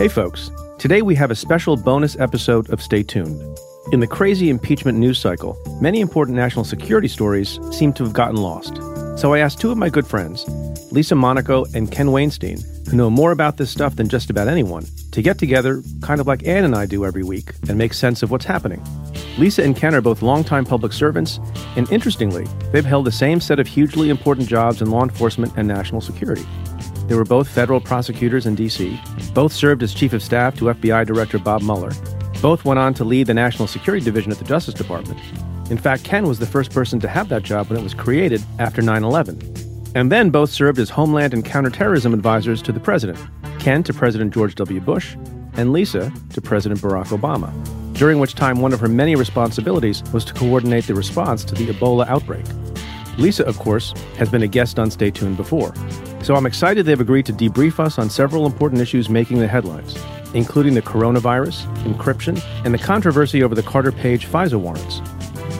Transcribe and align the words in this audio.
Hey, 0.00 0.08
folks. 0.08 0.50
Today 0.78 1.02
we 1.02 1.14
have 1.16 1.30
a 1.30 1.34
special 1.34 1.76
bonus 1.76 2.18
episode 2.18 2.70
of 2.70 2.80
Stay 2.80 3.02
Tuned. 3.02 3.38
In 3.92 4.00
the 4.00 4.06
crazy 4.06 4.48
impeachment 4.48 4.96
news 4.96 5.18
cycle, 5.18 5.58
many 5.82 6.00
important 6.00 6.38
national 6.38 6.64
security 6.64 7.06
stories 7.06 7.60
seem 7.70 7.92
to 7.92 8.04
have 8.04 8.14
gotten 8.14 8.38
lost. 8.38 8.76
So 9.20 9.34
I 9.34 9.40
asked 9.40 9.60
two 9.60 9.70
of 9.70 9.76
my 9.76 9.90
good 9.90 10.06
friends, 10.06 10.46
Lisa 10.90 11.14
Monaco 11.14 11.66
and 11.74 11.92
Ken 11.92 12.06
Wainstein, 12.06 12.64
who 12.88 12.96
know 12.96 13.10
more 13.10 13.30
about 13.30 13.58
this 13.58 13.70
stuff 13.70 13.96
than 13.96 14.08
just 14.08 14.30
about 14.30 14.48
anyone, 14.48 14.86
to 15.12 15.20
get 15.20 15.36
together, 15.36 15.82
kind 16.00 16.18
of 16.18 16.26
like 16.26 16.46
Anne 16.46 16.64
and 16.64 16.74
I 16.74 16.86
do 16.86 17.04
every 17.04 17.22
week, 17.22 17.52
and 17.68 17.76
make 17.76 17.92
sense 17.92 18.22
of 18.22 18.30
what's 18.30 18.46
happening. 18.46 18.82
Lisa 19.36 19.62
and 19.62 19.76
Ken 19.76 19.94
are 19.94 20.00
both 20.00 20.22
longtime 20.22 20.64
public 20.64 20.94
servants, 20.94 21.38
and 21.76 21.92
interestingly, 21.92 22.46
they've 22.72 22.86
held 22.86 23.04
the 23.04 23.12
same 23.12 23.38
set 23.38 23.60
of 23.60 23.66
hugely 23.66 24.08
important 24.08 24.48
jobs 24.48 24.80
in 24.80 24.90
law 24.90 25.02
enforcement 25.02 25.52
and 25.58 25.68
national 25.68 26.00
security. 26.00 26.46
They 27.10 27.16
were 27.16 27.24
both 27.24 27.48
federal 27.48 27.80
prosecutors 27.80 28.46
in 28.46 28.54
D.C., 28.54 29.00
both 29.34 29.52
served 29.52 29.82
as 29.82 29.92
chief 29.92 30.12
of 30.12 30.22
staff 30.22 30.56
to 30.58 30.66
FBI 30.66 31.04
Director 31.04 31.40
Bob 31.40 31.60
Mueller, 31.60 31.90
both 32.40 32.64
went 32.64 32.78
on 32.78 32.94
to 32.94 33.04
lead 33.04 33.26
the 33.26 33.34
National 33.34 33.66
Security 33.66 34.04
Division 34.04 34.30
at 34.30 34.38
the 34.38 34.44
Justice 34.44 34.74
Department. 34.74 35.18
In 35.72 35.76
fact, 35.76 36.04
Ken 36.04 36.28
was 36.28 36.38
the 36.38 36.46
first 36.46 36.70
person 36.70 37.00
to 37.00 37.08
have 37.08 37.28
that 37.28 37.42
job 37.42 37.68
when 37.68 37.80
it 37.80 37.82
was 37.82 37.94
created 37.94 38.44
after 38.60 38.80
9 38.80 39.02
11. 39.02 39.40
And 39.96 40.12
then 40.12 40.30
both 40.30 40.50
served 40.50 40.78
as 40.78 40.88
Homeland 40.88 41.34
and 41.34 41.44
Counterterrorism 41.44 42.14
advisors 42.14 42.62
to 42.62 42.70
the 42.70 42.78
president 42.78 43.18
Ken 43.58 43.82
to 43.82 43.92
President 43.92 44.32
George 44.32 44.54
W. 44.54 44.80
Bush, 44.80 45.16
and 45.54 45.72
Lisa 45.72 46.12
to 46.32 46.40
President 46.40 46.80
Barack 46.80 47.06
Obama, 47.06 47.52
during 47.92 48.20
which 48.20 48.36
time 48.36 48.60
one 48.60 48.72
of 48.72 48.78
her 48.78 48.88
many 48.88 49.16
responsibilities 49.16 50.04
was 50.12 50.24
to 50.26 50.32
coordinate 50.34 50.86
the 50.86 50.94
response 50.94 51.42
to 51.42 51.56
the 51.56 51.66
Ebola 51.66 52.06
outbreak. 52.06 52.46
Lisa, 53.18 53.44
of 53.44 53.58
course, 53.58 53.92
has 54.16 54.28
been 54.28 54.42
a 54.42 54.48
guest 54.48 54.78
on 54.78 54.90
Stay 54.90 55.10
Tuned 55.10 55.36
before, 55.36 55.74
so 56.22 56.34
I'm 56.34 56.46
excited 56.46 56.86
they've 56.86 57.00
agreed 57.00 57.26
to 57.26 57.32
debrief 57.32 57.80
us 57.80 57.98
on 57.98 58.10
several 58.10 58.46
important 58.46 58.80
issues 58.80 59.08
making 59.08 59.38
the 59.38 59.48
headlines, 59.48 59.96
including 60.34 60.74
the 60.74 60.82
coronavirus, 60.82 61.66
encryption, 61.84 62.42
and 62.64 62.72
the 62.72 62.78
controversy 62.78 63.42
over 63.42 63.54
the 63.54 63.62
Carter 63.62 63.92
Page 63.92 64.26
FISA 64.26 64.58
warrants. 64.60 65.00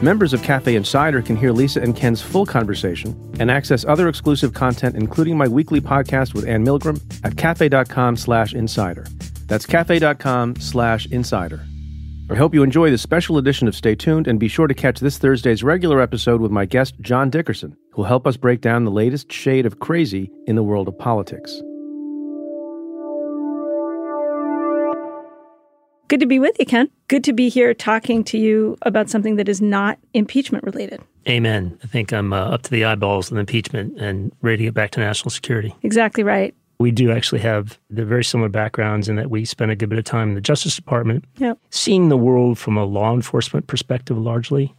Members 0.03 0.33
of 0.33 0.43
Cafe 0.43 0.75
Insider 0.75 1.21
can 1.21 1.37
hear 1.37 1.53
Lisa 1.53 1.83
and 1.83 1.95
Ken's 1.95 2.23
full 2.23 2.47
conversation 2.47 3.15
and 3.39 3.51
access 3.51 3.85
other 3.85 4.09
exclusive 4.09 4.55
content, 4.55 4.97
including 4.97 5.37
my 5.37 5.47
weekly 5.47 5.81
podcast 5.81 6.33
with 6.33 6.49
Anne 6.49 6.65
Milgram 6.65 7.01
at 7.23 7.37
cafe.com 7.37 8.17
slash 8.17 8.55
insider. 8.55 9.07
That's 9.47 9.67
cafe.com 9.67 10.57
slash 10.57 11.07
insider. 11.07 11.61
I 12.31 12.37
hope 12.37 12.55
you 12.55 12.63
enjoy 12.63 12.93
this 12.93 13.03
special 13.03 13.39
edition 13.39 13.67
of 13.67 13.75
Stay 13.75 13.97
Tuned 13.97 14.29
and 14.29 14.39
be 14.39 14.47
sure 14.47 14.69
to 14.69 14.75
catch 14.75 15.01
this 15.01 15.19
Thursday's 15.19 15.65
regular 15.65 16.01
episode 16.01 16.41
with 16.41 16.53
my 16.53 16.65
guest, 16.65 16.95
John 17.01 17.29
Dickerson, 17.29 17.77
who'll 17.91 18.05
help 18.05 18.25
us 18.25 18.37
break 18.37 18.61
down 18.61 18.85
the 18.85 18.93
latest 18.93 19.33
shade 19.33 19.67
of 19.67 19.81
crazy 19.81 20.31
in 20.47 20.55
the 20.55 20.63
world 20.63 20.87
of 20.87 20.97
politics. 20.97 21.61
Good 26.07 26.21
to 26.21 26.27
be 26.27 26.39
with 26.39 26.57
you, 26.61 26.67
Ken. 26.67 26.89
Good 27.09 27.25
to 27.25 27.33
be 27.33 27.49
here 27.49 27.75
talking 27.75 28.23
to 28.25 28.39
you 28.39 28.79
about 28.83 29.11
something 29.11 29.35
that 29.35 29.49
is 29.49 29.61
not 29.61 29.99
impeachment 30.15 30.63
related. 30.63 31.01
Amen. 31.29 31.77
I 31.83 31.89
think 31.89 32.13
I'm 32.13 32.33
uh, 32.33 32.51
up 32.51 32.63
to 32.63 32.71
the 32.71 32.85
eyeballs 32.85 33.33
in 33.33 33.39
impeachment 33.39 34.01
and 34.01 34.31
ready 34.41 34.59
to 34.59 34.65
get 34.65 34.75
back 34.75 34.93
to 34.93 35.01
national 35.01 35.31
security. 35.31 35.75
Exactly 35.83 36.23
right. 36.23 36.55
We 36.81 36.91
do 36.91 37.13
actually 37.13 37.43
have 37.43 37.79
the 37.91 38.07
very 38.07 38.25
similar 38.25 38.49
backgrounds 38.49 39.07
in 39.07 39.17
that 39.17 39.31
we 39.31 39.45
spent 39.45 39.71
a 39.71 39.77
good 39.77 39.91
bit 39.91 39.99
of 39.99 40.05
time 40.07 40.31
in 40.31 40.35
the 40.35 40.41
Justice 40.41 40.75
Department, 40.75 41.27
yep. 41.37 41.59
seeing 41.69 42.09
the 42.09 42.17
world 42.17 42.59
from 42.59 42.79
a 42.79 42.85
law 42.85 43.13
enforcement 43.13 43.67
perspective 43.67 44.17
largely. 44.17 44.75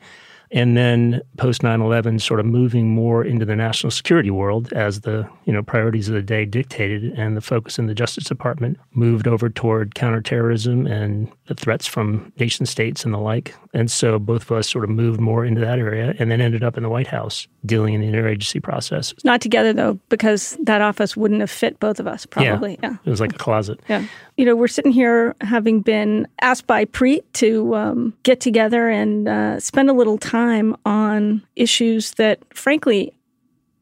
And 0.54 0.76
then 0.76 1.22
post 1.38 1.62
9/11 1.62 2.20
sort 2.20 2.42
of 2.42 2.46
moving 2.46 2.90
more 2.90 3.24
into 3.24 3.46
the 3.46 3.56
national 3.56 3.92
security 3.92 4.32
world 4.32 4.74
as 4.74 5.02
the, 5.02 5.26
you 5.46 5.54
know, 5.54 5.62
priorities 5.64 6.10
of 6.10 6.16
the 6.16 6.22
day 6.22 6.44
dictated 6.44 7.14
and 7.16 7.38
the 7.38 7.42
focus 7.42 7.80
in 7.80 7.86
the 7.86 7.94
Justice 7.94 8.26
Department 8.26 8.78
moved 8.94 9.28
over 9.28 9.48
toward 9.48 9.96
counterterrorism 9.96 10.88
and 10.88 11.32
the 11.46 11.56
threats 11.56 11.88
from 11.88 12.34
nation 12.38 12.66
states 12.66 13.06
and 13.06 13.14
the 13.14 13.20
like. 13.20 13.56
And 13.74 13.90
so 13.90 14.20
both 14.20 14.44
of 14.44 14.52
us 14.52 14.70
sort 14.70 14.84
of 14.84 14.90
moved 14.90 15.20
more 15.20 15.46
into 15.46 15.62
that 15.62 15.80
area 15.80 16.14
and 16.20 16.30
then 16.30 16.42
ended 16.42 16.64
up 16.64 16.78
in 16.78 16.84
the 16.84 16.90
White 16.90 17.08
House 17.08 17.48
dealing 17.66 17.94
in 17.94 18.02
the 18.02 18.08
interagency 18.08 18.62
process. 18.62 19.14
Not 19.24 19.40
together 19.40 19.72
though, 19.72 20.00
because 20.10 20.58
that 20.64 20.82
office 20.82 21.16
wouldn't 21.16 21.40
have 21.40 21.52
fit 21.52 21.80
both 21.80 22.00
of 22.00 22.08
us 22.08 22.26
probably. 22.26 22.78
Yeah. 22.82 22.92
yeah. 22.92 22.98
It 23.06 23.10
was 23.10 23.22
like 23.22 23.34
a 23.34 23.38
closet. 23.38 23.80
Yeah. 23.88 24.06
You 24.38 24.46
know, 24.46 24.56
we're 24.56 24.68
sitting 24.68 24.92
here 24.92 25.36
having 25.42 25.82
been 25.82 26.28
asked 26.42 26.68
by 26.68 26.86
Preet 26.86 27.24
to 27.34 27.76
um, 27.76 28.14
get 28.24 28.42
together 28.42 28.90
and 28.90 29.28
uh, 29.28 29.60
spend 29.60 29.90
a 29.90 29.94
little 29.94 30.18
time 30.18 30.76
on 30.86 31.42
issues 31.56 32.12
that, 32.16 32.40
frankly, 32.54 33.14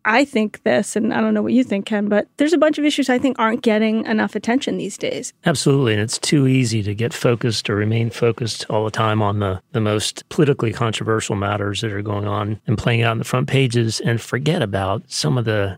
I 0.05 0.25
think 0.25 0.63
this, 0.63 0.95
and 0.95 1.13
I 1.13 1.21
don't 1.21 1.33
know 1.33 1.41
what 1.41 1.53
you 1.53 1.63
think, 1.63 1.85
Ken, 1.85 2.07
but 2.07 2.27
there's 2.37 2.53
a 2.53 2.57
bunch 2.57 2.77
of 2.77 2.85
issues 2.85 3.09
I 3.09 3.19
think 3.19 3.37
aren't 3.37 3.61
getting 3.61 4.05
enough 4.05 4.35
attention 4.35 4.77
these 4.77 4.97
days. 4.97 5.33
Absolutely. 5.45 5.93
And 5.93 6.01
it's 6.01 6.17
too 6.17 6.47
easy 6.47 6.81
to 6.83 6.95
get 6.95 7.13
focused 7.13 7.69
or 7.69 7.75
remain 7.75 8.09
focused 8.09 8.65
all 8.69 8.85
the 8.85 8.91
time 8.91 9.21
on 9.21 9.39
the, 9.39 9.61
the 9.71 9.81
most 9.81 10.27
politically 10.29 10.71
controversial 10.73 11.35
matters 11.35 11.81
that 11.81 11.91
are 11.91 12.01
going 12.01 12.27
on 12.27 12.59
and 12.65 12.77
playing 12.77 13.01
out 13.01 13.11
on 13.11 13.17
the 13.17 13.23
front 13.23 13.47
pages 13.47 13.99
and 13.99 14.21
forget 14.21 14.61
about 14.61 15.03
some 15.07 15.37
of 15.37 15.45
the 15.45 15.77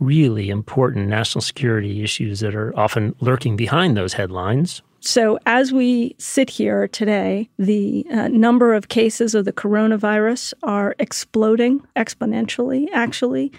really 0.00 0.48
important 0.48 1.08
national 1.08 1.42
security 1.42 2.02
issues 2.02 2.40
that 2.40 2.54
are 2.54 2.76
often 2.78 3.14
lurking 3.20 3.56
behind 3.56 3.96
those 3.96 4.14
headlines. 4.14 4.82
So, 5.02 5.38
as 5.46 5.72
we 5.72 6.14
sit 6.18 6.50
here 6.50 6.86
today, 6.86 7.48
the 7.58 8.06
uh, 8.12 8.28
number 8.28 8.74
of 8.74 8.88
cases 8.88 9.34
of 9.34 9.46
the 9.46 9.52
coronavirus 9.52 10.52
are 10.62 10.94
exploding 10.98 11.80
exponentially, 11.96 12.86
actually. 12.92 13.50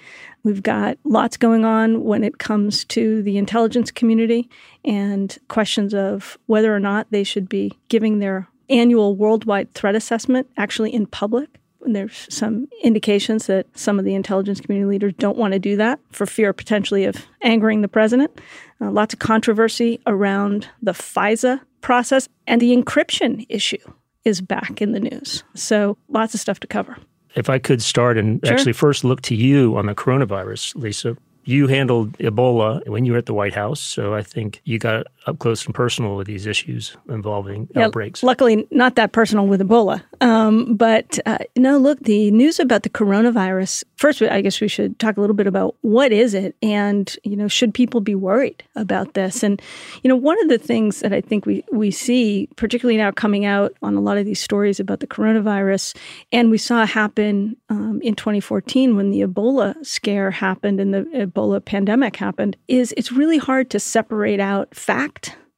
We've 0.44 0.62
got 0.62 1.00
lots 1.04 1.38
going 1.38 1.66
on 1.66 2.04
when 2.04 2.24
it 2.24 2.38
comes 2.38 2.86
to 2.86 3.24
the 3.24 3.38
intelligence 3.38 3.90
community 3.90 4.50
and 4.86 5.36
questions 5.48 5.96
of 5.96 6.38
whether 6.46 6.76
or 6.76 6.80
not 6.80 7.08
they 7.10 7.24
should 7.24 7.50
be 7.50 7.74
giving 7.90 8.20
their 8.20 8.48
annual 8.70 9.16
worldwide 9.16 9.74
threat 9.74 9.96
assessment 9.96 10.48
actually 10.58 10.94
in 10.94 11.08
public. 11.08 11.61
There's 11.86 12.28
some 12.30 12.68
indications 12.84 13.48
that 13.48 13.66
some 13.78 14.00
of 14.00 14.06
the 14.06 14.16
intelligence 14.16 14.62
community 14.62 14.90
leaders 14.90 15.14
don't 15.18 15.38
want 15.38 15.54
to 15.54 15.60
do 15.60 15.76
that 15.78 16.00
for 16.12 16.26
fear 16.26 16.54
potentially 16.54 17.06
of 17.06 17.26
angering 17.42 17.82
the 17.82 17.88
president. 17.88 18.40
Uh, 18.80 18.92
lots 18.92 19.14
of 19.14 19.20
controversy 19.20 20.00
around 20.06 20.68
the 20.82 20.92
FISA 20.92 21.62
process 21.82 22.28
and 22.48 22.62
the 22.62 22.76
encryption 22.76 23.46
issue 23.50 23.78
is 24.24 24.42
back 24.42 24.82
in 24.82 24.92
the 24.92 25.00
news. 25.00 25.44
So 25.56 25.98
lots 26.10 26.34
of 26.34 26.40
stuff 26.40 26.60
to 26.62 26.68
cover. 26.68 26.98
If 27.36 27.50
I 27.50 27.60
could 27.60 27.82
start 27.82 28.18
and 28.18 28.40
sure. 28.44 28.54
actually 28.54 28.74
first 28.74 29.04
look 29.04 29.22
to 29.24 29.36
you 29.36 29.78
on 29.78 29.86
the 29.86 29.96
coronavirus, 29.96 30.76
Lisa. 30.76 31.18
You 31.44 31.68
handled 31.68 32.18
Ebola 32.20 32.88
when 32.88 33.04
you 33.04 33.14
were 33.14 33.18
at 33.18 33.26
the 33.26 33.34
White 33.34 33.56
House, 33.56 33.80
so 33.80 34.14
I 34.14 34.22
think 34.22 34.62
you 34.64 34.78
got 34.78 35.08
up 35.28 35.40
close 35.40 35.66
and 35.66 35.76
personal 35.76 36.16
with 36.16 36.28
these 36.28 36.46
issues 36.46 36.98
involving 37.10 37.68
yeah, 37.76 37.86
outbreaks. 37.86 38.24
Luckily, 38.24 38.68
not 38.72 38.96
that 38.96 39.12
personal 39.12 39.48
with 39.48 39.62
Ebola. 39.62 40.04
Um, 40.20 40.76
but 40.76 41.20
uh, 41.26 41.40
no, 41.56 41.78
look, 41.78 42.00
the 42.02 42.32
news 42.32 42.60
about 42.60 42.84
the 42.84 42.90
coronavirus. 42.90 43.84
First, 43.96 44.22
I 44.22 44.42
guess 44.42 44.60
we 44.60 44.68
should 44.68 44.98
talk 45.00 45.18
a 45.18 45.22
little 45.22 45.36
bit 45.36 45.48
about 45.48 45.76
what 45.82 46.12
is 46.12 46.34
it, 46.34 46.56
and 46.62 47.16
you 47.24 47.36
know, 47.36 47.48
should 47.48 47.74
people 47.74 48.02
be 48.02 48.16
worried 48.16 48.64
about 48.76 49.14
this? 49.14 49.44
And 49.44 49.62
you 50.04 50.10
know, 50.10 50.16
one 50.16 50.42
of 50.42 50.50
the 50.50 50.58
things 50.58 51.02
that 51.02 51.14
I 51.14 51.22
think 51.22 51.46
we 51.46 51.64
we 51.72 51.92
see, 51.92 52.50
particularly 52.56 52.98
now 52.98 53.12
coming 53.12 53.46
out 53.46 53.74
on 53.82 53.96
a 53.96 54.02
lot 54.02 54.18
of 54.18 54.26
these 54.26 54.40
stories 54.40 54.80
about 54.80 55.00
the 55.00 55.08
coronavirus, 55.08 55.96
and 56.32 56.50
we 56.50 56.58
saw 56.58 56.86
happen 56.86 57.56
um, 57.70 58.00
in 58.04 58.16
2014 58.16 58.96
when 58.96 59.12
the 59.12 59.22
Ebola 59.22 59.84
scare 59.86 60.32
happened 60.32 60.80
and 60.80 60.94
the 60.94 61.04
Ebola 61.16 61.64
pandemic 61.64 62.16
happened, 62.16 62.58
is 62.68 62.94
it's 62.98 63.12
really 63.12 63.38
hard 63.38 63.70
to 63.70 63.80
separate 63.80 64.40
out 64.40 64.76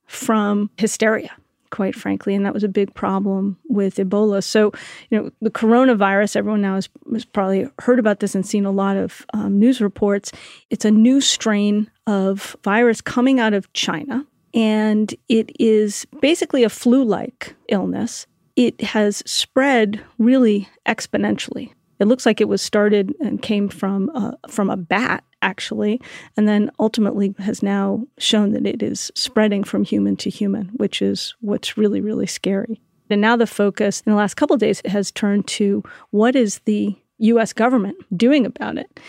from 0.07 0.69
hysteria 0.77 1.31
quite 1.73 1.95
frankly, 1.95 2.35
and 2.35 2.45
that 2.45 2.53
was 2.53 2.63
a 2.63 2.67
big 2.67 2.93
problem 2.93 3.57
with 3.67 3.95
Ebola. 3.95 4.43
So, 4.43 4.71
you 5.09 5.17
know, 5.17 5.31
the 5.41 5.49
coronavirus, 5.49 6.35
everyone 6.35 6.61
now 6.61 6.75
has, 6.75 6.87
has 7.11 7.25
probably 7.25 7.67
heard 7.79 7.97
about 7.97 8.19
this 8.19 8.35
and 8.35 8.45
seen 8.45 8.63
a 8.63 8.71
lot 8.71 8.95
of 8.95 9.25
um, 9.33 9.57
news 9.57 9.81
reports. 9.81 10.31
It's 10.69 10.85
a 10.85 10.91
new 10.91 11.19
strain 11.19 11.89
of 12.05 12.55
virus 12.63 13.01
coming 13.01 13.39
out 13.39 13.55
of 13.55 13.73
China, 13.73 14.23
and 14.53 15.15
it 15.29 15.51
is 15.59 16.06
basically 16.21 16.63
a 16.63 16.69
flu 16.69 17.03
like 17.03 17.56
illness. 17.69 18.27
It 18.56 18.79
has 18.81 19.23
spread 19.25 19.99
really 20.19 20.69
exponentially. 20.88 21.71
It 21.99 22.06
looks 22.06 22.27
like 22.27 22.39
it 22.39 22.47
was 22.47 22.61
started 22.61 23.15
and 23.19 23.41
came 23.41 23.67
from 23.67 24.09
a, 24.09 24.38
from 24.47 24.69
a 24.69 24.77
bat 24.77 25.23
actually, 25.44 26.01
and 26.38 26.48
then 26.48 26.72
ultimately 26.80 27.36
has 27.40 27.62
now 27.62 28.06
shown 28.18 28.51
that 28.51 28.66
it 28.66 28.81
is 28.81 29.12
spreading 29.13 29.63
from 29.63 29.84
human 29.84 30.16
to 30.18 30.30
human, 30.30 30.68
which 30.74 31.01
is 31.01 31.36
what's 31.42 31.78
really 31.78 32.01
really 32.01 32.28
scary. 32.28 32.81
And 33.10 33.22
now 33.22 33.36
the 33.36 33.45
focus 33.45 34.01
in 34.06 34.12
the 34.12 34.18
last 34.18 34.36
couple 34.36 34.57
days 34.57 34.81
has 34.86 35.12
turned 35.12 35.45
to 35.48 35.84
what 36.10 36.36
is 36.36 36.60
the 36.66 36.95
U.S. 37.19 37.54
government 37.54 37.98
doing 38.18 38.45
about 38.45 38.78
it. 38.78 39.00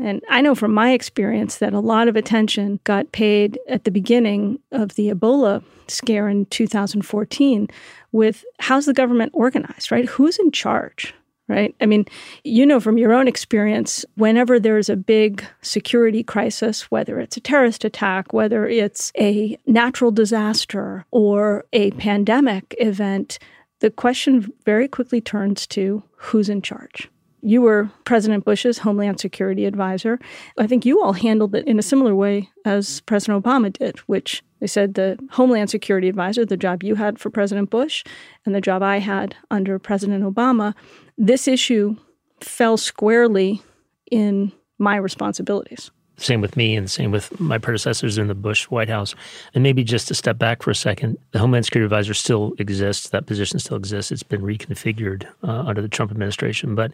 And 0.00 0.22
I 0.30 0.40
know 0.42 0.54
from 0.54 0.72
my 0.72 0.92
experience 0.92 1.58
that 1.58 1.72
a 1.72 1.80
lot 1.80 2.06
of 2.06 2.14
attention 2.14 2.78
got 2.84 3.10
paid 3.10 3.58
at 3.68 3.84
the 3.84 3.90
beginning 3.90 4.60
of 4.70 4.94
the 4.94 5.10
Ebola 5.10 5.64
scare 5.88 6.28
in 6.28 6.46
2014 6.46 7.68
with 8.12 8.44
how's 8.60 8.86
the 8.86 8.92
government 8.94 9.32
organized, 9.34 9.90
right? 9.90 10.06
Who's 10.06 10.38
in 10.38 10.52
charge? 10.52 11.14
Right? 11.48 11.74
I 11.80 11.86
mean, 11.86 12.04
you 12.44 12.66
know 12.66 12.78
from 12.78 12.98
your 12.98 13.12
own 13.12 13.26
experience, 13.26 14.04
whenever 14.14 14.60
there's 14.60 14.88
a 14.88 14.96
big 14.96 15.44
security 15.62 16.22
crisis, 16.22 16.90
whether 16.90 17.18
it's 17.18 17.36
a 17.36 17.40
terrorist 17.40 17.84
attack, 17.84 18.32
whether 18.32 18.66
it's 18.66 19.12
a 19.18 19.58
natural 19.66 20.10
disaster 20.10 21.04
or 21.10 21.64
a 21.72 21.90
pandemic 21.92 22.74
event, 22.78 23.38
the 23.80 23.90
question 23.90 24.52
very 24.64 24.88
quickly 24.88 25.20
turns 25.20 25.66
to 25.68 26.02
who's 26.16 26.48
in 26.48 26.62
charge. 26.62 27.08
You 27.40 27.62
were 27.62 27.90
President 28.04 28.44
Bush's 28.44 28.78
Homeland 28.78 29.20
Security 29.20 29.64
advisor. 29.64 30.18
I 30.58 30.66
think 30.66 30.84
you 30.84 31.02
all 31.02 31.12
handled 31.12 31.54
it 31.54 31.66
in 31.66 31.78
a 31.78 31.82
similar 31.82 32.14
way 32.14 32.50
as 32.64 33.00
President 33.02 33.42
Obama 33.42 33.72
did, 33.72 33.98
which 34.00 34.42
they 34.60 34.66
said 34.66 34.94
the 34.94 35.18
Homeland 35.30 35.70
Security 35.70 36.08
advisor, 36.08 36.44
the 36.44 36.56
job 36.56 36.82
you 36.82 36.96
had 36.96 37.18
for 37.18 37.30
President 37.30 37.70
Bush, 37.70 38.04
and 38.44 38.54
the 38.54 38.60
job 38.60 38.82
I 38.82 38.98
had 38.98 39.36
under 39.50 39.78
President 39.78 40.24
Obama, 40.24 40.74
this 41.16 41.46
issue 41.46 41.96
fell 42.40 42.76
squarely 42.76 43.62
in 44.10 44.52
my 44.78 44.96
responsibilities. 44.96 45.90
Same 46.18 46.40
with 46.40 46.56
me 46.56 46.76
and 46.76 46.90
same 46.90 47.12
with 47.12 47.38
my 47.38 47.58
predecessors 47.58 48.18
in 48.18 48.26
the 48.26 48.34
Bush 48.34 48.64
White 48.64 48.88
House. 48.88 49.14
And 49.54 49.62
maybe 49.62 49.84
just 49.84 50.08
to 50.08 50.14
step 50.14 50.36
back 50.36 50.62
for 50.62 50.70
a 50.70 50.74
second, 50.74 51.16
the 51.30 51.38
Homeland 51.38 51.64
Security 51.64 51.84
Advisor 51.86 52.12
still 52.12 52.54
exists. 52.58 53.10
That 53.10 53.26
position 53.26 53.60
still 53.60 53.76
exists. 53.76 54.10
It's 54.10 54.24
been 54.24 54.42
reconfigured 54.42 55.26
uh, 55.44 55.62
under 55.66 55.80
the 55.80 55.88
Trump 55.88 56.10
administration. 56.10 56.74
But 56.74 56.92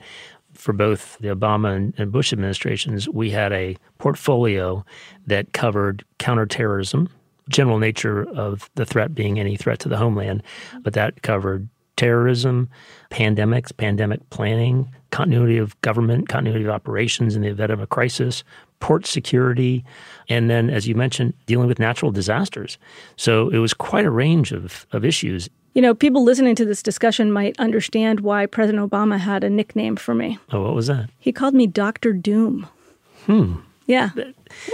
for 0.53 0.75
both 0.75 1.19
the 1.19 1.29
Obama 1.29 1.75
and, 1.75 1.95
and 1.97 2.13
Bush 2.13 2.33
administrations, 2.33 3.09
we 3.09 3.31
had 3.31 3.53
a 3.53 3.77
portfolio 3.99 4.85
that 5.27 5.53
covered 5.53 6.05
counterterrorism, 6.19 7.09
general 7.49 7.79
nature 7.79 8.29
of 8.31 8.71
the 8.75 8.87
threat 8.87 9.15
being 9.15 9.41
any 9.41 9.57
threat 9.57 9.79
to 9.81 9.89
the 9.89 9.97
homeland, 9.97 10.43
but 10.83 10.93
that 10.93 11.23
covered 11.23 11.69
terrorism, 11.97 12.69
pandemics, 13.11 13.77
pandemic 13.77 14.29
planning, 14.31 14.91
continuity 15.11 15.59
of 15.59 15.81
government, 15.83 16.29
continuity 16.29 16.65
of 16.65 16.71
operations 16.71 17.37
in 17.37 17.43
the 17.43 17.49
event 17.49 17.71
of 17.71 17.81
a 17.81 17.87
crisis, 17.87 18.43
port 18.81 19.07
security, 19.07 19.85
and 20.29 20.51
then, 20.51 20.69
as 20.69 20.89
you 20.89 20.95
mentioned, 20.95 21.35
dealing 21.47 21.69
with 21.69 21.79
natural 21.79 22.11
disasters. 22.11 22.79
So 23.17 23.49
it 23.51 23.59
was 23.59 23.73
quite 23.73 24.05
a 24.05 24.11
range 24.11 24.53
of, 24.53 24.87
of 24.93 25.05
issues. 25.05 25.49
You 25.75 25.83
know, 25.83 25.95
people 25.95 26.23
listening 26.23 26.55
to 26.57 26.65
this 26.65 26.83
discussion 26.83 27.33
might 27.33 27.59
understand 27.59 28.21
why 28.21 28.47
President 28.47 28.89
Obama 28.89 29.19
had 29.19 29.43
a 29.43 29.51
nickname 29.51 29.97
for 29.97 30.15
me. 30.15 30.39
Oh, 30.53 30.63
what 30.63 30.75
was 30.75 30.87
that? 30.87 31.11
He 31.19 31.33
called 31.33 31.55
me 31.55 31.67
Dr. 31.67 32.13
Doom. 32.13 32.69
Hmm. 33.27 33.55
Yeah. 33.87 34.11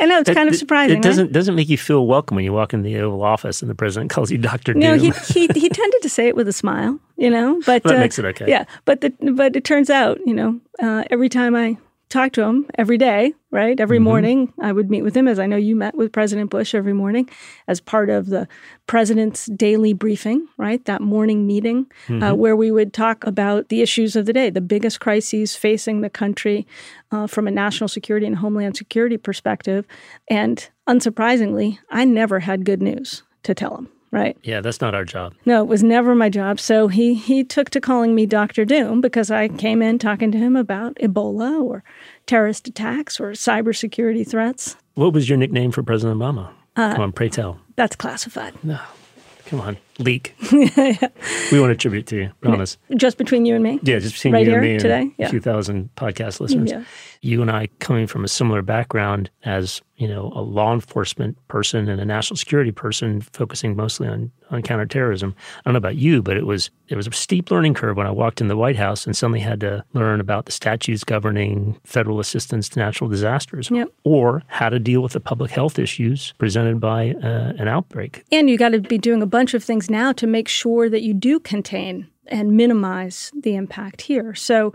I 0.01 0.07
know 0.07 0.19
it's 0.21 0.29
That- 0.29 0.37
kind 0.37 0.49
of 0.49 0.55
surprising. 0.57 0.99
It 0.99 1.03
doesn't 1.03 1.27
right? 1.27 1.33
doesn't 1.33 1.55
make 1.57 1.69
you 1.69 1.77
feel 1.79 2.07
welcome 2.07 2.37
when 2.37 2.45
you 2.45 2.53
walk 2.53 2.73
in 2.73 2.83
the 2.83 2.97
Oval 2.99 3.23
Office 3.23 3.61
and 3.63 3.71
the 3.71 3.75
president 3.75 4.11
calls 4.15 4.31
you 4.31 4.39
Doctor 4.39 4.73
No, 4.75 4.97
Doom. 4.97 5.13
he, 5.33 5.47
he 5.49 5.61
he 5.61 5.69
tended 5.69 6.03
to 6.03 6.09
say 6.09 6.29
it 6.29 6.37
with 6.37 6.47
a 6.49 6.53
smile, 6.53 6.99
you 7.17 7.31
know. 7.31 7.61
But 7.67 7.83
That 7.83 7.97
uh, 7.97 7.99
makes 7.99 8.19
it 8.19 8.25
okay. 8.25 8.47
Yeah, 8.49 8.65
but 8.85 9.01
the 9.01 9.11
but 9.35 9.57
it 9.57 9.65
turns 9.65 9.91
out, 9.91 10.19
you 10.27 10.35
know, 10.35 10.61
uh, 10.83 11.05
every 11.11 11.29
time 11.29 11.57
I 11.57 11.77
talk 12.11 12.33
to 12.33 12.43
him 12.43 12.67
every 12.77 12.99
day, 12.99 13.33
right? 13.51 13.81
Every 13.81 13.97
Mm-hmm. 13.97 14.05
morning, 14.05 14.53
I 14.61 14.73
would 14.73 14.91
meet 14.91 15.03
with 15.03 15.17
him, 15.17 15.27
as 15.29 15.39
I 15.39 15.47
know 15.47 15.57
you 15.57 15.75
met 15.77 15.95
with 15.95 16.13
President 16.13 16.51
Bush 16.51 16.75
every 16.75 16.93
morning, 16.93 17.29
as 17.69 17.81
part 17.81 18.11
of 18.11 18.27
the 18.27 18.47
president's 18.87 19.47
daily 19.47 19.93
briefing, 19.95 20.47
right? 20.59 20.85
That 20.85 21.01
morning 21.01 21.47
meeting 21.47 21.87
Mm-hmm. 22.09 22.23
uh, 22.23 22.35
where 22.35 22.57
we 22.57 22.71
would 22.71 22.93
talk 22.93 23.25
about 23.25 23.69
the 23.69 23.81
issues 23.81 24.17
of 24.17 24.27
the 24.27 24.33
day, 24.33 24.51
the 24.51 24.61
biggest 24.61 25.01
crises 25.01 25.57
facing 25.57 26.01
the 26.03 26.11
country 26.11 26.67
uh, 27.13 27.27
from 27.27 27.47
a 27.47 27.51
national 27.51 27.89
security 27.89 28.27
and 28.27 28.37
homeland 28.37 28.77
security 28.77 29.17
perspective, 29.17 29.87
and 30.29 30.69
unsurprisingly, 30.89 31.79
I 31.91 32.05
never 32.05 32.41
had 32.41 32.65
good 32.67 32.83
news 32.83 33.23
to 33.45 33.55
tell 33.55 33.77
him. 33.77 33.89
Right. 34.13 34.37
yeah, 34.43 34.61
that's 34.61 34.81
not 34.81 34.93
our 34.93 35.05
job. 35.05 35.35
No, 35.47 35.63
it 35.63 35.69
was 35.69 35.85
never 35.85 36.17
my 36.17 36.29
job. 36.29 36.59
So 36.59 36.89
he 36.89 37.15
he 37.15 37.45
took 37.45 37.71
to 37.71 37.81
calling 37.81 38.13
me 38.15 38.27
Doctor 38.27 38.65
Doom 38.65 39.01
because 39.01 39.31
I 39.31 39.47
came 39.47 39.83
in 39.83 40.01
talking 40.01 40.33
to 40.33 40.39
him 40.39 40.57
about 40.57 40.97
Ebola 40.97 41.63
or 41.63 41.85
terrorist 42.27 42.67
attacks 42.67 43.21
or 43.21 43.31
cybersecurity 43.33 44.29
threats. 44.29 44.77
What 44.95 45.13
was 45.13 45.29
your 45.29 45.39
nickname 45.39 45.71
for 45.71 45.85
President 45.85 46.19
Obama? 46.21 46.51
Uh, 46.75 46.93
Come 46.95 47.03
on, 47.03 47.13
pray 47.13 47.29
tell. 47.29 47.61
That's 47.77 47.95
classified. 47.95 48.55
No, 48.65 48.81
come 49.47 49.61
on, 49.61 49.77
leak. 50.01 50.35
We 51.53 51.61
want 51.61 51.71
to 51.73 51.77
tribute 51.77 52.07
to 52.09 52.17
you. 52.17 52.31
Promise. 52.41 52.79
Just 52.97 53.19
between 53.19 53.45
you 53.45 53.55
and 53.57 53.65
me. 53.65 53.81
Yeah, 53.83 53.99
just 53.99 54.15
between 54.15 54.35
Right 54.35 54.47
you 54.47 54.53
and 54.55 54.63
me 54.63 54.71
and 54.73 54.81
today? 54.81 55.11
a 55.19 55.29
few 55.29 55.41
thousand 55.41 55.91
podcast 55.97 56.39
listeners. 56.41 56.71
Yeah. 56.71 56.85
You 57.23 57.43
and 57.43 57.51
I 57.51 57.67
coming 57.81 58.07
from 58.07 58.25
a 58.25 58.29
similar 58.29 58.63
background 58.63 59.31
as, 59.45 59.83
you 59.97 60.09
know, 60.09 60.33
a 60.35 60.41
law 60.41 60.73
enforcement 60.73 61.37
person 61.49 61.89
and 61.89 62.01
a 62.01 62.05
national 62.05 62.37
security 62.39 62.71
person 62.73 63.21
focusing 63.21 63.77
mostly 63.77 64.09
on, 64.09 64.31
on 64.51 64.63
counterterrorism. 64.63 65.35
I 65.59 65.61
don't 65.65 65.75
know 65.75 65.79
about 65.79 65.97
you, 65.97 66.23
but 66.23 66.37
it 66.39 66.47
was 66.47 66.71
it 66.89 66.97
was 66.97 67.07
a 67.07 67.13
steep 67.13 67.51
learning 67.51 67.75
curve 67.75 67.97
when 67.97 68.07
I 68.07 68.11
walked 68.11 68.41
in 68.41 68.49
the 68.49 68.57
White 68.57 68.77
House 68.77 69.07
and 69.07 69.15
suddenly 69.17 69.41
had 69.41 69.61
to 69.61 69.85
learn 69.93 70.21
about 70.21 70.47
the 70.47 70.53
statutes 70.53 71.05
governing 71.05 71.79
federal 71.85 72.21
assistance 72.21 72.69
to 72.71 72.79
natural 72.79 73.11
disasters 73.11 73.71
Yep. 73.71 73.89
or 74.05 74.43
how 74.47 74.69
to 74.71 74.79
deal 74.79 75.01
with 75.03 75.13
the 75.13 75.21
public 75.21 75.51
health 75.51 75.79
issues 75.79 76.33
presented 76.39 76.81
by 76.81 77.11
uh, 77.23 77.53
an 77.59 77.69
outbreak. 77.69 78.25
And 78.33 78.49
you 78.49 78.57
got 78.57 78.71
to 78.71 78.81
be 78.81 78.99
doing 78.99 79.21
a 79.23 79.27
bunch 79.27 79.53
of 79.55 79.63
things 79.63 79.90
now 79.91 80.13
to 80.13 80.27
make 80.27 80.49
sure 80.49 80.89
that 80.89 81.03
you 81.03 81.15
do 81.15 81.41
contain 81.41 82.09
and 82.27 82.57
minimize 82.57 83.31
the 83.35 83.57
impact 83.57 84.03
here. 84.03 84.35
So, 84.35 84.73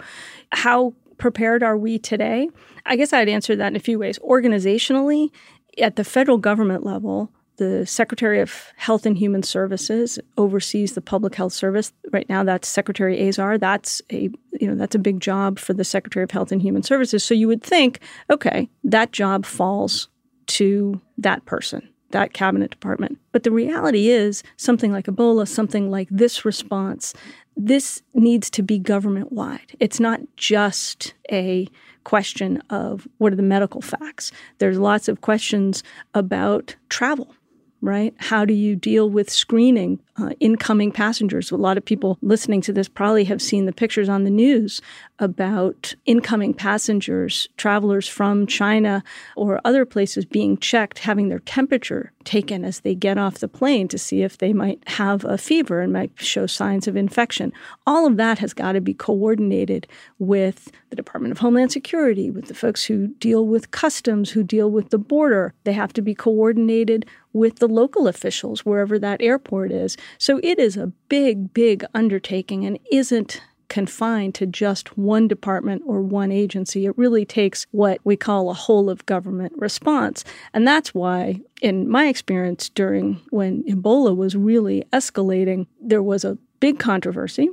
how 0.52 0.94
prepared 1.18 1.64
are 1.64 1.78
we 1.78 1.98
today? 1.98 2.50
I 2.86 2.96
guess 2.96 3.14
I'd 3.14 3.30
answer 3.30 3.56
that 3.56 3.68
in 3.68 3.76
a 3.76 3.80
few 3.80 3.98
ways. 3.98 4.20
Organizationally, 4.20 5.32
at 5.78 5.96
the 5.96 6.04
federal 6.04 6.38
government 6.38 6.86
level, 6.86 7.32
the 7.58 7.86
Secretary 7.86 8.42
of 8.42 8.74
Health 8.76 9.06
and 9.06 9.18
Human 9.18 9.44
Services 9.44 10.20
oversees 10.38 10.94
the 10.94 11.02
public 11.02 11.36
health 11.36 11.54
service. 11.54 11.94
Right 12.12 12.28
now, 12.28 12.44
that's 12.44 12.68
Secretary 12.68 13.28
Azar. 13.28 13.58
That's 13.58 14.02
a 14.12 14.30
you 14.60 14.68
know 14.68 14.76
that's 14.76 14.96
a 14.96 15.00
big 15.00 15.20
job 15.20 15.60
for 15.60 15.74
the 15.74 15.84
Secretary 15.84 16.24
of 16.24 16.32
Health 16.32 16.52
and 16.52 16.62
Human 16.62 16.84
Services. 16.84 17.24
So 17.24 17.34
you 17.34 17.48
would 17.48 17.64
think, 17.64 18.00
okay, 18.30 18.70
that 18.84 19.12
job 19.12 19.46
falls 19.46 20.10
to 20.48 21.02
that 21.18 21.46
person 21.46 21.88
that 22.16 22.32
cabinet 22.32 22.72
department. 22.72 23.20
But 23.34 23.44
the 23.44 23.52
reality 23.52 24.10
is, 24.10 24.42
something 24.56 24.94
like 24.94 25.06
Ebola, 25.06 25.46
something 25.46 25.92
like 25.92 26.08
this 26.10 26.46
response, 26.46 27.14
this 27.58 28.02
needs 28.14 28.50
to 28.52 28.64
be 28.64 28.80
government 28.80 29.34
wide. 29.34 29.76
It's 29.82 30.00
not 30.00 30.22
just 30.38 31.14
a 31.30 31.68
question 32.06 32.62
of 32.70 33.06
what 33.18 33.34
are 33.34 33.36
the 33.36 33.44
medical 33.44 33.82
facts. 33.82 34.32
There's 34.60 34.80
lots 34.80 35.10
of 35.10 35.20
questions 35.20 35.84
about 36.14 36.76
travel. 36.88 37.36
Right? 37.82 38.16
How 38.18 38.46
do 38.46 38.54
you 38.54 38.76
deal 38.76 39.10
with 39.10 39.30
screening 39.30 40.00
uh, 40.18 40.32
incoming 40.40 40.92
passengers? 40.92 41.52
A 41.52 41.58
lot 41.58 41.78
of 41.78 41.86
people 41.86 42.18
listening 42.22 42.62
to 42.62 42.74
this 42.74 42.88
probably 42.88 43.26
have 43.26 43.42
seen 43.42 43.66
the 43.66 43.74
pictures 43.74 44.10
on 44.10 44.24
the 44.24 44.30
news 44.30 44.82
about 45.20 45.94
incoming 46.06 46.54
passengers, 46.54 47.50
travelers 47.58 48.08
from 48.08 48.48
China 48.48 49.04
or 49.36 49.62
other 49.64 49.86
places 49.86 50.26
being 50.26 50.58
checked, 50.58 51.00
having 51.00 51.30
their 51.30 51.40
temperature 51.40 52.12
taken 52.26 52.66
as 52.66 52.82
they 52.82 52.96
get 52.96 53.18
off 53.18 53.40
the 53.40 53.48
plane 53.48 53.88
to 53.88 53.98
see 53.98 54.24
if 54.24 54.38
they 54.38 54.52
might 54.52 54.82
have 54.88 55.24
a 55.24 55.38
fever 55.38 55.80
and 55.80 55.94
might 55.94 56.12
show 56.20 56.48
signs 56.48 56.88
of 56.88 56.98
infection. 56.98 57.54
All 57.86 58.06
of 58.06 58.18
that 58.18 58.39
has 58.39 58.54
got 58.54 58.74
to 58.74 58.82
be 58.82 58.94
coordinated 58.94 59.88
with 60.20 60.72
the 60.89 60.96
Department 60.96 61.32
of 61.32 61.38
Homeland 61.38 61.72
Security, 61.72 62.32
with 62.32 62.48
the 62.48 62.54
folks 62.54 62.84
who 62.86 63.08
deal 63.08 63.46
with 63.46 63.72
customs, 63.72 64.32
who 64.32 64.44
deal 64.44 64.70
with 64.70 64.89
the 64.89 64.98
border. 64.98 65.54
They 65.63 65.74
have 65.74 65.94
to 65.94 66.01
be 66.01 66.16
coordinated 66.16 67.06
with 67.34 67.60
the 67.60 67.68
local 67.68 68.08
officials 68.08 68.66
wherever 68.66 68.98
that 68.98 69.22
airport 69.22 69.72
is. 69.72 69.98
So 70.18 70.40
it 70.44 70.60
is 70.60 70.78
a 70.78 70.92
big, 71.10 71.54
big 71.54 71.86
undertaking 71.94 72.66
and 72.66 72.80
isn't 72.92 73.42
confined 73.68 74.36
to 74.36 74.46
just 74.46 74.98
one 74.98 75.28
department 75.28 75.82
or 75.86 76.02
one 76.02 76.32
agency. 76.32 76.86
It 76.86 76.98
really 76.98 77.26
takes 77.26 77.66
what 77.72 78.00
we 78.04 78.16
call 78.16 78.50
a 78.50 78.54
whole 78.54 78.90
of 78.90 79.06
government 79.06 79.54
response. 79.58 80.24
And 80.54 80.68
that's 80.68 80.94
why, 80.94 81.42
in 81.62 81.90
my 81.90 82.08
experience, 82.08 82.70
during 82.70 83.22
when 83.32 83.64
Ebola 83.64 84.16
was 84.16 84.36
really 84.36 84.84
escalating, 84.94 85.68
there 85.82 86.04
was 86.04 86.24
a 86.24 86.38
big 86.60 86.80
controversy 86.80 87.50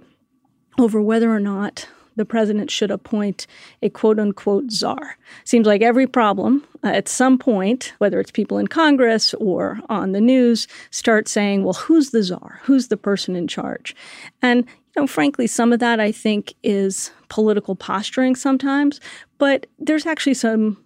over 0.78 1.00
whether 1.00 1.34
or 1.34 1.40
not 1.40 1.88
the 2.16 2.24
president 2.24 2.70
should 2.70 2.90
appoint 2.90 3.46
a 3.82 3.88
quote 3.88 4.18
unquote 4.18 4.70
czar. 4.70 5.16
Seems 5.44 5.66
like 5.66 5.82
every 5.82 6.06
problem 6.06 6.64
uh, 6.84 6.88
at 6.88 7.08
some 7.08 7.38
point, 7.38 7.92
whether 7.98 8.20
it's 8.20 8.30
people 8.30 8.58
in 8.58 8.68
Congress 8.68 9.34
or 9.34 9.80
on 9.88 10.12
the 10.12 10.20
news, 10.20 10.68
start 10.90 11.28
saying, 11.28 11.64
well, 11.64 11.74
who's 11.74 12.10
the 12.10 12.22
czar? 12.22 12.60
Who's 12.64 12.88
the 12.88 12.96
person 12.96 13.36
in 13.36 13.48
charge? 13.48 13.94
And 14.40 14.66
you 14.94 15.02
know, 15.02 15.06
frankly, 15.06 15.46
some 15.46 15.72
of 15.72 15.80
that 15.80 16.00
I 16.00 16.12
think 16.12 16.54
is 16.62 17.10
political 17.28 17.74
posturing 17.74 18.36
sometimes, 18.36 19.00
but 19.38 19.66
there's 19.78 20.06
actually 20.06 20.34
some 20.34 20.76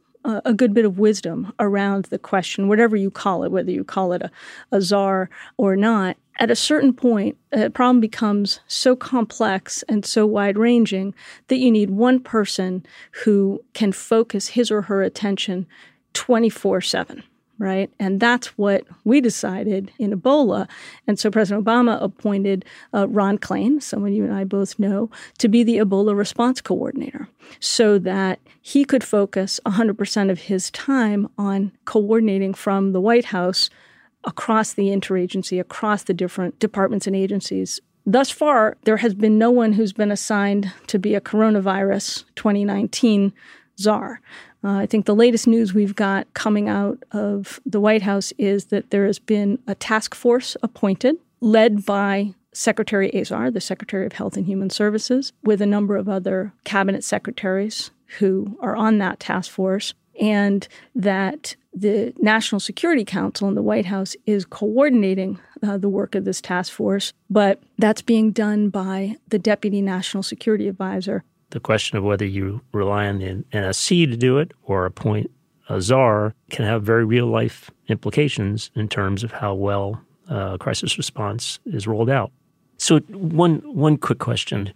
a 0.45 0.53
good 0.53 0.75
bit 0.75 0.85
of 0.85 0.99
wisdom 0.99 1.53
around 1.59 2.07
the 2.07 2.19
question, 2.19 2.69
whatever 2.69 2.97
you 2.97 3.11
call 3.11 3.45
it, 3.45 3.51
whether 3.51 3.71
you 3.71 3.85
call 3.85 4.13
it 4.13 4.23
a, 4.23 4.31
a 4.73 4.81
czar 4.81 5.31
or 5.57 5.77
not. 5.77 6.17
At 6.39 6.51
a 6.51 6.57
certain 6.57 6.93
point, 6.93 7.39
uh, 7.57 7.67
a 7.67 7.71
problem 7.71 8.01
becomes 8.01 8.61
so 8.67 8.95
complex 8.95 9.83
and 9.89 10.05
so 10.05 10.27
wide 10.27 10.59
ranging 10.59 11.15
that 11.49 11.59
you 11.59 11.71
need 11.71 11.91
one 11.91 12.21
person 12.21 12.85
who 13.25 13.63
can 13.73 13.93
focus 13.93 14.49
his 14.49 14.71
or 14.71 14.83
her 14.83 15.03
attention 15.03 15.67
24 16.13 16.81
7 16.81 17.23
right? 17.59 17.91
And 17.99 18.21
that's 18.21 18.49
what 18.59 18.85
we 19.05 19.21
decided 19.21 19.91
in 19.99 20.13
Ebola. 20.13 20.69
And 21.07 21.19
so 21.19 21.31
President 21.31 21.65
Obama 21.65 22.03
appointed 22.03 22.65
uh, 22.93 23.09
Ron 23.09 23.39
Klain, 23.39 23.83
someone 23.83 24.13
you 24.13 24.25
and 24.25 24.35
I 24.35 24.45
both 24.45 24.79
know, 24.79 25.11
to 25.39 25.49
be 25.49 25.63
the 25.63 25.79
Ebola 25.79 26.17
response 26.17 26.61
coordinator 26.61 27.29
so 27.61 27.99
that 27.99 28.41
he 28.61 28.85
could 28.85 29.05
focus 29.05 29.61
100% 29.67 30.31
of 30.31 30.41
his 30.41 30.71
time 30.71 31.29
on 31.39 31.73
coordinating 31.85 32.53
from 32.55 32.93
the 32.93 33.01
White 33.01 33.27
House 33.27 33.71
across 34.25 34.73
the 34.73 34.89
interagency, 34.89 35.61
across 35.61 36.03
the 36.03 36.15
different 36.15 36.59
departments 36.59 37.07
and 37.07 37.15
agencies. 37.15 37.81
Thus 38.05 38.31
far, 38.31 38.77
there 38.85 38.99
has 38.99 39.15
been 39.15 39.39
no 39.39 39.51
one 39.51 39.73
who's 39.73 39.93
been 39.93 40.13
assigned 40.13 40.73
to 40.89 40.99
be 40.99 41.15
a 41.15 41.21
coronavirus 41.21 42.25
2019 42.37 43.33
czar. 43.79 44.21
Uh, 44.67 44.79
I 44.79 44.87
think 44.87 45.07
the 45.07 45.15
latest 45.15 45.47
news 45.47 45.73
we've 45.73 45.95
got 45.95 46.33
coming 46.35 46.69
out 46.69 46.99
of 47.13 47.61
the 47.65 47.79
White 47.79 48.03
House 48.03 48.33
is 48.37 48.67
that 48.67 48.91
there 48.91 49.07
has 49.07 49.21
been 49.21 49.61
a 49.69 49.77
task 49.77 50.13
force 50.13 50.57
appointed 50.61 51.17
led 51.41 51.87
by 51.87 52.35
Secretary 52.53 53.09
Azar, 53.15 53.53
the 53.53 53.61
Secretary 53.61 54.05
of 54.07 54.15
Health 54.15 54.37
and 54.37 54.47
Human 54.47 54.69
Services, 54.69 55.33
with 55.45 55.63
a 55.63 55.67
number 55.67 55.97
of 55.97 56.09
other 56.09 56.53
cabinet 56.65 57.05
secretaries 57.05 57.93
who 58.19 58.59
are 58.61 58.75
on 58.75 58.99
that 58.99 59.21
task 59.21 59.53
force, 59.53 59.95
and 60.21 60.67
that 60.97 61.55
the 61.73 62.13
National 62.19 62.59
Security 62.59 63.05
Council 63.05 63.47
and 63.47 63.57
the 63.57 63.63
White 63.63 63.87
House 63.87 64.17
is 64.27 64.45
coordinating 64.45 65.39
uh, 65.63 65.79
the 65.79 65.89
work 65.89 66.17
of 66.17 66.25
this 66.25 66.41
task 66.41 66.73
force, 66.73 67.13
but 67.31 67.63
that's 67.79 68.03
being 68.03 68.33
done 68.33 68.71
by 68.71 69.15
the 69.29 69.39
Deputy 69.39 69.81
National 69.81 70.25
Security 70.25 70.67
Advisor, 70.67 71.23
the 71.51 71.61
question 71.61 71.97
of 71.97 72.05
whether 72.05 72.25
you 72.25 72.61
rely 72.73 73.07
on 73.07 73.19
the 73.19 73.45
NSC 73.53 74.11
to 74.11 74.17
do 74.17 74.39
it 74.39 74.53
or 74.65 74.87
appoint 74.87 75.31
a 75.69 75.81
czar 75.81 76.35
can 76.51 76.65
have 76.65 76.83
very 76.83 77.05
real 77.05 77.27
life 77.27 77.71
implications 77.89 78.71
in 78.75 78.89
terms 78.89 79.25
of 79.25 79.33
how 79.33 79.55
well 79.55 80.01
uh, 80.29 80.57
crisis 80.59 80.97
response 80.97 81.59
is 81.67 81.87
rolled 81.87 82.11
out. 82.11 82.33
So 82.79 83.01
one 83.01 83.57
one 83.65 83.97
quick 83.97 84.19
question: 84.19 84.73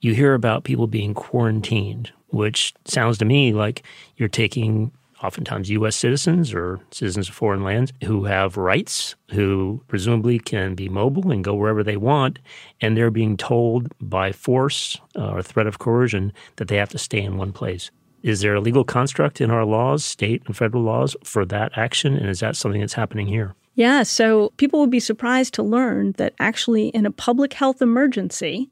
you 0.00 0.14
hear 0.14 0.34
about 0.34 0.64
people 0.64 0.86
being 0.86 1.14
quarantined, 1.14 2.12
which 2.28 2.74
sounds 2.84 3.18
to 3.18 3.24
me 3.24 3.52
like 3.52 3.82
you're 4.16 4.28
taking 4.28 4.92
oftentimes 5.22 5.70
U.S. 5.70 5.96
citizens 5.96 6.52
or 6.52 6.80
citizens 6.90 7.28
of 7.28 7.34
foreign 7.34 7.62
lands 7.62 7.92
who 8.04 8.24
have 8.24 8.56
rights, 8.56 9.14
who 9.30 9.82
presumably 9.88 10.38
can 10.38 10.74
be 10.74 10.88
mobile 10.88 11.30
and 11.30 11.44
go 11.44 11.54
wherever 11.54 11.82
they 11.82 11.96
want, 11.96 12.38
and 12.80 12.96
they're 12.96 13.10
being 13.10 13.36
told 13.36 13.92
by 14.00 14.32
force 14.32 14.98
uh, 15.16 15.32
or 15.32 15.42
threat 15.42 15.66
of 15.66 15.78
coercion 15.78 16.32
that 16.56 16.68
they 16.68 16.76
have 16.76 16.90
to 16.90 16.98
stay 16.98 17.20
in 17.20 17.36
one 17.36 17.52
place. 17.52 17.90
Is 18.22 18.40
there 18.40 18.54
a 18.54 18.60
legal 18.60 18.84
construct 18.84 19.40
in 19.40 19.50
our 19.50 19.64
laws, 19.64 20.04
state 20.04 20.42
and 20.46 20.56
federal 20.56 20.82
laws, 20.82 21.16
for 21.24 21.44
that 21.46 21.72
action? 21.76 22.14
And 22.14 22.28
is 22.28 22.40
that 22.40 22.56
something 22.56 22.80
that's 22.80 22.92
happening 22.92 23.26
here? 23.26 23.54
Yeah, 23.74 24.02
so 24.02 24.52
people 24.56 24.80
would 24.80 24.90
be 24.90 25.00
surprised 25.00 25.54
to 25.54 25.62
learn 25.62 26.12
that 26.12 26.34
actually, 26.38 26.88
in 26.88 27.06
a 27.06 27.10
public 27.10 27.54
health 27.54 27.80
emergency, 27.80 28.70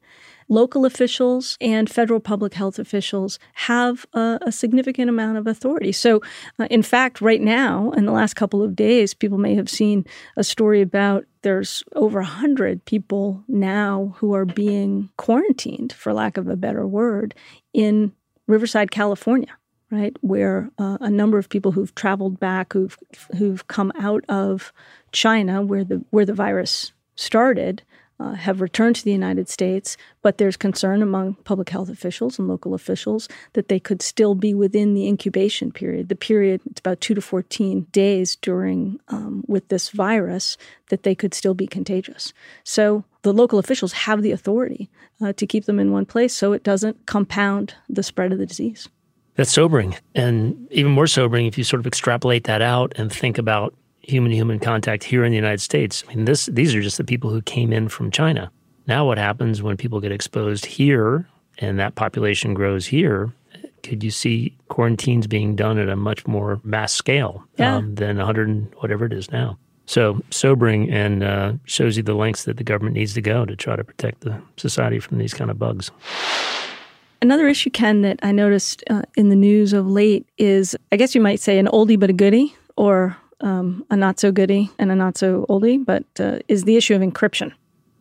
local 0.49 0.83
officials 0.83 1.57
and 1.61 1.89
federal 1.89 2.19
public 2.19 2.55
health 2.55 2.79
officials 2.79 3.39
have 3.53 4.05
a, 4.13 4.39
a 4.41 4.51
significant 4.51 5.09
amount 5.09 5.37
of 5.37 5.47
authority. 5.47 5.91
So, 5.91 6.21
uh, 6.57 6.67
in 6.69 6.81
fact, 6.81 7.21
right 7.21 7.41
now, 7.41 7.91
in 7.91 8.05
the 8.05 8.11
last 8.11 8.35
couple 8.35 8.61
of 8.61 8.75
days, 8.75 9.13
people 9.13 9.37
may 9.37 9.55
have 9.55 9.69
seen 9.69 10.05
a 10.35 10.43
story 10.43 10.81
about 10.81 11.25
there's 11.43 11.83
over 11.95 12.19
100 12.19 12.83
people 12.83 13.43
now 13.47 14.15
who 14.17 14.33
are 14.33 14.45
being 14.45 15.09
quarantined, 15.17 15.93
for 15.93 16.13
lack 16.13 16.35
of 16.35 16.49
a 16.49 16.57
better 16.57 16.85
word, 16.85 17.33
in 17.73 18.11
Riverside, 18.47 18.91
California 18.91 19.55
right? 19.91 20.15
Where 20.21 20.69
uh, 20.77 20.99
a 21.01 21.09
number 21.09 21.39
of 21.39 21.49
people 21.49 21.71
who've 21.71 21.93
traveled 21.95 22.39
back, 22.39 22.73
who've 22.73 22.95
who've 23.35 23.67
come 23.67 23.91
out 23.99 24.23
of 24.29 24.71
China, 25.11 25.63
where 25.63 25.83
the 25.83 26.03
where 26.11 26.25
the 26.25 26.33
virus 26.33 26.91
started, 27.15 27.81
uh, 28.19 28.33
have 28.33 28.61
returned 28.61 28.95
to 28.97 29.05
the 29.05 29.11
United 29.11 29.47
States, 29.47 29.95
but 30.21 30.37
there's 30.37 30.57
concern 30.57 31.01
among 31.01 31.35
public 31.45 31.69
health 31.69 31.89
officials 31.89 32.37
and 32.37 32.47
local 32.47 32.73
officials 32.73 33.29
that 33.53 33.69
they 33.69 33.79
could 33.79 34.01
still 34.01 34.35
be 34.35 34.53
within 34.53 34.93
the 34.93 35.07
incubation 35.07 35.71
period. 35.71 36.09
The 36.09 36.15
period, 36.15 36.61
it's 36.69 36.79
about 36.79 37.01
two 37.01 37.13
to 37.13 37.21
14 37.21 37.87
days 37.91 38.35
during, 38.35 38.99
um, 39.07 39.43
with 39.47 39.67
this 39.69 39.89
virus, 39.89 40.57
that 40.89 41.03
they 41.03 41.15
could 41.15 41.33
still 41.33 41.53
be 41.53 41.67
contagious. 41.67 42.33
So 42.63 43.03
the 43.21 43.33
local 43.33 43.59
officials 43.59 43.93
have 43.93 44.21
the 44.21 44.31
authority 44.31 44.89
uh, 45.21 45.33
to 45.33 45.47
keep 45.47 45.65
them 45.65 45.79
in 45.79 45.91
one 45.91 46.05
place 46.05 46.33
so 46.33 46.53
it 46.53 46.63
doesn't 46.63 47.05
compound 47.05 47.75
the 47.87 48.03
spread 48.03 48.31
of 48.31 48.39
the 48.39 48.45
disease. 48.45 48.89
That's 49.35 49.51
sobering. 49.51 49.95
And 50.15 50.67
even 50.71 50.91
more 50.91 51.07
sobering 51.07 51.45
if 51.45 51.57
you 51.57 51.63
sort 51.63 51.79
of 51.79 51.87
extrapolate 51.87 52.43
that 52.45 52.61
out 52.61 52.91
and 52.97 53.11
think 53.11 53.37
about 53.37 53.73
human 54.09 54.31
to 54.31 54.35
human 54.35 54.59
contact 54.59 55.03
here 55.03 55.23
in 55.23 55.31
the 55.31 55.35
United 55.35 55.61
States. 55.61 56.03
I 56.07 56.15
mean, 56.15 56.25
this 56.25 56.47
these 56.47 56.75
are 56.75 56.81
just 56.81 56.97
the 56.97 57.03
people 57.03 57.29
who 57.29 57.41
came 57.41 57.71
in 57.71 57.89
from 57.89 58.11
China. 58.11 58.51
Now, 58.87 59.05
what 59.05 59.17
happens 59.17 59.61
when 59.61 59.77
people 59.77 59.99
get 59.99 60.11
exposed 60.11 60.65
here 60.65 61.27
and 61.59 61.79
that 61.79 61.95
population 61.95 62.53
grows 62.53 62.87
here? 62.87 63.31
Could 63.83 64.03
you 64.03 64.11
see 64.11 64.57
quarantines 64.67 65.27
being 65.27 65.55
done 65.55 65.77
at 65.77 65.89
a 65.89 65.95
much 65.95 66.27
more 66.27 66.59
mass 66.63 66.91
scale 66.93 67.43
yeah. 67.57 67.77
um, 67.77 67.95
than 67.95 68.17
100 68.17 68.75
whatever 68.79 69.05
it 69.05 69.13
is 69.13 69.31
now? 69.31 69.57
So 69.85 70.21
sobering 70.29 70.91
and 70.91 71.23
uh, 71.23 71.53
shows 71.65 71.97
you 71.97 72.03
the 72.03 72.13
lengths 72.13 72.43
that 72.43 72.57
the 72.57 72.63
government 72.63 72.95
needs 72.95 73.13
to 73.13 73.21
go 73.21 73.45
to 73.45 73.55
try 73.55 73.75
to 73.75 73.83
protect 73.83 74.21
the 74.21 74.39
society 74.57 74.99
from 74.99 75.17
these 75.17 75.33
kind 75.33 75.49
of 75.49 75.57
bugs. 75.57 75.91
Another 77.21 77.47
issue, 77.47 77.69
Ken, 77.69 78.01
that 78.03 78.19
I 78.23 78.31
noticed 78.31 78.83
uh, 78.89 79.01
in 79.15 79.29
the 79.29 79.35
news 79.35 79.73
of 79.73 79.87
late 79.87 80.27
is, 80.37 80.75
I 80.91 80.95
guess 80.95 81.15
you 81.15 81.21
might 81.21 81.39
say, 81.39 81.57
an 81.57 81.67
oldie 81.67 81.99
but 81.99 82.09
a 82.09 82.13
goodie, 82.13 82.55
or 82.77 83.17
um, 83.41 83.85
a 83.89 83.95
not 83.95 84.19
so 84.19 84.31
goody 84.31 84.69
and 84.79 84.91
a 84.91 84.95
not 84.95 85.17
so 85.17 85.45
oldie, 85.49 85.83
but 85.83 86.03
uh, 86.19 86.39
is 86.47 86.63
the 86.63 86.77
issue 86.77 86.95
of 86.95 87.01
encryption. 87.01 87.51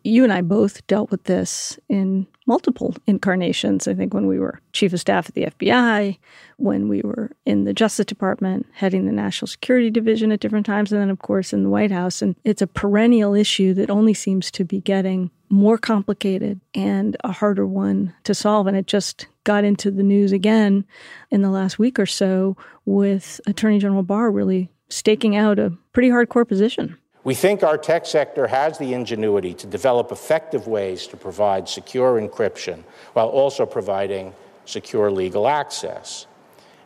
You 0.04 0.24
and 0.24 0.32
I 0.32 0.42
both 0.42 0.86
dealt 0.86 1.10
with 1.10 1.24
this 1.24 1.78
in 1.88 2.26
multiple 2.46 2.94
incarnations. 3.06 3.86
I 3.86 3.94
think 3.94 4.14
when 4.14 4.26
we 4.26 4.38
were 4.38 4.60
chief 4.72 4.92
of 4.92 5.00
staff 5.00 5.28
at 5.28 5.34
the 5.34 5.46
FBI, 5.46 6.18
when 6.56 6.88
we 6.88 7.02
were 7.02 7.30
in 7.44 7.64
the 7.64 7.74
Justice 7.74 8.06
Department, 8.06 8.66
heading 8.72 9.04
the 9.04 9.12
National 9.12 9.46
Security 9.46 9.90
Division 9.90 10.32
at 10.32 10.40
different 10.40 10.64
times, 10.64 10.90
and 10.90 11.00
then, 11.00 11.10
of 11.10 11.18
course, 11.18 11.52
in 11.52 11.62
the 11.62 11.68
White 11.68 11.90
House. 11.90 12.22
And 12.22 12.36
it's 12.44 12.62
a 12.62 12.66
perennial 12.66 13.34
issue 13.34 13.74
that 13.74 13.90
only 13.90 14.14
seems 14.14 14.50
to 14.52 14.64
be 14.64 14.80
getting 14.80 15.30
more 15.50 15.78
complicated 15.78 16.60
and 16.74 17.16
a 17.24 17.32
harder 17.32 17.66
one 17.66 18.14
to 18.24 18.34
solve. 18.34 18.66
And 18.66 18.76
it 18.76 18.86
just 18.86 19.26
got 19.44 19.64
into 19.64 19.90
the 19.90 20.02
news 20.02 20.32
again 20.32 20.86
in 21.30 21.42
the 21.42 21.50
last 21.50 21.78
week 21.78 21.98
or 21.98 22.06
so 22.06 22.56
with 22.84 23.40
Attorney 23.46 23.78
General 23.78 24.02
Barr 24.02 24.30
really 24.30 24.70
staking 24.88 25.36
out 25.36 25.58
a 25.58 25.72
pretty 25.92 26.08
hardcore 26.08 26.46
position. 26.46 26.96
We 27.24 27.34
think 27.34 27.62
our 27.62 27.76
tech 27.76 28.06
sector 28.06 28.46
has 28.46 28.78
the 28.78 28.94
ingenuity 28.94 29.52
to 29.54 29.66
develop 29.66 30.12
effective 30.12 30.66
ways 30.66 31.06
to 31.08 31.16
provide 31.16 31.68
secure 31.68 32.20
encryption 32.20 32.84
while 33.12 33.28
also 33.28 33.66
providing 33.66 34.32
secure 34.64 35.10
legal 35.10 35.48
access. 35.48 36.26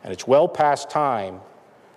And 0.03 0.11
it's 0.11 0.27
well 0.27 0.47
past 0.47 0.89
time 0.89 1.39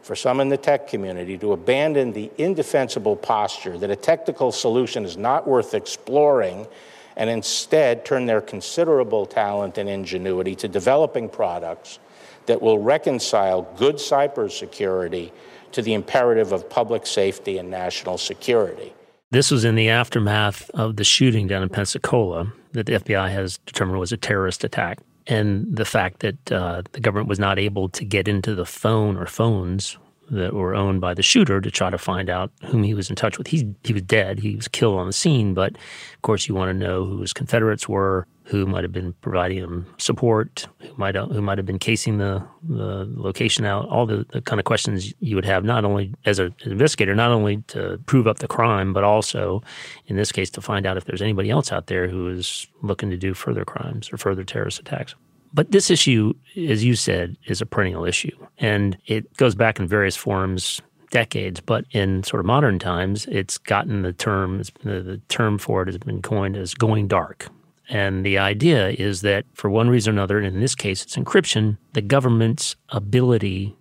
for 0.03 0.15
some 0.15 0.39
in 0.39 0.49
the 0.49 0.57
tech 0.57 0.87
community 0.87 1.37
to 1.39 1.53
abandon 1.53 2.13
the 2.13 2.31
indefensible 2.39 3.17
posture 3.17 3.77
that 3.79 3.91
a 3.91 3.97
technical 3.97 4.53
solution 4.53 5.05
is 5.05 5.17
not 5.17 5.49
worth 5.49 5.75
exploring 5.75 6.69
and 7.17 7.29
instead 7.29 8.05
turn 8.05 8.27
their 8.27 8.41
considerable 8.41 9.27
talent 9.27 9.79
and 9.79 9.89
ingenuity 9.89 10.55
to 10.55 10.69
developing 10.69 11.29
products 11.29 11.99
that 12.45 12.63
will 12.63 12.79
reconcile 12.79 13.63
good 13.77 13.97
cybersecurity 13.97 15.33
to 15.77 15.83
the 15.83 15.93
imperative 15.93 16.53
of 16.53 16.69
public 16.71 17.07
safety 17.07 17.59
and 17.59 17.71
national 17.71 18.17
security. 18.17 18.95
This 19.31 19.51
was 19.51 19.63
in 19.63 19.75
the 19.75 19.91
aftermath 19.91 20.71
of 20.71 20.97
the 20.97 21.05
shooting 21.05 21.47
down 21.47 21.63
in 21.63 21.69
Pensacola 21.69 22.51
that 22.73 22.87
the 22.87 22.95
FBI 22.95 23.31
has 23.31 23.59
determined 23.59 24.01
was 24.01 24.11
a 24.11 24.17
terrorist 24.17 24.65
attack. 24.65 25.01
And 25.27 25.67
the 25.77 25.85
fact 25.85 26.21
that 26.21 26.51
uh, 26.51 26.81
the 26.93 27.01
government 27.01 27.29
was 27.29 27.39
not 27.39 27.59
able 27.59 27.91
to 27.91 28.07
get 28.07 28.27
into 28.27 28.55
the 28.55 28.65
phone 28.65 29.19
or 29.19 29.27
phones 29.27 29.99
that 30.31 30.55
were 30.55 30.75
owned 30.75 31.01
by 31.01 31.15
the 31.15 31.23
shooter 31.23 31.61
to 31.61 31.71
try 31.71 31.91
to 31.91 31.99
find 31.99 32.29
out 32.29 32.51
whom 32.65 32.83
he 32.83 32.95
was 32.95 33.11
in 33.11 33.17
touch 33.17 33.39
with. 33.39 33.47
He 33.47 33.75
he 33.85 33.93
was 33.93 34.03
dead. 34.03 34.41
He 34.41 34.57
was 34.57 34.69
killed 34.69 34.99
on 34.99 35.07
the 35.07 35.13
scene, 35.13 35.55
but 35.55 35.73
of 35.73 36.23
course 36.23 36.49
you 36.49 36.55
want 36.55 36.71
to 36.71 36.75
know 36.75 37.05
who 37.05 37.21
his 37.21 37.33
Confederates 37.33 37.89
were, 37.89 38.27
who 38.45 38.67
might 38.67 38.85
have 38.85 38.93
been 38.93 39.13
providing 39.21 39.59
him 39.59 39.87
support, 39.99 40.67
who 40.79 40.95
might 40.97 41.15
who 41.17 41.41
might 41.43 41.59
have 41.59 41.67
been 41.67 41.79
casing 41.79 42.19
the 42.19 42.43
the 42.69 43.09
location 43.17 43.65
out. 43.65 43.89
All 43.89 44.07
the, 44.07 44.27
the 44.31 44.41
kind 44.41 44.59
of 44.59 44.65
questions 44.65 45.15
you 45.21 45.37
would 45.37 45.45
have 45.45 45.65
not 45.65 45.85
only 45.85 46.13
as 46.25 46.39
an 46.39 46.55
investigator, 46.65 47.15
not 47.15 47.31
only 47.31 47.59
to 47.69 47.99
prove 48.07 48.27
up 48.27 48.39
the 48.39 48.49
crime, 48.49 48.93
but 48.93 49.05
also 49.05 49.63
in 50.07 50.17
this 50.17 50.33
case 50.33 50.51
to 50.51 50.61
find 50.61 50.87
out 50.87 50.97
if 50.97 51.05
there's 51.05 51.23
anybody 51.23 51.51
else 51.51 51.73
out 51.73 51.87
there 51.87 52.09
who 52.09 52.29
is 52.29 52.67
looking 52.83 53.11
to 53.11 53.17
do 53.17 53.35
further 53.35 53.65
crimes 53.65 54.13
or 54.13 54.17
further 54.17 54.45
terrorist 54.45 54.81
attacks. 54.81 55.15
But 55.53 55.71
this 55.71 55.91
issue, 55.91 56.35
as 56.57 56.85
you 56.85 56.95
said, 56.95 57.37
is 57.47 57.61
a 57.61 57.67
perennial 57.67 58.05
issue. 58.05 58.37
And 58.59 58.99
it 59.07 59.35
goes 59.37 59.55
back 59.55 59.79
in 59.79 59.87
various 59.87 60.17
forms 60.17 60.81
decades, 61.11 61.61
but 61.61 61.85
in 61.93 62.23
sort 62.25 62.41
of 62.41 62.47
modern 62.47 62.79
times, 62.79 63.27
it's 63.27 63.59
gotten 63.59 64.03
the 64.03 64.13
term, 64.13 64.63
the, 64.83 65.21
term 65.29 65.59
for 65.59 65.83
it 65.83 65.89
has 65.89 65.99
been 65.99 66.23
coined 66.23 66.57
as 66.57 66.75
going 66.75 67.09
dark. 67.09 67.49
And 67.89 68.27
the 68.27 68.39
idea 68.39 68.91
is 68.91 69.21
that 69.21 69.45
for 69.55 69.71
one 69.71 69.89
reason 69.89 70.11
or 70.11 70.15
another, 70.15 70.39
and 70.39 70.47
in 70.47 70.61
this 70.61 70.75
case 70.75 71.03
it's 71.03 71.17
encryption, 71.17 71.79
the 71.93 72.03
government's 72.03 72.75
ability 72.89 73.77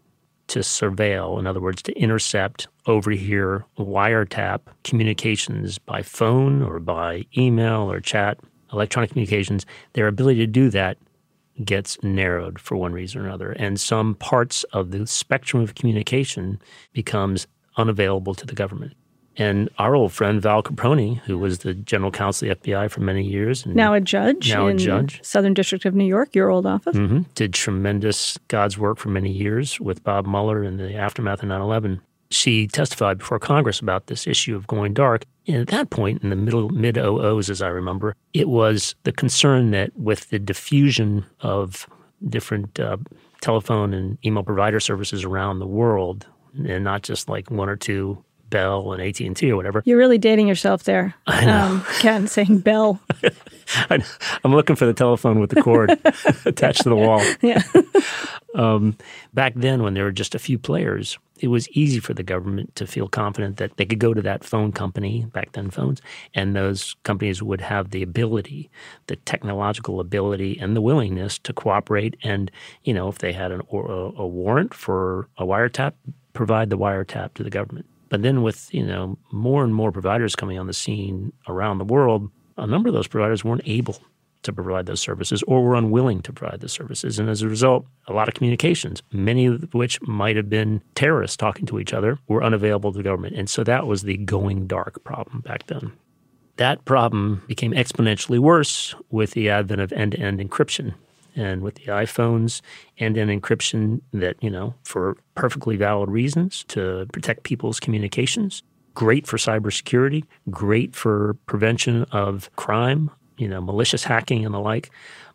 to 0.48 0.60
surveil, 0.60 1.40
in 1.40 1.48
other 1.48 1.60
words, 1.60 1.82
to 1.82 1.94
intercept 2.00 2.68
overhear, 2.86 3.66
wiretap 3.80 4.60
communications 4.84 5.80
by 5.80 6.04
phone 6.04 6.62
or 6.62 6.80
by 6.80 7.26
email 7.36 7.92
or 7.92 8.00
chat, 8.00 8.40
electronic 8.72 9.10
communications, 9.10 9.66
their 9.94 10.08
ability 10.08 10.40
to 10.40 10.48
do 10.48 10.70
that 10.70 10.98
gets 11.64 12.02
narrowed 12.04 12.60
for 12.60 12.76
one 12.76 12.94
reason 12.94 13.22
or 13.22 13.26
another. 13.26 13.52
And 13.54 13.80
some 13.80 14.16
parts 14.16 14.64
of 14.74 14.92
the 14.92 15.08
spectrum 15.08 15.64
of 15.64 15.76
communication 15.76 16.60
becomes 16.94 17.48
unavailable 17.78 18.36
to 18.36 18.46
the 18.46 18.56
government. 18.56 18.94
And 19.38 19.70
our 19.78 19.96
old 19.96 20.14
friend 20.14 20.42
Val 20.42 20.64
Caproni, 20.64 21.20
who 21.20 21.38
was 21.38 21.60
the 21.60 21.74
general 21.74 22.12
counsel 22.12 22.50
of 22.50 22.62
the 22.62 22.72
FBI 22.72 22.90
for 22.90 23.02
many 23.02 23.24
years, 23.24 23.66
now 23.66 23.94
a 23.94 24.00
judge, 24.00 24.50
now 24.50 24.68
in 24.68 24.78
a 24.78 24.80
judge, 24.80 25.20
Southern 25.24 25.54
District 25.54 25.84
of 25.84 25.94
New 25.94 26.06
York, 26.06 26.34
your 26.34 26.50
old 26.50 26.66
office, 26.66 26.96
mm-hmm, 26.96 27.24
did 27.36 27.54
tremendous 27.54 28.38
God's 28.48 28.78
work 28.78 28.98
for 28.98 29.10
many 29.10 29.32
years 29.32 29.80
with 29.80 30.04
Bob 30.04 30.26
Mueller 30.26 30.64
in 30.64 30.78
the 30.78 30.96
aftermath 30.96 31.44
of 31.44 31.50
9/11. 31.50 32.00
She 32.32 32.68
testified 32.68 33.18
before 33.18 33.40
Congress 33.40 33.82
about 33.82 34.08
this 34.08 34.26
issue 34.26 34.56
of 34.56 34.68
going 34.68 34.94
dark. 34.94 35.26
And 35.48 35.58
at 35.58 35.68
that 35.68 35.90
point, 35.90 36.24
in 36.24 36.30
the 36.30 36.36
middle 36.36 36.70
mid 36.70 36.98
OOs, 36.98 37.50
as 37.50 37.62
I 37.62 37.68
remember, 37.68 38.16
it 38.34 38.50
was 38.50 38.96
the 39.04 39.12
concern 39.12 39.72
that 39.72 39.96
with 39.96 40.30
the 40.30 40.40
diffusion 40.40 41.26
of 41.42 41.88
different 42.28 42.80
uh, 42.80 42.98
telephone 43.42 43.94
and 43.94 44.18
email 44.26 44.44
provider 44.44 44.80
services 44.80 45.24
around 45.24 45.60
the 45.60 45.68
world, 45.68 46.26
and 46.56 46.84
not 46.84 47.04
just 47.04 47.30
like 47.30 47.52
one 47.52 47.70
or 47.70 47.76
two 47.76 48.24
Bell 48.50 48.94
and 48.94 49.02
AT 49.02 49.20
and 49.20 49.36
T 49.36 49.52
or 49.52 49.56
whatever. 49.56 49.82
You're 49.86 49.98
really 49.98 50.18
dating 50.18 50.48
yourself 50.48 50.84
there, 50.84 51.16
I 51.28 51.46
know. 51.46 51.64
Um, 51.64 51.86
Ken, 52.00 52.28
saying 52.28 52.60
Bell. 52.60 53.00
I, 53.90 54.04
am 54.44 54.54
looking 54.54 54.76
for 54.76 54.86
the 54.86 54.94
telephone 54.94 55.40
with 55.40 55.50
the 55.50 55.62
cord 55.62 55.92
attached 56.46 56.84
to 56.84 56.90
the 56.90 56.96
wall. 56.96 57.22
Yeah. 57.42 57.64
um, 58.54 58.98
back 59.34 59.54
then, 59.56 59.84
when 59.84 59.94
there 59.94 60.04
were 60.04 60.12
just 60.12 60.36
a 60.36 60.40
few 60.40 60.60
players, 60.60 61.18
it 61.40 61.50
was 61.50 61.70
easy 61.70 62.00
for 62.00 62.14
the 62.14 62.24
government 62.24 62.76
to 62.76 62.88
feel 62.88 63.08
confident 63.08 63.58
that 63.58 63.76
they 63.78 63.86
could 63.86 64.00
go 64.00 64.14
to 64.14 64.22
that 64.22 64.44
phone 64.44 64.72
company, 64.72 65.26
back 65.34 65.52
then 65.52 65.70
phones, 65.70 66.02
and 66.34 66.56
those 66.56 66.96
companies 67.04 67.44
would 67.44 67.62
have 67.62 67.92
the 67.92 68.02
ability, 68.02 68.70
the 69.08 69.16
technological 69.18 70.00
ability, 70.00 70.58
and 70.60 70.76
the 70.76 70.82
willingness 70.82 71.38
to 71.40 71.54
cooperate. 71.54 72.16
And, 72.24 72.50
you 72.84 72.94
know, 72.94 73.08
if 73.08 73.18
they 73.18 73.34
had 73.34 73.52
an, 73.52 73.62
a, 73.72 73.78
a 73.78 74.28
warrant 74.28 74.74
for 74.74 75.28
a 75.38 75.46
wiretap, 75.46 75.94
provide 76.34 76.70
the 76.70 76.78
wiretap 76.78 77.34
to 77.36 77.44
the 77.44 77.50
government. 77.50 77.86
But 78.10 78.22
then 78.22 78.42
with, 78.42 78.74
you 78.74 78.86
know, 78.86 79.18
more 79.32 79.64
and 79.64 79.74
more 79.74 79.92
providers 79.92 80.36
coming 80.36 80.58
on 80.60 80.68
the 80.68 80.74
scene 80.74 81.34
around 81.48 81.80
the 81.80 81.86
world, 81.86 82.30
a 82.58 82.68
number 82.68 82.90
of 82.90 82.96
those 82.96 83.08
providers 83.08 83.44
weren't 83.44 83.64
able 83.66 84.00
to 84.46 84.54
provide 84.54 84.86
those 84.86 85.02
services 85.02 85.44
or 85.44 85.64
were 85.64 85.76
unwilling 85.76 86.22
to 86.22 86.34
provide 86.34 86.62
the 86.62 86.70
services. 86.70 87.20
And 87.20 87.30
as 87.30 87.42
a 87.42 87.50
result, 87.50 87.86
a 88.08 88.14
lot 88.14 88.28
of 88.28 88.34
communications, 88.34 89.04
many 89.12 89.46
of 89.48 89.74
which 89.74 90.02
might 90.02 90.36
have 90.36 90.50
been 90.50 90.82
terrorists 90.96 91.38
talking 91.38 91.66
to 91.68 91.80
each 91.80 91.94
other, 91.94 92.18
were 92.28 92.44
unavailable 92.44 92.92
to 92.92 92.98
the 92.98 93.04
government. 93.04 93.36
And 93.36 93.50
so 93.50 93.64
that 93.64 93.88
was 93.88 94.04
the 94.04 94.18
going 94.18 94.68
dark 94.68 95.04
problem 95.04 95.42
back 95.42 95.68
then. 95.68 95.92
That 96.58 96.86
problem 96.86 97.44
became 97.48 97.74
exponentially 97.74 98.40
worse 98.40 98.96
with 99.12 99.32
the 99.32 99.50
advent 99.50 99.82
of 99.82 99.92
end 99.92 100.14
to 100.14 100.20
end 100.20 100.40
encryption 100.40 100.94
and 101.36 101.62
with 101.62 101.76
the 101.76 101.88
iPhones 101.88 102.62
and 102.98 103.18
an 103.18 103.28
encryption 103.28 104.02
that, 104.14 104.42
you 104.42 104.50
know, 104.50 104.74
for 104.84 105.18
perfectly 105.36 105.76
valid 105.76 106.10
reasons 106.10 106.64
to 106.70 107.08
protect 107.12 107.44
people's 107.44 107.80
communications. 107.80 108.64
Great 108.94 109.28
for 109.28 109.36
cybersecurity, 109.36 110.24
great 110.50 110.96
for 110.96 111.34
prevention 111.46 112.04
of 112.14 112.50
crime, 112.56 113.12
you 113.38 113.48
know, 113.48 113.62
malicious 113.62 114.04
hacking 114.04 114.46
and 114.46 114.54
the 114.54 114.60
like, 114.60 114.92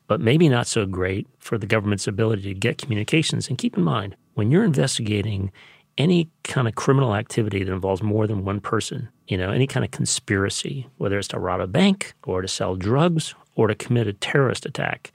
but 0.07 0.21
maybe 0.21 0.49
not 0.49 0.66
so 0.66 0.87
great 0.87 1.26
for 1.38 1.57
the 1.57 1.66
government's 1.66 2.07
ability 2.07 2.42
to 2.42 2.54
get 2.54 2.78
communications. 2.78 3.49
And 3.49 3.59
keep 3.59 3.76
in 3.76 3.85
mind, 3.85 4.16
when 4.35 4.50
you're 4.50 4.64
investigating 4.64 5.52
any 5.99 6.30
kind 6.45 6.66
of 6.66 6.75
criminal 6.75 7.14
activity 7.14 7.62
that 7.62 7.73
involves 7.73 8.02
more 8.02 8.26
than 8.26 8.45
one 8.45 8.61
person, 8.61 9.09
you 9.28 9.37
know, 9.37 9.50
any 9.50 9.66
kind 9.66 9.85
of 9.85 9.90
conspiracy, 9.90 10.88
whether 10.97 11.19
it's 11.19 11.28
to 11.28 11.38
rob 11.38 11.61
a 11.61 11.66
bank 11.66 12.14
or 12.25 12.42
to 12.42 12.49
sell 12.49 12.75
drugs 12.75 13.35
or 13.54 13.66
to 13.66 13.75
commit 13.75 14.07
a 14.07 14.12
terrorist 14.12 14.64
attack, 14.64 15.12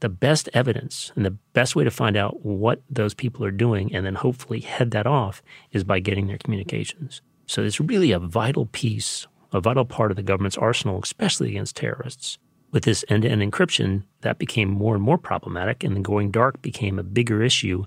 the 0.00 0.08
best 0.08 0.48
evidence 0.52 1.12
and 1.16 1.24
the 1.24 1.36
best 1.52 1.74
way 1.74 1.84
to 1.84 1.90
find 1.90 2.16
out 2.16 2.44
what 2.44 2.82
those 2.90 3.14
people 3.14 3.44
are 3.44 3.50
doing 3.50 3.94
and 3.94 4.04
then 4.04 4.16
hopefully 4.16 4.60
head 4.60 4.90
that 4.90 5.06
off 5.06 5.42
is 5.72 5.84
by 5.84 6.00
getting 6.00 6.26
their 6.26 6.38
communications. 6.38 7.22
So 7.46 7.62
it's 7.62 7.80
really 7.80 8.12
a 8.12 8.18
vital 8.18 8.66
piece, 8.66 9.26
a 9.56 9.60
vital 9.60 9.84
part 9.84 10.10
of 10.10 10.16
the 10.16 10.22
government's 10.22 10.58
arsenal, 10.58 11.00
especially 11.02 11.50
against 11.50 11.76
terrorists. 11.76 12.38
With 12.72 12.84
this 12.84 13.04
end 13.08 13.22
to 13.22 13.28
end 13.28 13.40
encryption, 13.40 14.02
that 14.20 14.38
became 14.38 14.68
more 14.68 14.94
and 14.94 15.02
more 15.02 15.16
problematic, 15.16 15.82
and 15.82 15.94
then 15.94 16.02
going 16.02 16.30
dark 16.30 16.60
became 16.62 16.98
a 16.98 17.02
bigger 17.02 17.42
issue. 17.42 17.84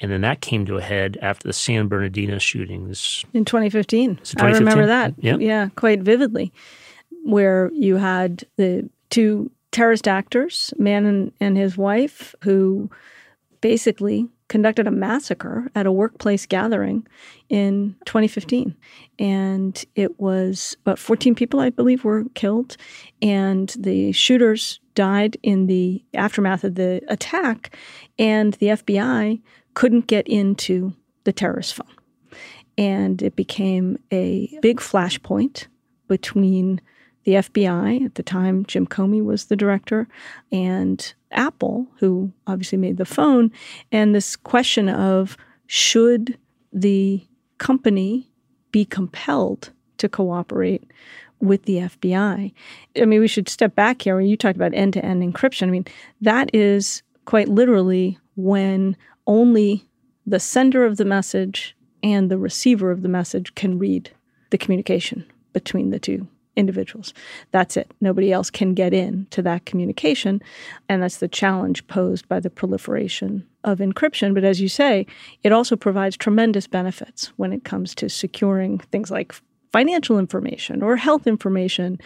And 0.00 0.10
then 0.10 0.20
that 0.22 0.40
came 0.40 0.66
to 0.66 0.76
a 0.76 0.82
head 0.82 1.16
after 1.22 1.48
the 1.48 1.52
San 1.52 1.88
Bernardino 1.88 2.38
shootings. 2.38 3.24
In 3.32 3.44
2015. 3.44 4.16
2015? 4.16 4.44
I 4.44 4.58
remember 4.58 4.86
that. 4.86 5.14
Yeah. 5.18 5.36
Yeah, 5.36 5.68
quite 5.76 6.02
vividly, 6.02 6.52
where 7.24 7.70
you 7.72 7.96
had 7.96 8.44
the 8.56 8.90
two 9.10 9.50
terrorist 9.72 10.08
actors, 10.08 10.74
man 10.76 11.06
and, 11.06 11.32
and 11.40 11.56
his 11.56 11.78
wife, 11.78 12.34
who 12.42 12.90
basically 13.60 14.28
conducted 14.48 14.86
a 14.86 14.90
massacre 14.90 15.68
at 15.74 15.86
a 15.86 15.92
workplace 15.92 16.46
gathering 16.46 17.06
in 17.48 17.96
2015. 18.04 18.76
And 19.18 19.84
it 19.94 20.20
was 20.20 20.76
about 20.82 20.98
14 20.98 21.34
people, 21.34 21.60
I 21.60 21.70
believe, 21.70 22.04
were 22.04 22.24
killed. 22.34 22.76
And 23.20 23.74
the 23.78 24.12
shooters 24.12 24.80
died 24.94 25.36
in 25.42 25.66
the 25.66 26.04
aftermath 26.14 26.64
of 26.64 26.76
the 26.76 27.02
attack. 27.08 27.76
And 28.18 28.54
the 28.54 28.66
FBI 28.66 29.40
couldn't 29.74 30.06
get 30.06 30.26
into 30.28 30.94
the 31.24 31.32
terrorist 31.32 31.74
phone. 31.74 31.86
And 32.78 33.22
it 33.22 33.36
became 33.36 33.98
a 34.12 34.58
big 34.60 34.78
flashpoint 34.78 35.66
between 36.08 36.80
the 37.26 37.32
FBI 37.32 38.04
at 38.04 38.14
the 38.14 38.22
time, 38.22 38.64
Jim 38.66 38.86
Comey 38.86 39.22
was 39.22 39.46
the 39.46 39.56
director, 39.56 40.06
and 40.52 41.12
Apple, 41.32 41.88
who 41.98 42.32
obviously 42.46 42.78
made 42.78 42.98
the 42.98 43.04
phone, 43.04 43.50
and 43.90 44.14
this 44.14 44.36
question 44.36 44.88
of 44.88 45.36
should 45.66 46.38
the 46.72 47.20
company 47.58 48.30
be 48.70 48.84
compelled 48.84 49.72
to 49.98 50.08
cooperate 50.08 50.84
with 51.40 51.64
the 51.64 51.78
FBI. 51.78 52.52
I 52.96 53.04
mean, 53.04 53.20
we 53.20 53.26
should 53.26 53.48
step 53.48 53.74
back 53.74 54.02
here. 54.02 54.20
You 54.20 54.36
talked 54.36 54.56
about 54.56 54.72
end 54.72 54.92
to 54.92 55.04
end 55.04 55.20
encryption, 55.20 55.66
I 55.66 55.70
mean, 55.70 55.86
that 56.20 56.48
is 56.54 57.02
quite 57.24 57.48
literally 57.48 58.18
when 58.36 58.96
only 59.26 59.84
the 60.24 60.38
sender 60.38 60.86
of 60.86 60.96
the 60.96 61.04
message 61.04 61.76
and 62.04 62.30
the 62.30 62.38
receiver 62.38 62.92
of 62.92 63.02
the 63.02 63.08
message 63.08 63.52
can 63.56 63.80
read 63.80 64.12
the 64.50 64.58
communication 64.58 65.24
between 65.52 65.90
the 65.90 65.98
two 65.98 66.28
individuals. 66.56 67.14
That's 67.52 67.76
it. 67.76 67.92
Nobody 68.00 68.32
else 68.32 68.50
can 68.50 68.74
get 68.74 68.92
in 68.92 69.26
to 69.30 69.42
that 69.42 69.66
communication. 69.66 70.42
And 70.88 71.02
that's 71.02 71.18
the 71.18 71.28
challenge 71.28 71.86
posed 71.86 72.28
by 72.28 72.40
the 72.40 72.50
proliferation 72.50 73.46
of 73.62 73.78
encryption. 73.78 74.34
But 74.34 74.44
as 74.44 74.60
you 74.60 74.68
say, 74.68 75.06
it 75.42 75.52
also 75.52 75.76
provides 75.76 76.16
tremendous 76.16 76.66
benefits 76.66 77.32
when 77.36 77.52
it 77.52 77.64
comes 77.64 77.94
to 77.96 78.08
securing 78.08 78.78
things 78.78 79.10
like 79.10 79.34
financial 79.72 80.18
information 80.18 80.82
or 80.82 80.96
health 80.96 81.26
information, 81.26 81.98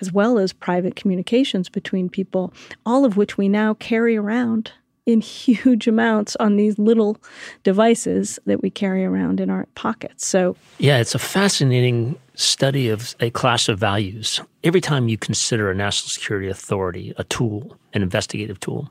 as 0.00 0.12
well 0.12 0.38
as 0.38 0.52
private 0.52 0.94
communications 0.94 1.68
between 1.68 2.08
people, 2.10 2.52
all 2.84 3.04
of 3.04 3.16
which 3.16 3.38
we 3.38 3.48
now 3.48 3.74
carry 3.74 4.16
around 4.16 4.72
in 5.06 5.20
huge 5.20 5.86
amounts 5.86 6.34
on 6.36 6.56
these 6.56 6.78
little 6.78 7.18
devices 7.62 8.38
that 8.46 8.62
we 8.62 8.70
carry 8.70 9.04
around 9.04 9.38
in 9.38 9.50
our 9.50 9.66
pockets. 9.74 10.26
So, 10.26 10.56
yeah, 10.78 10.98
it's 10.98 11.14
a 11.14 11.18
fascinating 11.18 12.18
study 12.34 12.88
of 12.88 13.14
a 13.20 13.30
class 13.30 13.68
of 13.68 13.78
values. 13.78 14.40
Every 14.62 14.80
time 14.80 15.08
you 15.08 15.18
consider 15.18 15.70
a 15.70 15.74
national 15.74 16.08
security 16.08 16.48
authority 16.48 17.12
a 17.18 17.24
tool, 17.24 17.76
an 17.92 18.02
investigative 18.02 18.60
tool, 18.60 18.90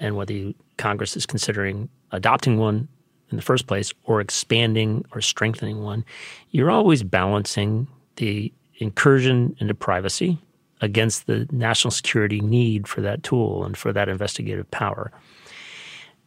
and 0.00 0.16
whether 0.16 0.32
you, 0.32 0.54
Congress 0.78 1.16
is 1.16 1.26
considering 1.26 1.88
adopting 2.12 2.58
one 2.58 2.88
in 3.30 3.36
the 3.36 3.42
first 3.42 3.66
place 3.66 3.92
or 4.04 4.20
expanding 4.20 5.04
or 5.12 5.20
strengthening 5.20 5.82
one, 5.82 6.04
you're 6.50 6.70
always 6.70 7.02
balancing 7.02 7.86
the 8.16 8.52
incursion 8.78 9.54
into 9.58 9.74
privacy 9.74 10.38
against 10.80 11.26
the 11.26 11.46
national 11.52 11.90
security 11.90 12.40
need 12.40 12.88
for 12.88 13.00
that 13.00 13.22
tool 13.22 13.64
and 13.64 13.76
for 13.76 13.92
that 13.92 14.08
investigative 14.08 14.68
power. 14.70 15.12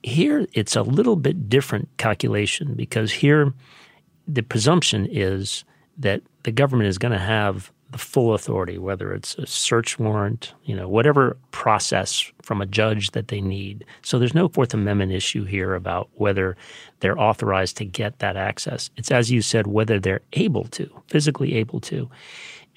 Here, 0.05 0.45
it's 0.53 0.75
a 0.75 0.83
little 0.83 1.15
bit 1.15 1.49
different 1.49 1.89
calculation 1.97 2.75
because 2.75 3.11
here 3.11 3.51
the 4.27 4.43
presumption 4.43 5.07
is 5.09 5.63
that 5.97 6.21
the 6.43 6.51
government 6.51 6.89
is 6.89 6.99
going 6.99 7.11
to 7.11 7.17
have 7.17 7.71
the 7.89 7.97
full 7.97 8.35
authority, 8.35 8.77
whether 8.77 9.11
it's 9.15 9.35
a 9.39 9.47
search 9.47 9.97
warrant, 9.97 10.53
you 10.63 10.75
know, 10.75 10.87
whatever 10.87 11.37
process 11.49 12.31
from 12.43 12.61
a 12.61 12.67
judge 12.67 13.11
that 13.11 13.29
they 13.29 13.41
need. 13.41 13.83
So 14.03 14.19
there's 14.19 14.35
no 14.35 14.47
Fourth 14.47 14.75
Amendment 14.75 15.11
issue 15.11 15.43
here 15.43 15.73
about 15.73 16.07
whether 16.13 16.55
they're 16.99 17.19
authorized 17.19 17.77
to 17.77 17.85
get 17.85 18.19
that 18.19 18.37
access. 18.37 18.91
It's 18.97 19.09
as 19.09 19.31
you 19.31 19.41
said, 19.41 19.65
whether 19.65 19.99
they're 19.99 20.21
able 20.33 20.65
to, 20.65 20.87
physically 21.07 21.55
able 21.55 21.79
to. 21.79 22.07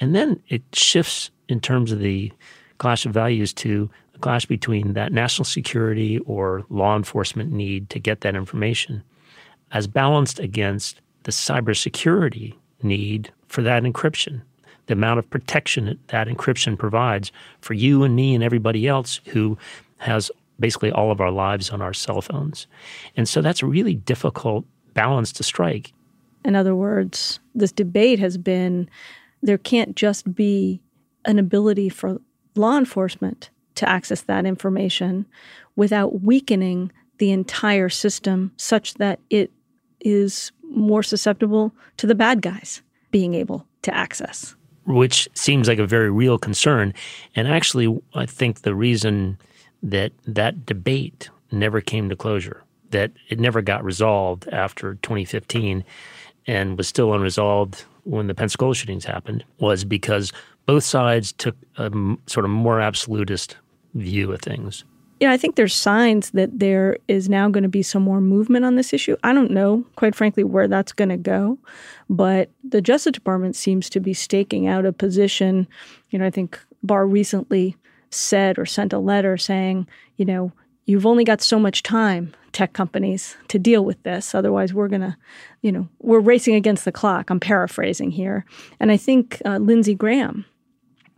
And 0.00 0.14
then 0.14 0.42
it 0.48 0.62
shifts 0.72 1.30
in 1.46 1.60
terms 1.60 1.92
of 1.92 1.98
the 1.98 2.32
clash 2.78 3.06
of 3.06 3.12
values 3.12 3.52
to 3.52 3.90
a 4.14 4.18
clash 4.18 4.46
between 4.46 4.94
that 4.94 5.12
national 5.12 5.44
security 5.44 6.18
or 6.20 6.64
law 6.70 6.96
enforcement 6.96 7.52
need 7.52 7.90
to 7.90 7.98
get 7.98 8.22
that 8.22 8.34
information 8.34 9.02
as 9.72 9.86
balanced 9.86 10.38
against 10.38 11.00
the 11.24 11.32
cybersecurity 11.32 12.54
need 12.82 13.30
for 13.48 13.62
that 13.62 13.82
encryption, 13.82 14.40
the 14.86 14.94
amount 14.94 15.18
of 15.18 15.28
protection 15.30 15.86
that, 15.86 16.08
that 16.08 16.28
encryption 16.28 16.78
provides 16.78 17.32
for 17.60 17.74
you 17.74 18.04
and 18.04 18.16
me 18.16 18.34
and 18.34 18.42
everybody 18.42 18.86
else 18.86 19.20
who 19.26 19.58
has 19.98 20.30
basically 20.60 20.90
all 20.90 21.10
of 21.10 21.20
our 21.20 21.30
lives 21.30 21.70
on 21.70 21.82
our 21.82 21.92
cell 21.92 22.20
phones. 22.20 22.66
And 23.16 23.28
so 23.28 23.42
that's 23.42 23.62
a 23.62 23.66
really 23.66 23.94
difficult 23.94 24.64
balance 24.94 25.32
to 25.32 25.42
strike. 25.42 25.92
In 26.44 26.56
other 26.56 26.74
words, 26.74 27.40
this 27.54 27.72
debate 27.72 28.18
has 28.18 28.38
been 28.38 28.88
there 29.42 29.58
can't 29.58 29.94
just 29.94 30.34
be 30.34 30.80
an 31.24 31.38
ability 31.38 31.88
for 31.88 32.20
law 32.58 32.76
enforcement 32.76 33.50
to 33.76 33.88
access 33.88 34.22
that 34.22 34.44
information 34.44 35.24
without 35.76 36.22
weakening 36.22 36.90
the 37.18 37.30
entire 37.30 37.88
system 37.88 38.52
such 38.56 38.94
that 38.94 39.20
it 39.30 39.50
is 40.00 40.52
more 40.70 41.02
susceptible 41.02 41.72
to 41.96 42.06
the 42.06 42.14
bad 42.14 42.42
guys 42.42 42.82
being 43.10 43.34
able 43.34 43.66
to 43.82 43.94
access. 43.94 44.54
Which 44.86 45.28
seems 45.34 45.68
like 45.68 45.78
a 45.78 45.86
very 45.86 46.10
real 46.10 46.38
concern. 46.38 46.94
And 47.34 47.48
actually, 47.48 48.00
I 48.14 48.26
think 48.26 48.62
the 48.62 48.74
reason 48.74 49.38
that 49.82 50.12
that 50.26 50.66
debate 50.66 51.30
never 51.52 51.80
came 51.80 52.08
to 52.08 52.16
closure, 52.16 52.62
that 52.90 53.12
it 53.28 53.38
never 53.38 53.62
got 53.62 53.84
resolved 53.84 54.48
after 54.48 54.94
2015 55.02 55.84
and 56.46 56.78
was 56.78 56.88
still 56.88 57.12
unresolved 57.12 57.84
when 58.04 58.26
the 58.26 58.34
Pensacola 58.34 58.74
shootings 58.74 59.04
happened, 59.04 59.44
was 59.58 59.84
because 59.84 60.32
both 60.68 60.84
sides 60.84 61.32
took 61.32 61.56
a 61.78 61.90
sort 62.26 62.44
of 62.44 62.50
more 62.50 62.78
absolutist 62.78 63.56
view 63.94 64.30
of 64.30 64.42
things. 64.42 64.84
Yeah, 65.18 65.32
I 65.32 65.38
think 65.38 65.56
there's 65.56 65.74
signs 65.74 66.30
that 66.32 66.58
there 66.58 66.98
is 67.08 67.28
now 67.28 67.48
going 67.48 67.62
to 67.62 67.70
be 67.70 67.82
some 67.82 68.02
more 68.02 68.20
movement 68.20 68.66
on 68.66 68.76
this 68.76 68.92
issue. 68.92 69.16
I 69.24 69.32
don't 69.32 69.50
know, 69.50 69.84
quite 69.96 70.14
frankly, 70.14 70.44
where 70.44 70.68
that's 70.68 70.92
going 70.92 71.08
to 71.08 71.16
go, 71.16 71.58
but 72.10 72.50
the 72.62 72.82
Justice 72.82 73.12
Department 73.12 73.56
seems 73.56 73.88
to 73.90 73.98
be 73.98 74.12
staking 74.12 74.68
out 74.68 74.84
a 74.84 74.92
position. 74.92 75.66
You 76.10 76.18
know, 76.18 76.26
I 76.26 76.30
think 76.30 76.60
Barr 76.82 77.06
recently 77.06 77.74
said 78.10 78.58
or 78.58 78.66
sent 78.66 78.92
a 78.92 78.98
letter 78.98 79.38
saying, 79.38 79.88
you 80.18 80.26
know, 80.26 80.52
you've 80.84 81.06
only 81.06 81.24
got 81.24 81.40
so 81.40 81.58
much 81.58 81.82
time, 81.82 82.34
tech 82.52 82.74
companies, 82.74 83.36
to 83.48 83.58
deal 83.58 83.84
with 83.86 84.02
this. 84.02 84.34
Otherwise, 84.34 84.74
we're 84.74 84.88
going 84.88 85.00
to, 85.00 85.16
you 85.62 85.72
know, 85.72 85.88
we're 86.00 86.20
racing 86.20 86.54
against 86.54 86.84
the 86.84 86.92
clock. 86.92 87.30
I'm 87.30 87.40
paraphrasing 87.40 88.10
here. 88.10 88.44
And 88.78 88.92
I 88.92 88.98
think 88.98 89.40
uh, 89.44 89.56
Lindsey 89.56 89.94
Graham, 89.94 90.44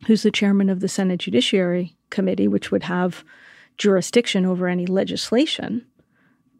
who's 0.06 0.22
the 0.22 0.30
chairman 0.30 0.68
of 0.70 0.80
the 0.80 0.88
Senate 0.88 1.20
Judiciary 1.20 1.96
Committee, 2.10 2.48
which 2.48 2.70
would 2.70 2.84
have 2.84 3.24
jurisdiction 3.76 4.44
over 4.44 4.68
any 4.68 4.86
legislation 4.86 5.86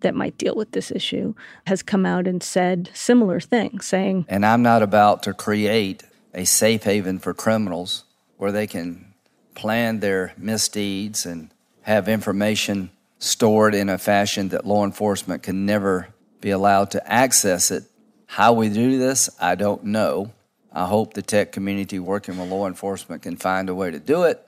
that 0.00 0.14
might 0.14 0.38
deal 0.38 0.54
with 0.54 0.72
this 0.72 0.90
issue, 0.90 1.34
has 1.66 1.82
come 1.82 2.06
out 2.06 2.26
and 2.26 2.42
said 2.42 2.90
similar 2.94 3.40
things, 3.40 3.86
saying, 3.86 4.24
And 4.28 4.46
I'm 4.46 4.62
not 4.62 4.82
about 4.82 5.22
to 5.24 5.34
create 5.34 6.02
a 6.32 6.44
safe 6.44 6.84
haven 6.84 7.18
for 7.18 7.34
criminals 7.34 8.04
where 8.36 8.52
they 8.52 8.66
can 8.66 9.14
plan 9.54 10.00
their 10.00 10.32
misdeeds 10.38 11.26
and 11.26 11.50
have 11.82 12.08
information 12.08 12.90
stored 13.18 13.74
in 13.74 13.88
a 13.88 13.98
fashion 13.98 14.48
that 14.48 14.66
law 14.66 14.84
enforcement 14.84 15.42
can 15.42 15.66
never 15.66 16.08
be 16.40 16.50
allowed 16.50 16.90
to 16.92 17.12
access 17.12 17.70
it. 17.70 17.84
How 18.26 18.52
we 18.52 18.68
do 18.68 18.98
this, 18.98 19.28
I 19.40 19.56
don't 19.56 19.84
know. 19.84 20.32
I 20.72 20.86
hope 20.86 21.14
the 21.14 21.22
tech 21.22 21.52
community 21.52 21.98
working 21.98 22.38
with 22.38 22.48
law 22.48 22.66
enforcement 22.66 23.22
can 23.22 23.36
find 23.36 23.68
a 23.68 23.74
way 23.74 23.90
to 23.90 23.98
do 23.98 24.22
it. 24.22 24.46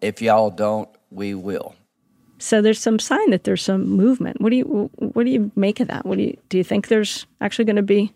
If 0.00 0.22
y'all 0.22 0.50
don't, 0.50 0.88
we 1.10 1.34
will. 1.34 1.74
So 2.38 2.62
there's 2.62 2.78
some 2.78 3.00
sign 3.00 3.30
that 3.30 3.44
there's 3.44 3.62
some 3.62 3.88
movement. 3.88 4.40
What 4.40 4.50
do 4.50 4.56
you 4.56 4.90
what 4.98 5.24
do 5.24 5.30
you 5.30 5.50
make 5.56 5.80
of 5.80 5.88
that? 5.88 6.06
What 6.06 6.18
do 6.18 6.24
you 6.24 6.36
do 6.48 6.56
you 6.56 6.64
think 6.64 6.86
there's 6.86 7.26
actually 7.40 7.64
going 7.64 7.76
to 7.76 7.82
be? 7.82 8.12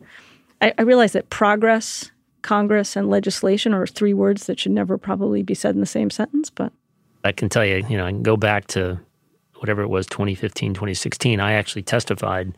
I, 0.61 0.73
I 0.79 0.83
realize 0.83 1.13
that 1.13 1.29
progress, 1.29 2.13
Congress, 2.43 2.95
and 2.95 3.11
legislation 3.11 3.75
are 3.75 3.87
three 3.87 4.15
words 4.15 4.47
that 4.47 4.61
should 4.61 4.73
never 4.73 4.97
probably 4.97 5.43
be 5.43 5.55
said 5.55 5.75
in 5.75 5.81
the 5.81 5.87
same 5.87 6.09
sentence. 6.09 6.51
But 6.51 6.73
I 7.25 7.33
can 7.33 7.49
tell 7.49 7.65
you, 7.65 7.85
you 7.89 7.97
know, 7.97 8.07
I 8.07 8.11
can 8.11 8.23
go 8.23 8.37
back 8.37 8.69
to 8.69 9.01
whatever 9.57 9.83
it 9.83 9.89
was, 9.89 10.07
2015, 10.07 10.75
2016. 10.75 11.41
I 11.41 11.53
actually 11.55 11.83
testified 11.83 12.53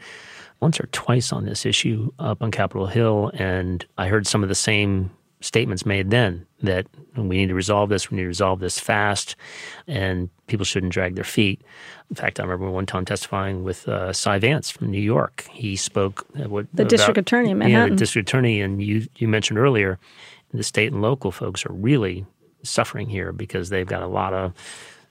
once 0.60 0.80
or 0.80 0.86
twice 0.92 1.32
on 1.32 1.44
this 1.44 1.66
issue 1.66 2.10
up 2.18 2.42
on 2.42 2.50
Capitol 2.50 2.86
Hill, 2.86 3.30
and 3.34 3.84
I 3.98 4.08
heard 4.08 4.26
some 4.26 4.42
of 4.42 4.48
the 4.48 4.54
same 4.54 5.10
statements 5.40 5.84
made 5.84 6.10
then 6.10 6.46
that 6.62 6.86
we 7.16 7.36
need 7.36 7.48
to 7.48 7.54
resolve 7.54 7.90
this, 7.90 8.10
we 8.10 8.16
need 8.16 8.22
to 8.22 8.28
resolve 8.28 8.60
this 8.60 8.78
fast, 8.78 9.36
and 9.86 10.30
people 10.46 10.64
shouldn't 10.64 10.92
drag 10.92 11.16
their 11.16 11.24
feet. 11.24 11.60
In 12.08 12.16
fact, 12.16 12.40
I 12.40 12.44
remember 12.44 12.70
one 12.70 12.86
time 12.86 13.04
testifying 13.04 13.62
with 13.62 13.86
uh, 13.86 14.12
Cy 14.12 14.38
Vance 14.38 14.70
from 14.70 14.90
New 14.90 15.00
York. 15.00 15.46
He 15.52 15.76
spoke 15.76 16.26
what, 16.34 16.66
the 16.72 16.82
about, 16.82 16.90
district 16.90 17.18
attorney 17.18 17.50
in 17.50 17.58
Manhattan. 17.58 17.88
Yeah, 17.88 17.90
the 17.90 17.96
district 17.96 18.28
attorney, 18.28 18.60
and 18.62 18.82
you 18.82 19.06
you 19.16 19.28
mentioned 19.28 19.58
earlier, 19.58 19.98
the 20.52 20.62
state 20.62 20.92
and 20.92 21.02
local 21.02 21.30
folks 21.30 21.66
are 21.66 21.72
really 21.72 22.24
suffering 22.62 23.08
here 23.08 23.32
because 23.32 23.68
they've 23.68 23.86
got 23.86 24.02
a 24.02 24.06
lot 24.06 24.32
of 24.32 24.54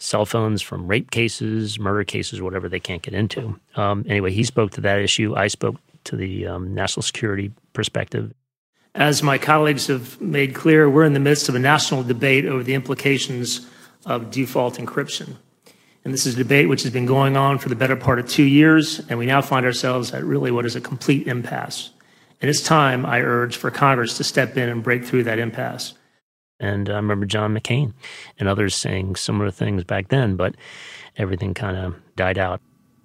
cell 0.04 0.26
phones 0.26 0.62
from 0.62 0.86
rape 0.86 1.12
cases, 1.12 1.80
murder 1.80 2.04
cases, 2.04 2.42
whatever 2.42 2.68
they 2.68 2.80
can't 2.80 3.02
get 3.02 3.14
into. 3.14 3.58
Um, 3.76 4.06
anyway, 4.08 4.32
he 4.32 4.44
spoke 4.44 4.72
to 4.72 4.82
that 4.82 5.00
issue. 5.00 5.34
I 5.36 5.48
spoke 5.48 5.78
to 6.04 6.18
the 6.18 6.46
um, 6.46 6.74
national 6.74 7.04
security 7.04 7.52
perspective. 7.72 8.34
As 8.96 9.24
my 9.24 9.38
colleagues 9.38 9.88
have 9.88 10.20
made 10.22 10.54
clear, 10.54 10.90
we're 10.90 11.06
in 11.06 11.14
the 11.14 11.20
midst 11.20 11.48
of 11.50 11.56
a 11.56 11.60
national 11.60 12.04
debate 12.04 12.46
over 12.46 12.64
the 12.64 12.74
implications 12.74 13.66
of 14.06 14.30
default 14.30 14.76
encryption. 14.76 15.38
And 16.04 16.14
this 16.14 16.26
is 16.26 16.36
a 16.36 16.38
debate 16.38 16.68
which 16.68 16.84
has 16.84 16.92
been 16.92 17.06
going 17.06 17.38
on 17.38 17.58
for 17.58 17.70
the 17.70 17.76
better 17.76 17.96
part 17.96 18.20
of 18.20 18.28
two 18.28 18.44
years, 18.44 19.00
and 19.10 19.18
we 19.18 19.26
now 19.26 19.42
find 19.42 19.66
ourselves 19.66 20.14
at 20.14 20.24
really 20.26 20.52
what 20.52 20.66
is 20.66 20.76
a 20.76 20.82
complete 20.82 21.28
impasse. 21.28 21.92
And 22.42 22.50
it's 22.50 22.62
time, 22.62 23.06
I 23.06 23.22
urge, 23.22 23.56
for 23.56 23.72
Congress 23.72 24.18
to 24.18 24.26
step 24.26 24.58
in 24.58 24.68
and 24.68 24.84
break 24.84 25.06
through 25.06 25.24
that 25.24 25.40
impasse. 25.40 25.94
And 26.64 26.90
I 26.90 26.96
remember 26.96 27.26
John 27.26 27.54
McCain 27.54 27.92
and 28.40 28.48
others 28.48 28.74
saying 28.74 29.18
similar 29.18 29.52
things 29.52 29.84
back 29.84 30.08
then, 30.08 30.38
but 30.38 30.56
everything 31.18 31.54
kind 31.54 31.76
of 31.76 31.96
died 32.16 32.38
out. 32.38 32.62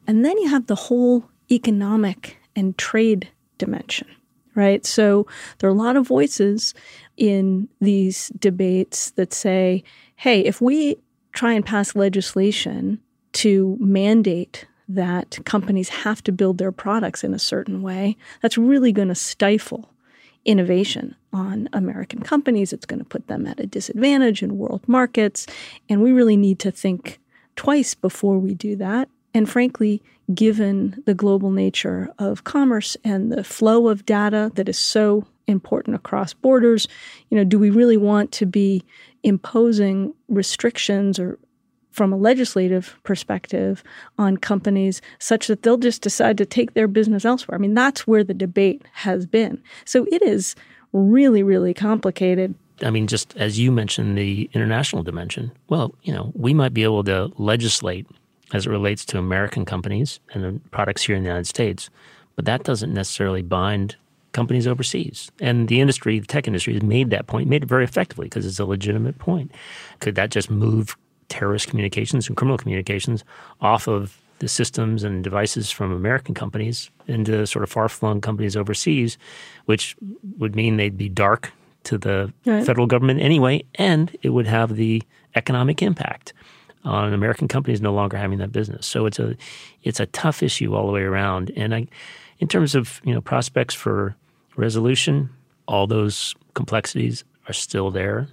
And 0.07 0.25
then 0.25 0.39
you 0.39 0.49
have 0.49 0.69
the 0.69 0.77
whole 0.77 1.29
economic 1.51 2.39
and 2.55 2.79
trade 2.79 3.29
dimension 3.59 4.07
right? 4.55 4.85
So 4.85 5.25
there 5.59 5.71
are 5.71 5.73
a 5.73 5.77
lot 5.77 5.95
of 5.95 6.09
voices 6.09 6.75
in 7.17 7.69
these 7.81 8.33
debates 8.41 9.13
that 9.13 9.33
say, 9.33 9.85
hey, 10.17 10.41
if 10.41 10.61
we 10.61 10.97
try 11.33 11.53
and 11.53 11.65
pass 11.65 11.95
legislation 11.95 13.01
to 13.35 13.77
mandate 13.79 14.67
that 14.89 15.39
companies 15.45 15.91
have 15.91 16.25
to 16.25 16.33
build 16.33 16.59
their 16.59 16.73
products 16.73 17.23
in 17.23 17.35
a 17.35 17.39
certain 17.39 17.83
way, 17.83 18.17
that's 18.43 18.59
really 18.59 18.91
going 18.91 19.07
to 19.07 19.15
stifle 19.15 19.93
innovation 20.45 21.15
on 21.33 21.69
American 21.73 22.21
companies. 22.21 22.73
It's 22.73 22.87
going 22.87 23.01
to 23.01 23.05
put 23.05 23.27
them 23.29 23.47
at 23.47 23.61
a 23.61 23.67
disadvantage 23.67 24.43
in 24.43 24.59
world 24.59 24.87
markets. 24.87 25.47
And 25.89 26.03
we 26.03 26.13
really 26.13 26.37
need 26.37 26.59
to 26.61 26.71
think 26.71 27.21
twice 27.57 27.95
before 27.95 28.39
we 28.39 28.55
do 28.55 28.77
that. 28.77 29.09
And 29.35 29.49
frankly, 29.49 30.03
given 30.35 31.03
the 31.07 31.15
global 31.15 31.51
nature 31.51 32.11
of 32.19 32.45
commerce 32.45 32.97
and 33.05 33.31
the 33.31 33.45
flow 33.45 33.89
of 33.89 34.07
data 34.07 34.51
that 34.55 34.69
is 34.69 34.79
so 34.79 35.27
important 35.47 35.97
across 35.97 36.35
borders, 36.35 36.89
you 37.31 37.37
know, 37.37 37.45
do 37.45 37.59
we 37.59 37.71
really 37.71 37.97
want 37.97 38.33
to 38.33 38.47
be 38.47 38.85
imposing 39.23 40.15
restrictions 40.29 41.19
or 41.19 41.39
from 41.91 42.13
a 42.13 42.17
legislative 42.17 42.97
perspective 43.03 43.83
on 44.19 44.37
companies 44.37 45.03
such 45.19 45.49
that 45.49 45.63
they'll 45.63 45.77
just 45.77 46.01
decide 46.01 46.39
to 46.39 46.47
take 46.47 46.75
their 46.75 46.87
business 46.87 47.25
elsewhere. 47.25 47.57
I 47.57 47.61
mean, 47.61 47.75
that's 47.75 48.07
where 48.07 48.23
the 48.23 48.35
debate 48.35 48.83
has 48.93 49.27
been. 49.27 49.61
So 49.85 50.07
it 50.13 50.23
is 50.23 50.55
really, 50.93 51.43
really 51.43 51.75
complicated. 51.75 52.55
I 52.83 52.91
mean, 52.91 53.07
just 53.07 53.37
as 53.37 53.59
you 53.59 53.73
mentioned, 53.73 54.17
the 54.17 54.49
international 54.53 55.03
dimension. 55.03 55.51
Well, 55.69 55.95
you 56.03 56.13
know, 56.13 56.33
we 56.35 56.55
might 56.55 56.75
be 56.75 56.85
able 56.85 57.05
to 57.05 57.33
legislate 57.37 58.07
as 58.53 58.67
it 58.67 58.71
relates 58.71 59.05
to 59.07 59.19
American 59.19 59.65
companies 59.65 60.21
and 60.33 60.71
products 60.71 61.03
here 61.03 61.17
in 61.17 61.23
the 61.23 61.29
United 61.29 61.47
States, 61.47 61.91
but 62.37 62.45
that 62.45 62.65
doesn't 62.65 62.95
necessarily 62.95 63.43
bind 63.43 63.97
companies 64.33 64.67
overseas. 64.67 65.31
And 65.41 65.69
the 65.69 65.81
industry, 65.81 66.19
the 66.19 66.27
tech 66.27 66.47
industry, 66.47 66.75
has 66.75 66.83
made 66.83 67.11
that 67.11 67.27
point, 67.27 67.49
made 67.49 67.65
it 67.65 67.69
very 67.69 67.85
effectively 67.85 68.27
because 68.27 68.47
it's 68.47 68.59
a 68.59 68.65
legitimate 68.65 69.19
point. 69.19 69.51
Could 70.01 70.15
that 70.15 70.31
just 70.31 70.51
move 70.51 70.97
terrorist 71.29 71.69
communications 71.69 72.29
and 72.29 72.37
criminal 72.37 72.57
communications 72.57 73.25
off 73.61 73.89
of 73.89 74.19
the 74.39 74.49
systems 74.49 75.05
and 75.05 75.25
devices 75.25 75.71
from 75.71 75.93
American 75.93 76.35
companies 76.35 76.91
into 77.07 77.47
sort 77.47 77.63
of 77.63 77.71
far 77.71 77.89
flung 77.89 78.21
companies 78.21 78.57
overseas, 78.57 79.19
which 79.65 79.97
would 80.39 80.55
mean 80.55 80.77
they'd 80.77 80.97
be 80.97 81.09
dark 81.09 81.53
to 81.85 81.99
the 81.99 82.33
right. 82.45 82.65
federal 82.65 82.87
government 82.87 83.21
anyway, 83.21 83.65
and 83.77 84.17
it 84.23 84.31
would 84.31 84.47
have 84.47 84.77
the 84.77 85.03
economic 85.35 85.83
impact 85.83 86.33
on 86.85 87.13
American 87.13 87.49
companies 87.49 87.81
no 87.81 87.93
longer 87.93 88.17
having 88.17 88.39
that 88.39 88.53
business. 88.53 88.87
So 88.87 89.07
it's 89.07 89.19
a 89.19 89.37
it's 89.83 90.01
a 90.01 90.07
tough 90.07 90.43
issue 90.43 90.75
all 90.75 90.87
the 90.87 90.93
way 90.93 91.03
around. 91.03 91.51
And 91.57 91.75
I, 91.75 91.87
in 92.39 92.49
terms 92.49 92.75
of 92.75 93.01
you 93.05 93.15
know 93.15 93.21
prospects 93.21 93.75
for 93.75 94.17
resolution, 94.57 95.31
all 95.67 95.87
those 95.87 96.35
complexities 96.55 97.25
are 97.49 97.53
still 97.53 97.91
there. 97.91 98.29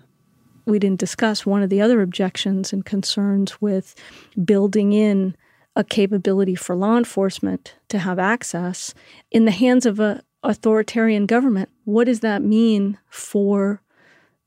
We 0.65 0.79
didn't 0.79 0.99
discuss 0.99 1.45
one 1.45 1.61
of 1.61 1.69
the 1.69 1.81
other 1.81 2.01
objections 2.01 2.73
and 2.73 2.83
concerns 2.83 3.61
with 3.61 3.95
building 4.43 4.93
in 4.93 5.35
a 5.75 5.83
capability 5.83 6.55
for 6.55 6.75
law 6.75 6.97
enforcement 6.97 7.75
to 7.89 7.99
have 7.99 8.17
access 8.19 8.93
in 9.31 9.45
the 9.45 9.51
hands 9.51 9.85
of 9.85 9.99
a, 9.99 10.23
authoritarian 10.45 11.25
government, 11.25 11.69
what 11.83 12.05
does 12.05 12.21
that 12.21 12.41
mean 12.41 12.97
for 13.09 13.81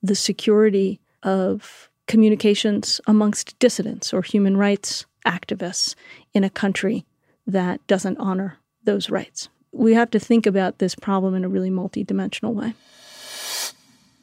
the 0.02 0.14
security 0.14 1.00
of 1.22 1.90
communications 2.06 3.00
amongst 3.06 3.58
dissidents 3.58 4.14
or 4.14 4.22
human 4.22 4.56
rights 4.56 5.06
activists 5.26 5.94
in 6.32 6.44
a 6.44 6.50
country 6.50 7.04
that 7.46 7.84
doesn't 7.86 8.18
honor 8.18 8.58
those 8.84 9.10
rights? 9.10 9.48
We 9.72 9.94
have 9.94 10.10
to 10.12 10.18
think 10.18 10.46
about 10.46 10.78
this 10.78 10.94
problem 10.94 11.34
in 11.34 11.44
a 11.44 11.48
really 11.48 11.70
multidimensional 11.70 12.54
way. 12.54 12.74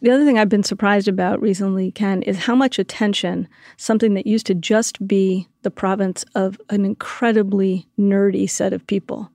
The 0.02 0.12
other 0.12 0.26
thing 0.26 0.38
I've 0.38 0.50
been 0.50 0.64
surprised 0.64 1.08
about 1.08 1.42
recently, 1.42 1.92
Ken, 1.92 2.22
is 2.24 2.38
how 2.38 2.56
much 2.56 2.78
attention 2.78 3.48
something 3.78 4.14
that 4.14 4.28
used 4.28 4.46
to 4.48 4.54
just 4.54 5.08
be 5.08 5.48
the 5.62 5.72
province 5.72 6.26
of 6.36 6.60
an 6.70 6.86
incredibly 6.86 7.88
nerdy 7.98 8.50
set 8.50 8.74
of 8.74 8.86
people, 8.88 9.32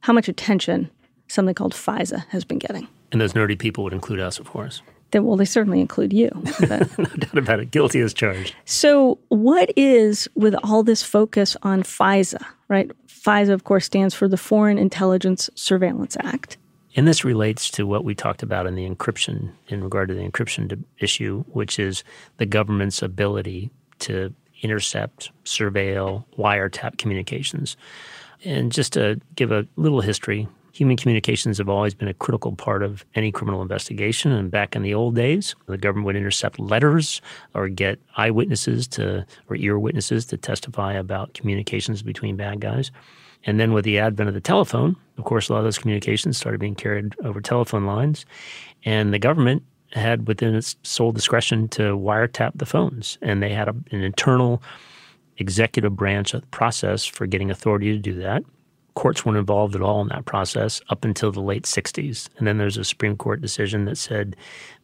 how 0.00 0.12
much 0.12 0.28
attention 0.28 0.90
something 1.28 1.54
called 1.54 1.74
FISA 1.74 2.26
has 2.28 2.44
been 2.44 2.58
getting. 2.58 2.86
And 3.10 3.20
those 3.20 3.32
nerdy 3.32 3.58
people 3.58 3.84
would 3.84 3.92
include 3.92 4.20
us, 4.20 4.38
of 4.38 4.48
course. 4.50 4.82
Then, 5.12 5.24
well, 5.24 5.36
they 5.36 5.44
certainly 5.44 5.80
include 5.80 6.12
you. 6.12 6.30
no 6.60 6.78
doubt 6.78 7.38
about 7.38 7.60
it. 7.60 7.70
Guilty 7.70 8.00
as 8.00 8.12
charged. 8.12 8.54
So, 8.64 9.18
what 9.28 9.70
is 9.76 10.28
with 10.34 10.54
all 10.64 10.82
this 10.82 11.02
focus 11.02 11.56
on 11.62 11.82
FISA, 11.84 12.44
right? 12.68 12.90
FISA, 13.06 13.50
of 13.50 13.64
course, 13.64 13.86
stands 13.86 14.14
for 14.14 14.28
the 14.28 14.36
Foreign 14.36 14.78
Intelligence 14.78 15.48
Surveillance 15.54 16.16
Act. 16.20 16.58
And 16.96 17.06
this 17.06 17.24
relates 17.24 17.70
to 17.72 17.86
what 17.86 18.04
we 18.04 18.14
talked 18.14 18.42
about 18.42 18.66
in 18.66 18.74
the 18.74 18.88
encryption, 18.88 19.52
in 19.68 19.84
regard 19.84 20.08
to 20.08 20.14
the 20.14 20.26
encryption 20.26 20.82
issue, 20.98 21.44
which 21.48 21.78
is 21.78 22.02
the 22.38 22.46
government's 22.46 23.02
ability 23.02 23.70
to 24.00 24.32
intercept, 24.62 25.30
surveil, 25.44 26.24
wiretap 26.38 26.96
communications. 26.96 27.76
And 28.44 28.72
just 28.72 28.94
to 28.94 29.20
give 29.34 29.52
a 29.52 29.66
little 29.76 30.00
history, 30.00 30.48
human 30.72 30.96
communications 30.96 31.58
have 31.58 31.68
always 31.68 31.94
been 31.94 32.08
a 32.08 32.14
critical 32.14 32.52
part 32.52 32.82
of 32.82 33.04
any 33.14 33.30
criminal 33.30 33.62
investigation. 33.62 34.32
And 34.32 34.50
back 34.50 34.74
in 34.74 34.82
the 34.82 34.94
old 34.94 35.14
days, 35.14 35.54
the 35.66 35.78
government 35.78 36.06
would 36.06 36.16
intercept 36.16 36.58
letters 36.58 37.20
or 37.54 37.68
get 37.68 37.98
eyewitnesses 38.16 38.86
to 38.88 39.26
or 39.48 39.56
ear 39.56 39.78
witnesses 39.78 40.24
to 40.26 40.36
testify 40.36 40.94
about 40.94 41.34
communications 41.34 42.02
between 42.02 42.36
bad 42.36 42.60
guys. 42.60 42.90
And 43.46 43.60
then 43.60 43.72
with 43.72 43.84
the 43.84 43.98
advent 43.98 44.28
of 44.28 44.34
the 44.34 44.40
telephone, 44.40 44.96
of 45.16 45.24
course, 45.24 45.48
a 45.48 45.52
lot 45.52 45.60
of 45.60 45.64
those 45.64 45.78
communications 45.78 46.36
started 46.36 46.60
being 46.60 46.74
carried 46.74 47.14
over 47.24 47.40
telephone 47.40 47.86
lines. 47.86 48.26
And 48.84 49.14
the 49.14 49.18
government 49.18 49.62
had 49.92 50.26
within 50.26 50.54
its 50.54 50.76
sole 50.82 51.12
discretion 51.12 51.68
to 51.68 51.96
wiretap 51.96 52.52
the 52.56 52.66
phones. 52.66 53.18
And 53.22 53.42
they 53.42 53.52
had 53.52 53.68
a, 53.68 53.74
an 53.92 54.02
internal 54.02 54.62
executive 55.38 55.94
branch 55.94 56.34
process 56.50 57.04
for 57.04 57.26
getting 57.26 57.50
authority 57.50 57.92
to 57.92 57.98
do 57.98 58.14
that. 58.14 58.42
Courts 58.94 59.24
weren't 59.24 59.38
involved 59.38 59.76
at 59.76 59.82
all 59.82 60.00
in 60.00 60.08
that 60.08 60.24
process 60.24 60.80
up 60.88 61.04
until 61.04 61.30
the 61.30 61.40
late 61.40 61.64
60s. 61.64 62.28
And 62.38 62.46
then 62.46 62.58
there's 62.58 62.78
a 62.78 62.84
Supreme 62.84 63.16
Court 63.16 63.40
decision 63.40 63.84
that 63.84 63.96
said 63.96 64.34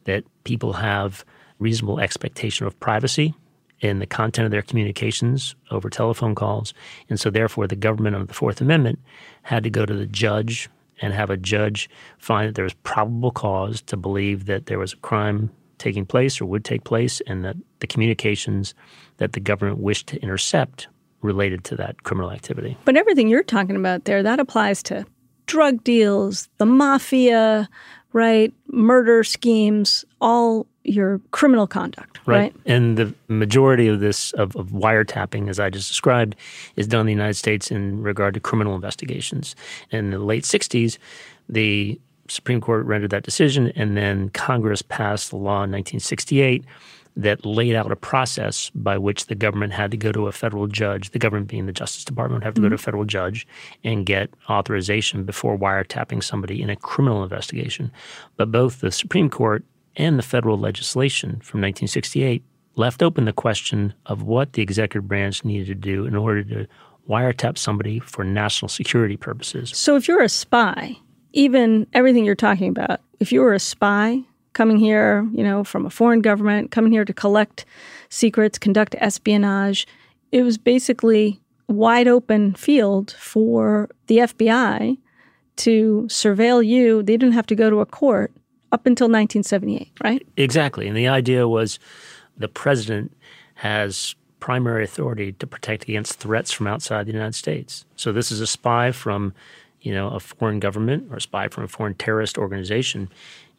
that 0.05 0.25
people 0.45 0.75
have 0.75 1.25
reasonable 1.59 1.99
expectation 1.99 2.67
of 2.67 2.79
privacy 2.79 3.35
in 3.83 3.99
the 3.99 4.07
content 4.07 4.47
of 4.47 4.51
their 4.51 4.63
communications 4.63 5.55
over 5.71 5.91
telephone 5.91 6.35
calls. 6.35 6.73
And 7.11 7.21
so, 7.21 7.29
therefore, 7.29 7.67
the 7.67 7.77
government 7.77 8.17
under 8.17 8.27
the 8.27 8.35
Fourth 8.35 8.61
Amendment 8.61 8.99
had 9.43 9.65
to 9.65 9.71
go 9.71 9.85
to 9.85 9.95
the 9.95 10.07
judge 10.07 10.71
and 11.03 11.13
have 11.13 11.31
a 11.31 11.37
judge 11.37 11.91
find 12.19 12.49
that 12.49 12.55
there 12.55 12.65
was 12.65 12.75
probable 12.85 13.33
cause 13.33 13.83
to 13.83 13.97
believe 13.97 14.47
that 14.47 14.67
there 14.67 14.79
was 14.79 14.93
a 14.93 14.99
crime 14.99 15.51
taking 15.79 16.07
place 16.07 16.41
or 16.41 16.47
would 16.47 16.65
take 16.65 16.85
place 16.85 17.21
and 17.27 17.45
that 17.45 17.57
the 17.81 17.89
communications 17.89 18.73
that 19.17 19.33
the 19.33 19.41
government 19.41 19.79
wished 19.79 20.07
to 20.07 20.23
intercept 20.23 20.87
related 21.23 21.65
to 21.65 21.77
that 21.77 22.05
criminal 22.05 22.31
activity. 22.31 22.77
But 22.85 22.97
everything 22.97 23.29
you're 23.29 23.43
talking 23.43 23.77
about 23.77 24.05
there, 24.05 24.23
that 24.23 24.39
applies 24.39 24.83
to 24.85 25.05
drug 25.47 25.83
deals, 25.83 26.49
the 26.59 26.67
mafia, 26.67 27.69
right? 28.13 28.53
Murder 28.69 29.25
schemes, 29.25 30.05
all 30.21 30.67
your 30.85 31.21
criminal 31.31 31.67
conduct, 31.67 32.21
right? 32.27 32.37
right? 32.37 32.55
And 32.67 32.97
the 32.97 33.15
majority 33.29 33.89
of 33.89 34.01
this 34.01 34.33
of, 34.33 34.57
of, 34.57 34.69
wiretapping, 34.69 35.49
as 35.49 35.61
I 35.61 35.71
just 35.71 35.89
described, 35.89 36.37
is 36.77 36.87
done 36.87 37.01
in 37.01 37.07
the 37.07 37.13
United 37.13 37.35
States 37.35 37.71
in 37.71 38.03
regard 38.03 38.35
to 38.35 38.41
criminal 38.41 38.75
investigations. 38.75 39.55
In 39.91 40.11
the 40.11 40.19
late 40.19 40.45
'60s, 40.45 40.99
the 41.49 42.01
Supreme 42.29 42.61
Court 42.61 42.85
rendered 42.87 43.11
that 43.11 43.23
decision, 43.23 43.73
and 43.77 43.97
then 43.97 44.31
Congress 44.31 44.83
passed 44.83 45.31
the 45.31 45.37
law 45.37 45.63
in 45.65 45.71
1968 45.71 46.65
that 47.17 47.45
laid 47.45 47.75
out 47.75 47.93
a 47.93 47.97
process 47.97 48.71
by 48.75 48.97
which 48.97 49.27
the 49.27 49.35
government 49.35 49.73
had 49.73 49.91
to 49.91 49.97
go 49.97 50.13
to 50.13 50.29
a 50.29 50.33
federal 50.33 50.67
judge, 50.67 51.11
the 51.11 51.19
government 51.19 51.49
being 51.49 51.67
the 51.67 51.73
Justice 51.73 52.05
Department, 52.05 52.41
would 52.41 52.45
have 52.45 52.55
to 52.55 52.61
mm-hmm. 52.61 52.67
go 52.67 52.69
to 52.71 52.75
a 52.75 52.79
mm-hmm. 52.79 52.85
federal 52.85 53.05
judge 53.05 53.47
and 53.85 54.07
get 54.07 54.31
authorization 54.49 55.25
before 55.25 55.59
wiretapping 55.59 56.23
somebody 56.23 56.63
in 56.63 56.71
a 56.71 56.77
criminal 56.77 57.23
investigation. 57.23 57.93
But 58.37 58.51
both 58.51 58.81
the 58.81 58.91
Supreme 58.91 59.29
Court 59.29 59.65
and 59.97 60.19
the 60.19 60.23
federal 60.23 60.59
legislation 60.59 61.31
from 61.41 61.61
1968 61.61 62.43
left 62.77 63.03
open 63.03 63.27
the 63.27 63.33
question 63.33 63.93
of 64.07 64.23
what 64.23 64.55
the 64.55 64.63
executive 64.63 65.07
branch 65.07 65.45
needed 65.45 65.67
to 65.67 65.75
do 65.75 66.07
in 66.07 66.17
order 66.17 66.43
to 66.45 66.67
wiretap 67.09 67.59
somebody 67.59 67.99
for 67.99 68.25
national 68.25 68.69
security 68.69 69.17
purposes. 69.17 69.71
So 69.75 69.97
if 69.97 70.09
you're 70.09 70.23
a 70.23 70.29
spy, 70.29 70.97
even 71.33 71.87
everything 71.93 72.25
you're 72.25 72.35
talking 72.35 72.69
about, 72.69 73.01
if 73.21 73.33
you 73.33 73.41
were 73.41 73.53
a 73.53 73.61
spy 73.61 74.23
coming 74.53 74.77
here, 74.77 75.29
you 75.33 75.43
know, 75.43 75.65
from 75.65 75.87
a 75.87 75.91
foreign 75.91 76.21
government, 76.21 76.71
coming 76.71 76.93
here 76.93 77.05
to 77.05 77.13
collect 77.13 77.65
secrets, 78.09 78.59
conduct 78.59 78.95
espionage. 78.99 79.87
It 80.31 80.43
was 80.43 80.59
basically 80.59 81.41
wide 81.69 82.09
open 82.09 82.55
field 82.55 83.13
for 83.13 83.89
the 84.07 84.19
FBI 84.19 84.99
to 85.57 86.05
surveil 86.09 86.65
you. 86.65 87.03
They 87.03 87.17
didn't 87.17 87.35
have 87.35 87.47
to 87.47 87.55
go 87.55 87.71
to 87.71 87.81
a 87.81 87.87
court 87.87 88.33
up 88.73 88.87
until 88.87 89.07
1978, 89.07 89.91
right? 90.03 90.27
Exactly. 90.37 90.89
And 90.89 90.97
the 90.97 91.09
idea 91.09 91.47
was 91.47 91.79
the 92.37 92.49
president 92.49 93.15
has 93.55 94.15
primary 94.41 94.83
authority 94.83 95.33
to 95.33 95.47
protect 95.47 95.85
against 95.85 96.19
threats 96.19 96.51
from 96.51 96.67
outside 96.67 97.07
the 97.07 97.13
United 97.13 97.35
States. 97.35 97.85
So 97.97 98.13
this 98.13 98.33
is 98.33 98.41
a 98.41 98.47
spy 98.47 98.91
from, 98.91 99.35
you 99.83 99.93
know, 99.93 100.09
a 100.09 100.19
foreign 100.19 100.59
government 100.59 101.09
or 101.11 101.19
a 101.19 101.21
spy 101.21 101.49
from 101.49 101.65
a 101.65 101.69
foreign 101.69 101.95
terrorist 101.95 102.39
organization 102.39 103.09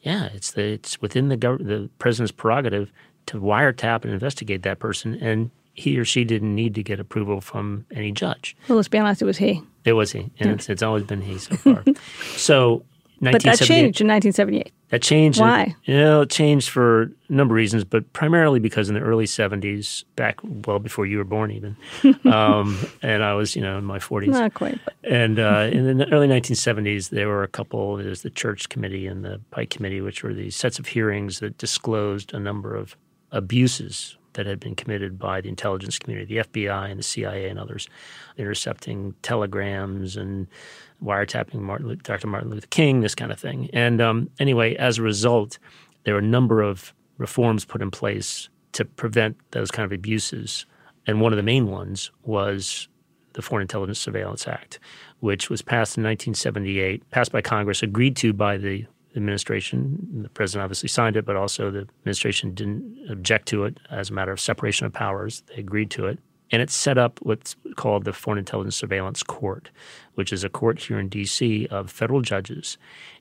yeah, 0.04 0.26
it's 0.34 0.52
the 0.52 0.63
it's 0.63 1.02
within 1.02 1.30
the 1.30 1.38
gov- 1.38 1.66
the 1.66 1.89
president's 1.98 2.32
prerogative 2.32 2.92
to 3.28 3.39
wiretap 3.39 4.04
and 4.04 4.13
investigate 4.13 4.63
that 4.63 4.80
person, 4.80 5.16
and 5.16 5.50
he 5.74 5.98
or 5.98 6.06
she 6.06 6.24
didn't 6.24 6.54
need 6.54 6.76
to 6.76 6.84
get 6.84 7.00
approval 7.00 7.42
from 7.42 7.86
any 7.92 8.12
judge. 8.12 8.56
Well, 8.68 8.76
let's 8.76 8.89
be 8.89 8.98
honest, 8.98 9.22
it 9.22 9.26
was 9.26 9.38
he. 9.38 9.63
It 9.86 9.94
was 9.94 10.12
he, 10.12 10.20
and 10.20 10.50
yeah. 10.50 10.52
it's, 10.52 10.70
it's 10.70 10.84
always 10.84 11.04
been 11.04 11.22
he 11.22 11.38
so 11.38 11.56
far. 11.56 11.84
so 12.36 12.84
but 13.32 13.44
that 13.44 13.58
changed 13.58 14.02
in 14.02 14.08
1978. 14.08 14.72
That 14.90 15.02
changed. 15.02 15.40
Why? 15.40 15.76
You 15.86 15.96
know, 15.98 16.22
it 16.22 16.30
changed 16.30 16.70
for 16.70 17.04
a 17.04 17.10
number 17.30 17.54
of 17.54 17.58
reasons, 17.58 17.84
but 17.84 18.12
primarily 18.14 18.60
because 18.60 18.90
in 18.90 18.96
the 18.96 19.02
early 19.02 19.26
70s, 19.26 20.04
back 20.16 20.40
well 20.44 20.80
before 20.80 21.06
you 21.06 21.18
were 21.18 21.24
born, 21.24 21.52
even, 21.52 21.78
um, 22.32 22.78
and 23.02 23.24
I 23.24 23.34
was, 23.34 23.56
you 23.56 23.62
know, 23.62 23.78
in 23.78 23.86
my 23.86 24.00
40s. 24.00 24.28
Not 24.28 24.54
quite. 24.54 24.80
And 25.04 25.40
uh, 25.40 25.70
in 25.72 25.98
the 25.98 26.12
early 26.12 26.28
1970s, 26.28 27.10
there 27.10 27.28
were 27.28 27.44
a 27.44 27.48
couple. 27.48 27.98
There's 27.98 28.22
the 28.22 28.30
Church 28.30 28.70
Committee 28.70 29.08
and 29.08 29.24
the 29.24 29.42
Pike 29.52 29.70
Committee, 29.70 30.02
which 30.02 30.24
were 30.24 30.34
these 30.34 30.56
sets 30.56 30.80
of 30.80 30.88
hearings 30.88 31.40
that 31.40 31.58
disclosed 31.58 32.34
a 32.34 32.40
number 32.40 32.76
of 32.76 32.96
abuses 33.32 34.18
that 34.34 34.46
had 34.46 34.60
been 34.60 34.76
committed 34.76 35.18
by 35.18 35.42
the 35.42 35.50
intelligence 35.50 35.98
community, 36.00 36.36
the 36.36 36.44
FBI 36.44 36.90
and 36.90 37.00
the 37.00 37.04
CIA 37.04 37.50
and 37.50 37.60
others, 37.60 37.88
intercepting 38.38 39.16
telegrams 39.22 40.18
and 40.18 40.48
wiretapping 41.04 41.56
Martin, 41.56 42.00
Dr. 42.04 42.28
Martin 42.28 42.50
Luther 42.50 42.68
King, 42.68 43.02
this 43.02 43.16
kind 43.16 43.32
of 43.32 43.39
thing. 43.39 43.70
And 43.74 44.02
um, 44.02 44.30
anyway, 44.39 44.76
as 44.76 44.98
a 44.98 45.02
result, 45.02 45.60
there 46.04 46.13
were 46.13 46.20
a 46.20 46.24
number 46.24 46.62
of 46.62 46.94
reforms 47.18 47.66
put 47.66 47.82
in 47.82 47.92
place 47.92 48.50
to 48.74 48.86
prevent 48.86 49.38
those 49.52 49.72
kind 49.72 49.86
of 49.86 49.92
abuses. 49.92 50.66
And 51.06 51.22
one 51.22 51.34
of 51.34 51.38
the 51.38 51.44
main 51.44 51.68
ones 51.68 52.12
was 52.24 52.88
the 53.34 53.42
Foreign 53.42 53.63
Intelligence 53.63 54.00
Surveillance 54.00 54.48
Act, 54.48 54.80
which 55.20 55.50
was 55.50 55.62
passed 55.62 55.98
in 55.98 56.04
1978, 56.04 57.10
passed 57.12 57.32
by 57.32 57.42
Congress, 57.42 57.84
agreed 57.84 58.16
to 58.18 58.34
by 58.34 58.58
the 58.58 58.86
administration. 59.16 60.24
The 60.24 60.30
president 60.30 60.63
obviously 60.63 60.89
signed 60.89 61.18
it, 61.18 61.26
but 61.26 61.36
also 61.36 61.72
the 61.72 61.88
administration 62.02 62.54
didn't 62.54 63.08
object 63.10 63.48
to 63.50 63.66
it 63.66 63.80
as 63.89 64.10
a 64.10 64.13
matter 64.13 64.32
of 64.32 64.39
separation 64.39 64.86
of 64.86 64.94
powers. 64.94 65.44
They 65.48 65.56
agreed 65.56 65.92
to 65.92 66.08
it. 66.08 66.20
And 66.54 66.62
it 66.62 66.70
set 66.70 67.00
up 67.00 67.20
what's 67.24 67.56
called 67.76 68.06
the 68.06 68.13
Foreign 68.13 68.38
Intelligence 68.38 68.76
Surveillance 68.76 69.24
Court, 69.24 69.72
which 70.13 70.32
is 70.32 70.44
a 70.44 70.50
court 70.50 70.80
here 70.80 71.00
in 71.00 71.10
D.C. 71.10 71.66
of 71.72 71.89
federal 71.89 72.22
judges. 72.22 72.78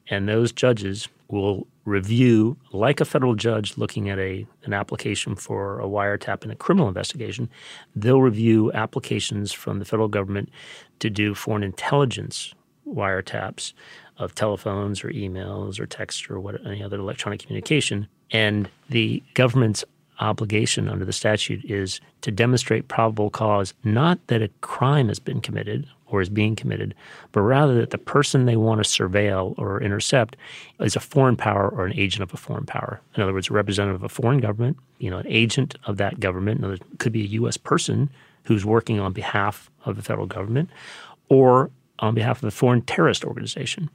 And 0.08 0.28
those 0.28 0.52
judges 0.52 1.08
will 1.28 1.66
review, 1.86 2.58
like 2.72 3.00
a 3.00 3.06
federal 3.06 3.34
judge 3.34 3.78
looking 3.78 4.10
at 4.10 4.18
a, 4.18 4.46
an 4.64 4.74
application 4.74 5.34
for 5.34 5.80
a 5.80 5.86
wiretap 5.86 6.44
in 6.44 6.50
a 6.50 6.54
criminal 6.54 6.88
investigation, 6.88 7.48
they'll 7.96 8.20
review 8.20 8.70
applications 8.74 9.50
from 9.50 9.78
the 9.78 9.86
federal 9.86 10.08
government 10.08 10.50
to 10.98 11.08
do 11.08 11.34
foreign 11.34 11.62
intelligence 11.62 12.52
wiretaps 12.86 13.72
of 14.18 14.34
telephones 14.34 15.02
or 15.02 15.08
emails 15.08 15.80
or 15.80 15.86
text 15.86 16.30
or 16.30 16.38
what, 16.38 16.64
any 16.66 16.82
other 16.82 16.98
electronic 16.98 17.40
communication. 17.40 18.06
And 18.30 18.68
the 18.90 19.22
government's 19.32 19.86
obligation 20.20 20.88
under 20.88 21.04
the 21.04 21.12
statute 21.12 21.64
is 21.64 22.00
to 22.20 22.30
demonstrate 22.30 22.88
probable 22.88 23.30
cause, 23.30 23.74
not 23.84 24.24
that 24.28 24.42
a 24.42 24.48
crime 24.60 25.08
has 25.08 25.18
been 25.18 25.40
committed 25.40 25.86
or 26.06 26.20
is 26.20 26.28
being 26.28 26.54
committed, 26.54 26.94
but 27.32 27.40
rather 27.40 27.74
that 27.74 27.90
the 27.90 27.98
person 27.98 28.44
they 28.44 28.56
want 28.56 28.82
to 28.82 28.88
surveil 28.88 29.58
or 29.58 29.82
intercept 29.82 30.36
is 30.80 30.94
a 30.94 31.00
foreign 31.00 31.36
power 31.36 31.70
or 31.70 31.86
an 31.86 31.94
agent 31.94 32.22
of 32.22 32.34
a 32.34 32.36
foreign 32.36 32.66
power. 32.66 33.00
In 33.16 33.22
other 33.22 33.32
words, 33.32 33.48
a 33.48 33.54
representative 33.54 33.96
of 33.96 34.04
a 34.04 34.08
foreign 34.08 34.38
government, 34.38 34.76
you 34.98 35.10
know, 35.10 35.18
an 35.18 35.26
agent 35.26 35.74
of 35.86 35.96
that 35.96 36.20
government. 36.20 36.62
It 36.64 36.82
could 36.98 37.12
be 37.12 37.22
a 37.22 37.28
U.S. 37.28 37.56
person 37.56 38.10
who's 38.44 38.64
working 38.64 39.00
on 39.00 39.12
behalf 39.12 39.70
of 39.86 39.96
the 39.96 40.02
federal 40.02 40.26
government, 40.26 40.68
or 41.28 41.70
on 42.00 42.14
behalf 42.14 42.42
of 42.42 42.48
a 42.48 42.50
foreign 42.50 42.82
terrorist 42.82 43.24
organization. 43.24 43.88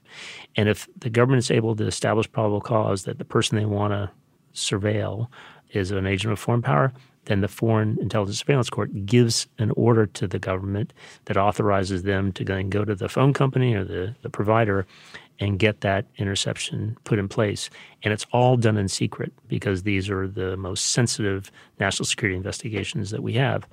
And 0.55 0.69
if 0.69 0.87
the 0.97 1.09
government 1.09 1.39
is 1.39 1.51
able 1.51 1.75
to 1.75 1.85
establish 1.85 2.31
probable 2.31 2.61
cause 2.61 3.03
that 3.03 3.19
the 3.19 3.25
person 3.25 3.57
they 3.57 3.65
want 3.65 3.91
to 3.91 4.09
surveil 4.55 5.27
is 5.71 5.91
an 5.91 6.05
agent 6.05 6.33
of 6.33 6.39
foreign 6.39 6.61
power, 6.61 6.93
then 7.25 7.41
the 7.41 7.47
Foreign 7.47 7.97
Intelligence 7.99 8.39
Surveillance 8.39 8.69
Court 8.69 9.05
gives 9.05 9.47
an 9.59 9.71
order 9.71 10.05
to 10.05 10.27
the 10.27 10.39
government 10.39 10.93
that 11.25 11.37
authorizes 11.37 12.03
them 12.03 12.31
to 12.33 12.43
then 12.43 12.69
go 12.69 12.85
to 12.85 12.95
the 12.95 13.09
phone 13.09 13.33
company 13.33 13.73
or 13.73 13.83
the, 13.83 14.15
the 14.21 14.29
provider 14.29 14.87
and 15.39 15.59
get 15.59 15.81
that 15.81 16.05
interception 16.17 16.97
put 17.03 17.19
in 17.19 17.27
place. 17.27 17.69
And 18.03 18.13
it's 18.13 18.25
all 18.31 18.57
done 18.57 18.77
in 18.77 18.87
secret 18.87 19.31
because 19.47 19.83
these 19.83 20.09
are 20.09 20.27
the 20.27 20.57
most 20.57 20.91
sensitive 20.91 21.51
national 21.79 22.05
security 22.05 22.35
investigations 22.35 23.11
that 23.11 23.21
we 23.21 23.33
have. 23.33 23.67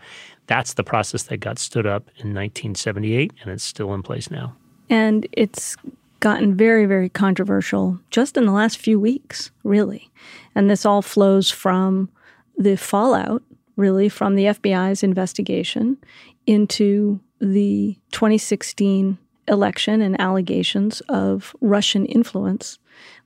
That's 0.47 0.75
the 0.75 0.85
process 0.85 1.25
that 1.25 1.39
got 1.39 1.59
stood 1.59 1.87
up 1.87 2.09
in 2.17 2.35
1978, 2.35 3.33
and 3.41 3.51
it's 3.51 3.65
still 3.65 3.95
in 3.95 4.03
place 4.03 4.31
now. 4.31 4.55
And 4.91 5.27
it's 5.33 5.77
gotten 6.25 6.57
very, 6.57 6.87
very 6.87 7.11
controversial 7.11 8.01
just 8.11 8.39
in 8.39 8.47
the 8.47 8.53
last 8.53 8.79
few 8.79 8.99
weeks, 8.99 9.51
really. 9.63 10.11
And 10.55 10.71
this 10.71 10.87
all 10.87 11.03
flows 11.03 11.51
from 11.51 12.09
the 12.57 12.79
fallout, 12.79 13.43
really, 13.77 14.09
from 14.09 14.35
the 14.35 14.45
FBI's 14.45 15.03
investigation 15.03 15.99
into 16.47 17.21
the 17.41 17.99
2016 18.13 19.19
election 19.49 20.01
and 20.01 20.19
allegations 20.19 21.03
of 21.11 21.55
Russian 21.61 22.07
influence 22.07 22.79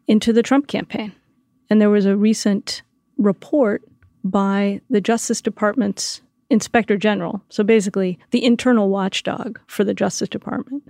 into 0.08 0.32
the 0.32 0.42
Trump 0.42 0.66
campaign. 0.66 1.12
And 1.70 1.80
there 1.80 1.90
was 1.90 2.04
a 2.04 2.16
recent 2.16 2.82
report 3.16 3.82
by 4.24 4.80
the 4.90 5.00
Justice 5.00 5.40
Department's 5.40 6.20
inspector 6.50 6.96
general, 6.96 7.42
so 7.48 7.62
basically 7.62 8.18
the 8.30 8.44
internal 8.44 8.88
watchdog 8.88 9.58
for 9.66 9.84
the 9.84 9.94
Justice 9.94 10.28
Department, 10.28 10.82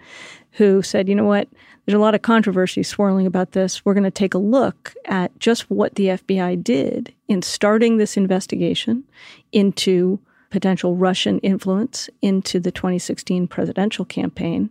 who 0.52 0.82
said, 0.82 1.08
you 1.08 1.14
know 1.14 1.24
what, 1.24 1.48
there's 1.84 1.96
a 1.96 2.00
lot 2.00 2.14
of 2.14 2.22
controversy 2.22 2.82
swirling 2.82 3.26
about 3.26 3.52
this. 3.52 3.84
We're 3.84 3.94
going 3.94 4.04
to 4.04 4.10
take 4.10 4.34
a 4.34 4.38
look 4.38 4.94
at 5.06 5.36
just 5.38 5.70
what 5.70 5.94
the 5.94 6.06
FBI 6.08 6.62
did 6.62 7.12
in 7.28 7.42
starting 7.42 7.96
this 7.96 8.16
investigation 8.16 9.04
into 9.52 10.18
potential 10.50 10.96
Russian 10.96 11.38
influence 11.40 12.08
into 12.22 12.60
the 12.60 12.70
2016 12.70 13.48
presidential 13.48 14.04
campaign, 14.04 14.70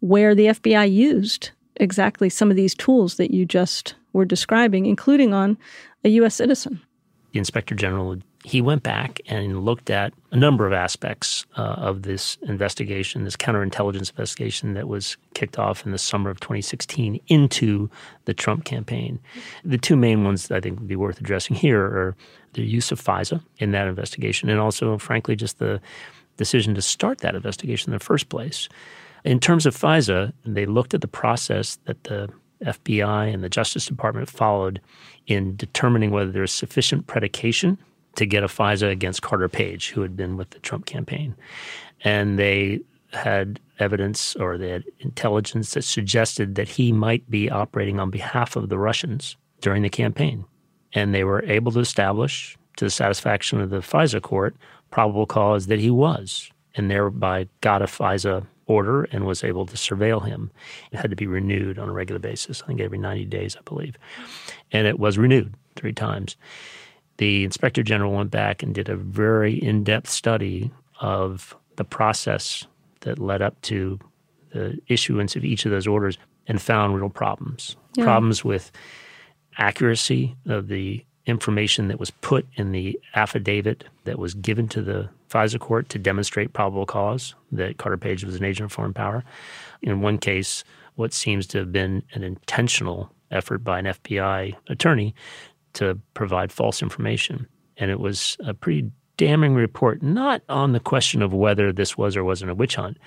where 0.00 0.34
the 0.34 0.46
FBI 0.46 0.90
used 0.90 1.50
exactly 1.76 2.28
some 2.28 2.50
of 2.50 2.56
these 2.56 2.74
tools 2.74 3.16
that 3.16 3.30
you 3.30 3.44
just 3.44 3.94
were 4.12 4.24
describing, 4.24 4.86
including 4.86 5.34
on 5.34 5.56
a 6.04 6.08
U.S. 6.10 6.34
citizen. 6.34 6.80
The 7.32 7.38
inspector 7.38 7.74
general 7.74 8.16
he 8.44 8.60
went 8.60 8.82
back 8.82 9.22
and 9.26 9.64
looked 9.64 9.88
at 9.88 10.12
a 10.30 10.36
number 10.36 10.66
of 10.66 10.72
aspects 10.74 11.46
uh, 11.56 11.62
of 11.62 12.02
this 12.02 12.36
investigation, 12.42 13.24
this 13.24 13.36
counterintelligence 13.36 14.10
investigation 14.10 14.74
that 14.74 14.86
was 14.86 15.16
kicked 15.32 15.58
off 15.58 15.86
in 15.86 15.92
the 15.92 15.98
summer 15.98 16.28
of 16.28 16.40
2016 16.40 17.18
into 17.28 17.88
the 18.26 18.34
Trump 18.34 18.64
campaign. 18.66 19.18
The 19.64 19.78
two 19.78 19.96
main 19.96 20.24
ones 20.24 20.50
I 20.50 20.60
think 20.60 20.78
would 20.78 20.88
be 20.88 20.94
worth 20.94 21.20
addressing 21.20 21.56
here 21.56 21.80
are 21.80 22.16
the 22.52 22.62
use 22.62 22.92
of 22.92 23.02
FISA 23.02 23.42
in 23.58 23.72
that 23.72 23.88
investigation, 23.88 24.50
and 24.50 24.60
also, 24.60 24.98
frankly, 24.98 25.36
just 25.36 25.58
the 25.58 25.80
decision 26.36 26.74
to 26.74 26.82
start 26.82 27.18
that 27.18 27.34
investigation 27.34 27.92
in 27.92 27.98
the 27.98 28.04
first 28.04 28.28
place. 28.28 28.68
In 29.24 29.40
terms 29.40 29.64
of 29.64 29.74
FISA, 29.74 30.34
they 30.44 30.66
looked 30.66 30.92
at 30.92 31.00
the 31.00 31.08
process 31.08 31.78
that 31.86 32.04
the 32.04 32.28
FBI 32.62 33.32
and 33.32 33.42
the 33.42 33.48
Justice 33.48 33.86
Department 33.86 34.28
followed 34.28 34.82
in 35.26 35.56
determining 35.56 36.10
whether 36.10 36.30
there 36.30 36.42
is 36.42 36.52
sufficient 36.52 37.06
predication 37.06 37.78
to 38.16 38.26
get 38.26 38.44
a 38.44 38.48
FISA 38.48 38.90
against 38.90 39.22
Carter 39.22 39.48
Page, 39.48 39.90
who 39.90 40.02
had 40.02 40.16
been 40.16 40.36
with 40.36 40.50
the 40.50 40.58
Trump 40.60 40.86
campaign. 40.86 41.34
And 42.02 42.38
they 42.38 42.80
had 43.12 43.60
evidence 43.78 44.34
or 44.36 44.58
they 44.58 44.70
had 44.70 44.84
intelligence 45.00 45.74
that 45.74 45.82
suggested 45.82 46.54
that 46.54 46.68
he 46.68 46.92
might 46.92 47.28
be 47.30 47.50
operating 47.50 48.00
on 48.00 48.10
behalf 48.10 48.56
of 48.56 48.68
the 48.68 48.78
Russians 48.78 49.36
during 49.60 49.82
the 49.82 49.88
campaign. 49.88 50.44
And 50.92 51.14
they 51.14 51.24
were 51.24 51.44
able 51.44 51.72
to 51.72 51.80
establish, 51.80 52.56
to 52.76 52.84
the 52.84 52.90
satisfaction 52.90 53.60
of 53.60 53.70
the 53.70 53.78
FISA 53.78 54.20
court, 54.20 54.56
probable 54.90 55.26
cause 55.26 55.66
that 55.66 55.78
he 55.78 55.90
was, 55.90 56.50
and 56.74 56.90
thereby 56.90 57.48
got 57.60 57.82
a 57.82 57.86
FISA 57.86 58.46
order 58.66 59.04
and 59.04 59.26
was 59.26 59.44
able 59.44 59.66
to 59.66 59.76
surveil 59.76 60.24
him. 60.26 60.50
It 60.90 60.98
had 60.98 61.10
to 61.10 61.16
be 61.16 61.26
renewed 61.26 61.78
on 61.78 61.88
a 61.88 61.92
regular 61.92 62.18
basis, 62.18 62.62
I 62.62 62.66
think 62.66 62.80
every 62.80 62.98
90 62.98 63.26
days, 63.26 63.56
I 63.56 63.62
believe. 63.62 63.96
And 64.72 64.86
it 64.86 64.98
was 64.98 65.18
renewed 65.18 65.54
three 65.76 65.92
times 65.92 66.36
the 67.18 67.44
inspector 67.44 67.82
general 67.82 68.12
went 68.12 68.30
back 68.30 68.62
and 68.62 68.74
did 68.74 68.88
a 68.88 68.96
very 68.96 69.54
in 69.54 69.84
depth 69.84 70.08
study 70.08 70.70
of 71.00 71.56
the 71.76 71.84
process 71.84 72.66
that 73.00 73.18
led 73.18 73.42
up 73.42 73.60
to 73.62 73.98
the 74.52 74.78
issuance 74.88 75.36
of 75.36 75.44
each 75.44 75.64
of 75.64 75.70
those 75.70 75.86
orders 75.86 76.18
and 76.46 76.60
found 76.60 76.94
real 76.94 77.10
problems. 77.10 77.76
Yeah. 77.94 78.04
Problems 78.04 78.44
with 78.44 78.70
accuracy 79.58 80.36
of 80.46 80.68
the 80.68 81.04
information 81.26 81.88
that 81.88 81.98
was 81.98 82.10
put 82.10 82.46
in 82.54 82.72
the 82.72 83.00
affidavit 83.14 83.84
that 84.04 84.18
was 84.18 84.34
given 84.34 84.68
to 84.68 84.82
the 84.82 85.08
FISA 85.30 85.58
court 85.58 85.88
to 85.88 85.98
demonstrate 85.98 86.52
probable 86.52 86.86
cause 86.86 87.34
that 87.50 87.78
Carter 87.78 87.96
Page 87.96 88.24
was 88.24 88.36
an 88.36 88.44
agent 88.44 88.66
of 88.66 88.72
foreign 88.72 88.92
power. 88.92 89.24
In 89.82 90.00
one 90.00 90.18
case, 90.18 90.64
what 90.96 91.12
seems 91.12 91.46
to 91.48 91.58
have 91.58 91.72
been 91.72 92.02
an 92.12 92.22
intentional 92.22 93.10
effort 93.30 93.64
by 93.64 93.78
an 93.78 93.86
FBI 93.86 94.54
attorney 94.68 95.14
to 95.74 95.98
provide 96.14 96.52
false 96.52 96.82
information. 96.82 97.46
And 97.76 97.90
it 97.90 98.00
was 98.00 98.36
a 98.44 98.54
pretty 98.54 98.90
damning 99.16 99.54
report, 99.54 100.02
not 100.02 100.42
on 100.48 100.72
the 100.72 100.80
question 100.80 101.22
of 101.22 101.32
whether 101.32 101.72
this 101.72 101.96
was 101.96 102.16
or 102.16 102.24
wasn't 102.24 102.50
a 102.50 102.54
witch 102.54 102.76
hunt, 102.76 102.98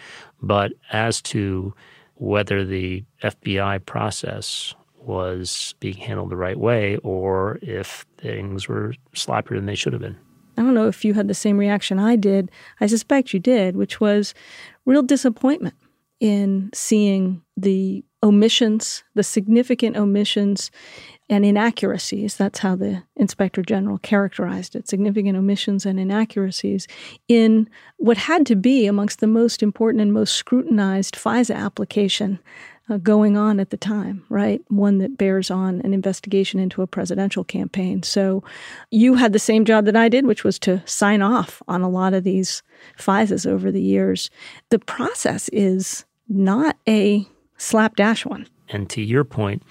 but 0.42 0.72
as 0.92 1.22
to 1.22 1.74
whether 2.16 2.66
the 2.66 3.04
FBI 3.24 3.86
process 3.86 4.74
was 5.00 5.76
being 5.80 5.96
handled 5.96 6.30
the 6.30 6.38
right 6.38 6.60
way 6.60 6.98
or 6.98 7.60
if 7.62 8.06
things 8.18 8.68
were 8.68 8.94
sloppier 9.14 9.56
than 9.56 9.66
they 9.66 9.76
should 9.76 9.94
have 9.94 10.02
been. 10.02 10.18
I 10.58 10.64
don't 10.64 10.74
know 10.74 10.88
if 10.88 11.06
you 11.06 11.14
had 11.14 11.28
the 11.28 11.34
same 11.34 11.58
reaction 11.58 12.00
I 12.00 12.16
did. 12.16 12.50
I 12.82 12.88
suspect 12.88 13.32
you 13.32 13.40
did, 13.40 13.76
which 13.76 14.02
was 14.02 14.34
real 14.86 15.04
disappointment 15.04 15.76
in 16.20 16.70
seeing 16.74 17.42
the 17.56 18.04
omissions, 18.24 19.04
the 19.14 19.24
significant 19.24 19.96
omissions 19.96 20.72
and 21.30 21.46
inaccuracies. 21.46 22.36
That's 22.36 22.60
how 22.60 22.76
the 22.76 23.04
inspector 23.16 23.62
general 23.62 23.98
characterized 24.00 24.76
it 24.76 24.88
significant 24.88 25.38
omissions 25.38 25.86
and 25.86 26.00
inaccuracies 26.00 26.88
in 27.28 27.70
what 27.98 28.18
had 28.18 28.46
to 28.48 28.56
be 28.56 28.88
amongst 28.88 29.20
the 29.20 29.28
most 29.28 29.62
important 29.62 30.02
and 30.02 30.14
most 30.14 30.36
scrutinized 30.36 31.16
FISA 31.16 31.56
application. 31.56 32.40
Uh, 32.90 32.96
going 32.96 33.36
on 33.36 33.60
at 33.60 33.70
the 33.70 33.76
time, 33.76 34.24
right? 34.30 34.62
One 34.70 35.00
that 35.00 35.18
bears 35.18 35.52
on 35.52 35.82
an 35.82 35.94
investigation 35.94 36.58
into 36.58 36.82
a 36.82 36.88
presidential 36.88 37.44
campaign. 37.44 38.02
So 38.02 38.46
you 38.92 39.16
had 39.16 39.34
the 39.34 39.40
same 39.40 39.66
job 39.66 39.84
that 39.86 39.98
I 39.98 40.08
did, 40.08 40.26
which 40.26 40.46
was 40.46 40.58
to 40.60 40.82
sign 40.86 41.22
off 41.22 41.62
on 41.68 41.82
a 41.82 41.90
lot 41.90 42.14
of 42.14 42.24
these 42.24 42.64
FISAs 42.98 43.46
over 43.46 43.74
the 43.74 43.82
years. 43.82 44.30
The 44.70 44.80
process 44.80 45.50
is 45.50 46.06
not 46.28 46.78
a 46.88 47.28
slapdash 47.58 48.26
one. 48.26 48.48
And 48.70 48.90
to 48.92 49.02
your 49.02 49.24
point, 49.24 49.64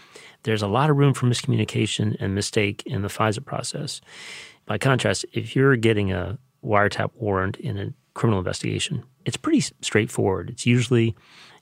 there's 0.43 0.63
a 0.63 0.69
lot 0.69 0.91
of 0.91 0.97
room 0.97 1.13
for 1.13 1.27
miscommunication 1.27 2.17
and 2.21 2.35
mistake 2.35 2.83
in 2.87 3.03
the 3.03 3.09
FISA 3.09 3.45
process. 3.45 4.01
By 4.65 4.79
contrast, 4.79 5.27
if 5.33 5.55
you're 5.55 5.77
getting 5.77 6.13
a 6.13 6.39
wiretap 6.65 7.11
warrant 7.15 7.57
in 7.57 7.79
a 7.79 7.93
criminal 8.15 8.39
investigation, 8.39 9.05
it's 9.25 9.37
pretty 9.37 9.61
straightforward. 9.81 10.51
It's 10.51 10.67
usually 10.67 11.15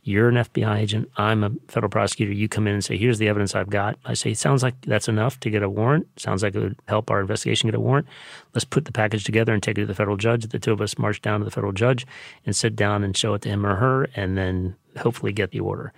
you're 0.07 0.29
an 0.29 0.35
FBI 0.35 0.79
agent, 0.79 1.11
I'm 1.17 1.43
a 1.43 1.51
federal 1.69 1.89
prosecutor. 1.89 2.31
You 2.31 2.47
come 2.47 2.67
in 2.67 2.75
and 2.75 2.85
say, 2.85 2.99
Here's 2.99 3.19
the 3.19 3.29
evidence 3.29 3.55
I've 3.55 3.71
got. 3.71 3.99
I 4.05 4.13
say, 4.13 4.33
It 4.33 4.39
Sounds 4.39 4.63
like 4.63 4.75
that's 4.83 5.09
enough 5.09 5.41
to 5.41 5.51
get 5.51 5.63
a 5.63 5.69
warrant. 5.69 6.07
Sounds 6.21 6.43
like 6.43 6.55
it 6.55 6.61
would 6.61 6.79
help 6.87 7.11
our 7.11 7.23
investigation 7.23 7.69
get 7.69 7.75
a 7.75 7.81
warrant. 7.81 8.07
Let's 8.53 8.67
put 8.67 8.85
the 8.85 8.93
package 8.93 9.25
together 9.25 9.55
and 9.55 9.63
take 9.63 9.79
it 9.79 9.83
to 9.83 9.87
the 9.87 9.95
federal 9.95 10.19
judge. 10.19 10.47
The 10.47 10.59
two 10.59 10.73
of 10.73 10.83
us 10.83 10.99
march 10.99 11.23
down 11.23 11.41
to 11.41 11.45
the 11.45 11.51
federal 11.51 11.73
judge 11.73 12.07
and 12.45 12.55
sit 12.55 12.77
down 12.77 13.03
and 13.03 13.17
show 13.17 13.33
it 13.33 13.41
to 13.43 13.49
him 13.49 13.65
or 13.65 13.77
her, 13.77 14.05
and 14.15 14.37
then 14.37 14.77
hopefully 14.97 15.33
get 15.33 15.51
the 15.51 15.61
order. 15.61 15.93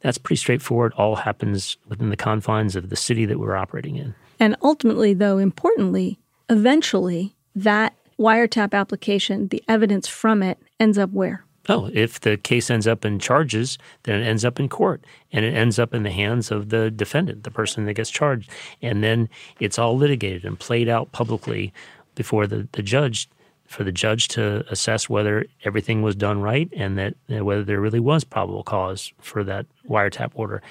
That's 0.00 0.18
pretty 0.18 0.38
straightforward. 0.38 0.92
All 0.96 1.16
happens 1.16 1.76
within 1.88 2.10
the 2.10 2.16
confines 2.16 2.76
of 2.76 2.88
the 2.88 2.96
city 2.96 3.24
that 3.26 3.38
we're 3.38 3.56
operating 3.56 3.96
in. 3.96 4.14
And 4.38 4.56
ultimately, 4.62 5.14
though, 5.14 5.38
importantly, 5.38 6.18
eventually 6.48 7.34
that 7.56 7.94
wiretap 8.18 8.72
application, 8.74 9.48
the 9.48 9.62
evidence 9.68 10.06
from 10.06 10.42
it 10.42 10.58
ends 10.78 10.98
up 10.98 11.10
where? 11.10 11.44
Oh, 11.70 11.90
if 11.92 12.20
the 12.20 12.38
case 12.38 12.70
ends 12.70 12.86
up 12.86 13.04
in 13.04 13.18
charges, 13.18 13.76
then 14.04 14.22
it 14.22 14.26
ends 14.26 14.44
up 14.44 14.58
in 14.58 14.68
court 14.68 15.04
and 15.32 15.44
it 15.44 15.54
ends 15.54 15.78
up 15.78 15.92
in 15.92 16.02
the 16.02 16.10
hands 16.10 16.50
of 16.50 16.70
the 16.70 16.90
defendant, 16.90 17.44
the 17.44 17.50
person 17.50 17.84
that 17.84 17.94
gets 17.94 18.10
charged. 18.10 18.50
And 18.80 19.04
then 19.04 19.28
it's 19.60 19.78
all 19.78 19.96
litigated 19.96 20.44
and 20.44 20.58
played 20.58 20.88
out 20.88 21.12
publicly 21.12 21.74
before 22.14 22.46
the, 22.46 22.66
the 22.72 22.82
judge 22.82 23.28
for 23.68 23.84
the 23.84 23.92
judge 23.92 24.28
to 24.28 24.64
assess 24.70 25.08
whether 25.10 25.44
everything 25.62 26.00
was 26.00 26.16
done 26.16 26.40
right 26.40 26.70
and 26.74 26.98
that 26.98 27.14
whether 27.28 27.62
there 27.62 27.80
really 27.80 28.00
was 28.00 28.24
probable 28.24 28.62
cause 28.62 29.12
for 29.20 29.44
that 29.44 29.66
wiretap 29.88 30.30
order. 30.34 30.62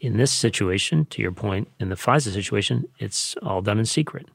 In 0.00 0.18
this 0.18 0.30
situation, 0.30 1.06
to 1.06 1.22
your 1.22 1.32
point, 1.32 1.68
in 1.80 1.88
the 1.88 1.96
FISA 1.96 2.32
situation, 2.32 2.86
it's 2.98 3.34
all 3.42 3.62
done 3.62 3.78
in 3.78 3.86
secret. 3.86 4.28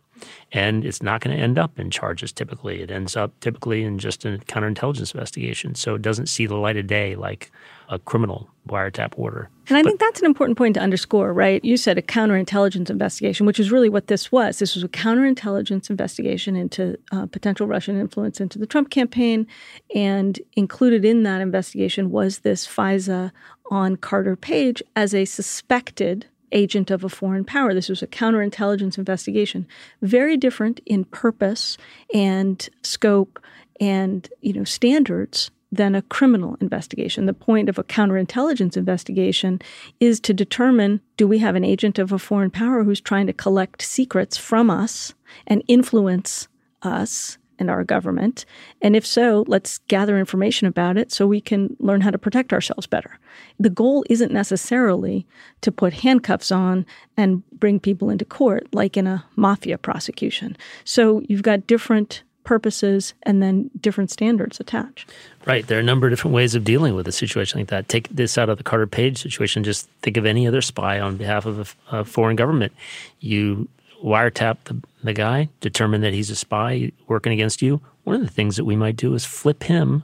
And 0.51 0.83
it's 0.83 1.03
not 1.03 1.21
going 1.21 1.37
to 1.37 1.41
end 1.41 1.59
up 1.59 1.77
in 1.77 1.91
charges 1.91 2.31
typically. 2.31 2.81
It 2.81 2.89
ends 2.89 3.15
up 3.15 3.39
typically 3.39 3.83
in 3.83 3.99
just 3.99 4.25
a 4.25 4.39
counterintelligence 4.47 5.13
investigation. 5.13 5.75
So 5.75 5.93
it 5.93 6.01
doesn't 6.01 6.25
see 6.25 6.47
the 6.47 6.55
light 6.55 6.75
of 6.75 6.87
day 6.87 7.15
like 7.15 7.51
a 7.89 7.99
criminal 7.99 8.49
wiretap 8.67 9.13
order. 9.17 9.49
And 9.69 9.77
I 9.77 9.81
but, 9.81 9.89
think 9.89 9.99
that's 9.99 10.19
an 10.19 10.25
important 10.25 10.57
point 10.57 10.73
to 10.75 10.79
underscore, 10.79 11.33
right? 11.33 11.63
You 11.63 11.77
said 11.77 11.97
a 11.97 12.01
counterintelligence 12.01 12.89
investigation, 12.89 13.45
which 13.45 13.59
is 13.59 13.71
really 13.71 13.89
what 13.89 14.07
this 14.07 14.31
was. 14.31 14.59
This 14.59 14.75
was 14.75 14.83
a 14.83 14.89
counterintelligence 14.89 15.89
investigation 15.89 16.55
into 16.55 16.97
uh, 17.11 17.25
potential 17.27 17.67
Russian 17.67 17.99
influence 17.99 18.41
into 18.41 18.59
the 18.59 18.67
Trump 18.67 18.89
campaign. 18.89 19.47
And 19.95 20.39
included 20.55 21.05
in 21.05 21.23
that 21.23 21.41
investigation 21.41 22.11
was 22.11 22.39
this 22.39 22.67
FISA 22.67 23.31
on 23.71 23.95
Carter 23.97 24.35
Page 24.35 24.83
as 24.95 25.13
a 25.13 25.25
suspected 25.25 26.27
agent 26.53 26.91
of 26.91 27.03
a 27.03 27.09
foreign 27.09 27.43
power. 27.43 27.73
This 27.73 27.89
was 27.89 28.01
a 28.01 28.07
counterintelligence 28.07 28.97
investigation, 28.97 29.67
very 30.01 30.37
different 30.37 30.79
in 30.85 31.03
purpose 31.05 31.77
and 32.13 32.67
scope 32.83 33.39
and 33.79 34.27
you 34.41 34.53
know 34.53 34.63
standards 34.63 35.51
than 35.71 35.95
a 35.95 36.01
criminal 36.03 36.57
investigation. 36.61 37.25
The 37.25 37.33
point 37.33 37.69
of 37.69 37.77
a 37.77 37.83
counterintelligence 37.83 38.77
investigation 38.77 39.61
is 39.99 40.19
to 40.21 40.33
determine 40.33 41.01
do 41.17 41.27
we 41.27 41.39
have 41.39 41.55
an 41.55 41.65
agent 41.65 41.99
of 41.99 42.11
a 42.11 42.19
foreign 42.19 42.51
power 42.51 42.83
who's 42.83 43.01
trying 43.01 43.27
to 43.27 43.33
collect 43.33 43.81
secrets 43.81 44.37
from 44.37 44.69
us 44.69 45.13
and 45.45 45.63
influence 45.67 46.47
us 46.83 47.37
and 47.59 47.69
our 47.69 47.83
government? 47.83 48.45
And 48.81 48.95
if 48.95 49.05
so, 49.05 49.43
let's 49.47 49.79
gather 49.89 50.17
information 50.17 50.67
about 50.67 50.97
it 50.97 51.11
so 51.11 51.27
we 51.27 51.41
can 51.41 51.75
learn 51.79 52.01
how 52.01 52.11
to 52.11 52.17
protect 52.17 52.53
ourselves 52.53 52.87
better. 52.87 53.19
The 53.59 53.69
goal 53.69 54.05
isn't 54.09 54.31
necessarily 54.31 55.25
to 55.61 55.71
put 55.71 55.93
handcuffs 55.93 56.51
on 56.51 56.85
and 57.17 57.43
bring 57.51 57.79
people 57.79 58.09
into 58.09 58.25
court 58.25 58.67
like 58.73 58.95
in 58.95 59.07
a 59.07 59.25
mafia 59.35 59.77
prosecution. 59.77 60.55
So 60.85 61.21
you've 61.27 61.43
got 61.43 61.67
different 61.67 62.23
purposes 62.47 63.13
and 63.23 63.43
then 63.43 63.69
different 63.79 64.09
standards 64.09 64.59
attached. 64.59 65.11
Right. 65.45 65.67
There 65.67 65.77
are 65.77 65.81
a 65.81 65.83
number 65.83 66.07
of 66.07 66.11
different 66.11 66.33
ways 66.33 66.55
of 66.55 66.63
dealing 66.63 66.95
with 66.95 67.07
a 67.07 67.11
situation 67.11 67.59
like 67.59 67.67
that. 67.67 67.89
Take 67.89 68.07
this 68.09 68.37
out 68.37 68.49
of 68.49 68.57
the 68.57 68.63
Carter 68.63 68.87
Page 68.87 69.21
situation. 69.21 69.63
Just 69.63 69.87
think 70.01 70.17
of 70.17 70.25
any 70.25 70.47
other 70.47 70.61
spy 70.61 70.99
on 70.99 71.17
behalf 71.17 71.45
of 71.45 71.75
a, 71.91 71.99
a 71.99 72.05
foreign 72.05 72.35
government. 72.35 72.73
You 73.19 73.67
wiretap 74.03 74.57
the, 74.63 74.81
the 75.03 75.13
guy, 75.13 75.49
determine 75.61 76.01
that 76.01 76.13
he's 76.13 76.29
a 76.29 76.35
spy 76.35 76.91
working 77.07 77.33
against 77.33 77.61
you. 77.61 77.81
One 78.05 78.15
of 78.15 78.21
the 78.21 78.33
things 78.33 78.55
that 78.55 78.65
we 78.65 78.75
might 78.75 78.95
do 78.95 79.13
is 79.13 79.25
flip 79.25 79.63
him 79.63 80.03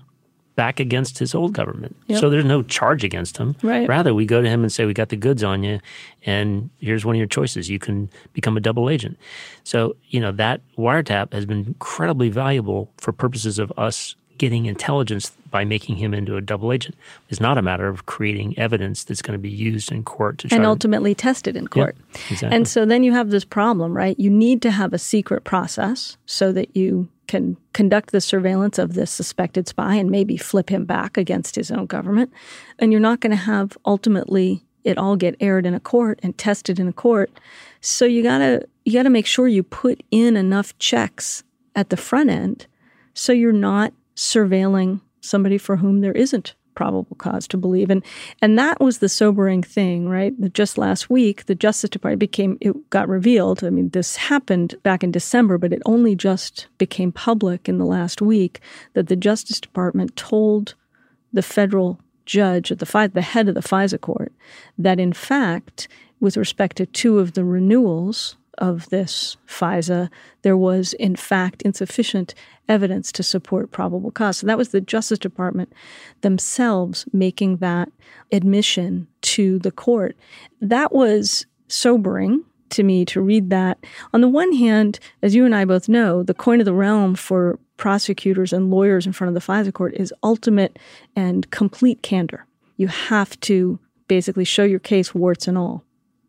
back 0.55 0.79
against 0.79 1.17
his 1.17 1.33
old 1.33 1.53
government. 1.53 1.95
Yep. 2.07 2.19
So 2.19 2.29
there's 2.29 2.45
no 2.45 2.63
charge 2.63 3.03
against 3.03 3.37
him. 3.37 3.55
Right. 3.63 3.87
Rather, 3.87 4.13
we 4.13 4.25
go 4.25 4.41
to 4.41 4.49
him 4.49 4.61
and 4.61 4.71
say, 4.71 4.85
We 4.85 4.93
got 4.93 5.09
the 5.09 5.15
goods 5.15 5.43
on 5.43 5.63
you, 5.63 5.79
and 6.25 6.69
here's 6.79 7.05
one 7.05 7.15
of 7.15 7.17
your 7.17 7.27
choices. 7.27 7.69
You 7.69 7.79
can 7.79 8.09
become 8.33 8.57
a 8.57 8.59
double 8.59 8.89
agent. 8.89 9.17
So, 9.63 9.95
you 10.09 10.19
know, 10.19 10.31
that 10.33 10.61
wiretap 10.77 11.33
has 11.33 11.45
been 11.45 11.65
incredibly 11.65 12.29
valuable 12.29 12.91
for 12.97 13.11
purposes 13.11 13.59
of 13.59 13.71
us 13.77 14.15
getting 14.43 14.65
intelligence 14.65 15.31
by 15.51 15.63
making 15.63 15.95
him 15.95 16.13
into 16.13 16.35
a 16.35 16.41
double 16.41 16.73
agent. 16.73 16.95
It's 17.29 17.39
not 17.39 17.57
a 17.57 17.61
matter 17.61 17.87
of 17.87 18.07
creating 18.07 18.59
evidence 18.59 19.05
that's 19.05 19.21
going 19.21 19.39
to 19.39 19.41
be 19.41 19.49
used 19.49 19.89
in 19.89 20.03
court 20.03 20.39
to 20.39 20.53
and 20.53 20.65
ultimately 20.65 21.15
to, 21.15 21.21
tested 21.21 21.55
in 21.55 21.69
court. 21.69 21.95
Yeah, 21.95 22.21
exactly. 22.29 22.57
And 22.57 22.67
so 22.67 22.85
then 22.85 23.03
you 23.03 23.13
have 23.13 23.29
this 23.29 23.45
problem, 23.45 23.95
right? 23.95 24.19
You 24.19 24.29
need 24.29 24.61
to 24.63 24.71
have 24.71 24.91
a 24.91 24.97
secret 24.97 25.45
process 25.45 26.17
so 26.25 26.51
that 26.51 26.75
you 26.75 27.07
can 27.27 27.55
conduct 27.71 28.11
the 28.11 28.19
surveillance 28.19 28.77
of 28.77 28.95
this 28.95 29.09
suspected 29.09 29.65
spy 29.69 29.95
and 29.95 30.11
maybe 30.11 30.35
flip 30.35 30.69
him 30.69 30.83
back 30.83 31.17
against 31.17 31.55
his 31.55 31.71
own 31.71 31.85
government. 31.85 32.29
And 32.79 32.91
you're 32.91 32.99
not 32.99 33.21
going 33.21 33.31
to 33.31 33.37
have 33.37 33.77
ultimately 33.85 34.65
it 34.83 34.97
all 34.97 35.15
get 35.15 35.37
aired 35.39 35.65
in 35.65 35.73
a 35.73 35.79
court 35.79 36.19
and 36.21 36.37
tested 36.37 36.81
in 36.81 36.89
a 36.89 36.93
court. 36.93 37.31
So 37.79 38.03
you 38.03 38.23
got 38.23 38.39
to 38.39 38.67
you 38.83 38.91
got 38.91 39.03
to 39.03 39.09
make 39.09 39.25
sure 39.25 39.47
you 39.47 39.63
put 39.63 40.03
in 40.11 40.35
enough 40.35 40.77
checks 40.79 41.45
at 41.77 41.91
the 41.91 41.95
front 41.95 42.29
end 42.29 42.67
so 43.13 43.31
you're 43.31 43.53
not 43.53 43.93
surveilling 44.15 45.01
somebody 45.21 45.57
for 45.57 45.77
whom 45.77 46.01
there 46.01 46.13
isn't 46.13 46.55
probable 46.73 47.15
cause 47.17 47.47
to 47.47 47.57
believe. 47.57 47.89
And 47.89 48.03
and 48.41 48.57
that 48.57 48.79
was 48.79 48.99
the 48.99 49.09
sobering 49.09 49.63
thing, 49.63 50.09
right? 50.09 50.33
Just 50.53 50.77
last 50.77 51.09
week, 51.09 51.45
the 51.45 51.55
Justice 51.55 51.89
Department 51.89 52.19
became 52.19 52.57
it 52.61 52.89
got 52.89 53.07
revealed. 53.07 53.63
I 53.63 53.69
mean, 53.69 53.89
this 53.89 54.15
happened 54.15 54.75
back 54.83 55.03
in 55.03 55.11
December, 55.11 55.57
but 55.57 55.73
it 55.73 55.81
only 55.85 56.15
just 56.15 56.67
became 56.77 57.11
public 57.11 57.69
in 57.69 57.77
the 57.77 57.85
last 57.85 58.21
week 58.21 58.59
that 58.93 59.07
the 59.07 59.15
Justice 59.15 59.59
Department 59.59 60.15
told 60.15 60.75
the 61.31 61.41
federal 61.41 61.99
judge 62.25 62.71
at 62.71 62.79
the 62.79 63.11
the 63.13 63.21
head 63.21 63.49
of 63.49 63.55
the 63.55 63.61
FISA 63.61 63.99
court 63.99 64.31
that 64.77 64.99
in 64.99 65.13
fact, 65.13 65.87
with 66.19 66.37
respect 66.37 66.77
to 66.77 66.85
two 66.85 67.19
of 67.19 67.33
the 67.33 67.43
renewals 67.43 68.37
of 68.57 68.89
this 68.89 69.37
FISA, 69.47 70.09
there 70.41 70.57
was 70.57 70.93
in 70.93 71.15
fact 71.15 71.61
insufficient 71.63 72.33
evidence 72.69 73.11
to 73.11 73.23
support 73.23 73.71
probable 73.71 74.11
cause. 74.11 74.37
So 74.37 74.47
that 74.47 74.57
was 74.57 74.69
the 74.69 74.81
Justice 74.81 75.19
Department 75.19 75.73
themselves 76.21 77.05
making 77.11 77.57
that 77.57 77.91
admission 78.31 79.07
to 79.21 79.59
the 79.59 79.71
court. 79.71 80.15
That 80.61 80.93
was 80.93 81.45
sobering 81.67 82.43
to 82.69 82.83
me 82.83 83.05
to 83.05 83.21
read 83.21 83.49
that. 83.49 83.77
On 84.13 84.21
the 84.21 84.27
one 84.27 84.53
hand, 84.53 84.99
as 85.21 85.35
you 85.35 85.45
and 85.45 85.55
I 85.55 85.65
both 85.65 85.87
know, 85.87 86.23
the 86.23 86.33
coin 86.33 86.59
of 86.59 86.65
the 86.65 86.73
realm 86.73 87.15
for 87.15 87.59
prosecutors 87.77 88.53
and 88.53 88.71
lawyers 88.71 89.05
in 89.05 89.13
front 89.13 89.29
of 89.29 89.33
the 89.33 89.51
FISA 89.51 89.73
court 89.73 89.93
is 89.95 90.13
ultimate 90.23 90.77
and 91.15 91.49
complete 91.51 92.01
candor. 92.01 92.45
You 92.77 92.87
have 92.87 93.39
to 93.41 93.79
basically 94.07 94.45
show 94.45 94.63
your 94.63 94.79
case 94.79 95.13
warts 95.13 95.47
and 95.47 95.57
all. 95.57 95.83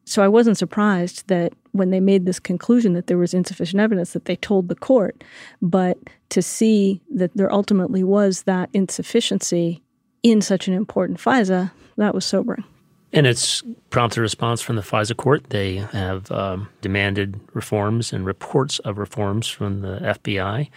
So 0.04 0.22
I 0.22 0.28
wasn't 0.28 0.58
surprised 0.58 1.26
that 1.28 1.52
when 1.72 1.90
they 1.90 2.00
made 2.00 2.26
this 2.26 2.38
conclusion 2.38 2.92
that 2.92 3.06
there 3.06 3.18
was 3.18 3.34
insufficient 3.34 3.80
evidence 3.80 4.12
that 4.12 4.26
they 4.26 4.36
told 4.36 4.68
the 4.68 4.74
court, 4.74 5.24
but 5.60 5.98
to 6.30 6.42
see 6.42 7.00
that 7.14 7.34
there 7.34 7.52
ultimately 7.52 8.04
was 8.04 8.42
that 8.42 8.68
insufficiency 8.72 9.82
in 10.22 10.40
such 10.40 10.68
an 10.68 10.74
important 10.74 11.18
FISA, 11.18 11.70
that 11.96 12.14
was 12.14 12.24
sobering. 12.24 12.64
And 13.12 13.28
it's 13.28 13.62
prompted 13.90 14.18
a 14.18 14.22
response 14.22 14.60
from 14.60 14.74
the 14.74 14.82
FISA 14.82 15.16
court. 15.16 15.50
They 15.50 15.76
have 15.76 16.30
um, 16.32 16.68
demanded 16.80 17.38
reforms 17.52 18.12
and 18.12 18.26
reports 18.26 18.80
of 18.80 18.98
reforms 18.98 19.46
from 19.46 19.82
the 19.82 20.00
FBI, 20.00 20.68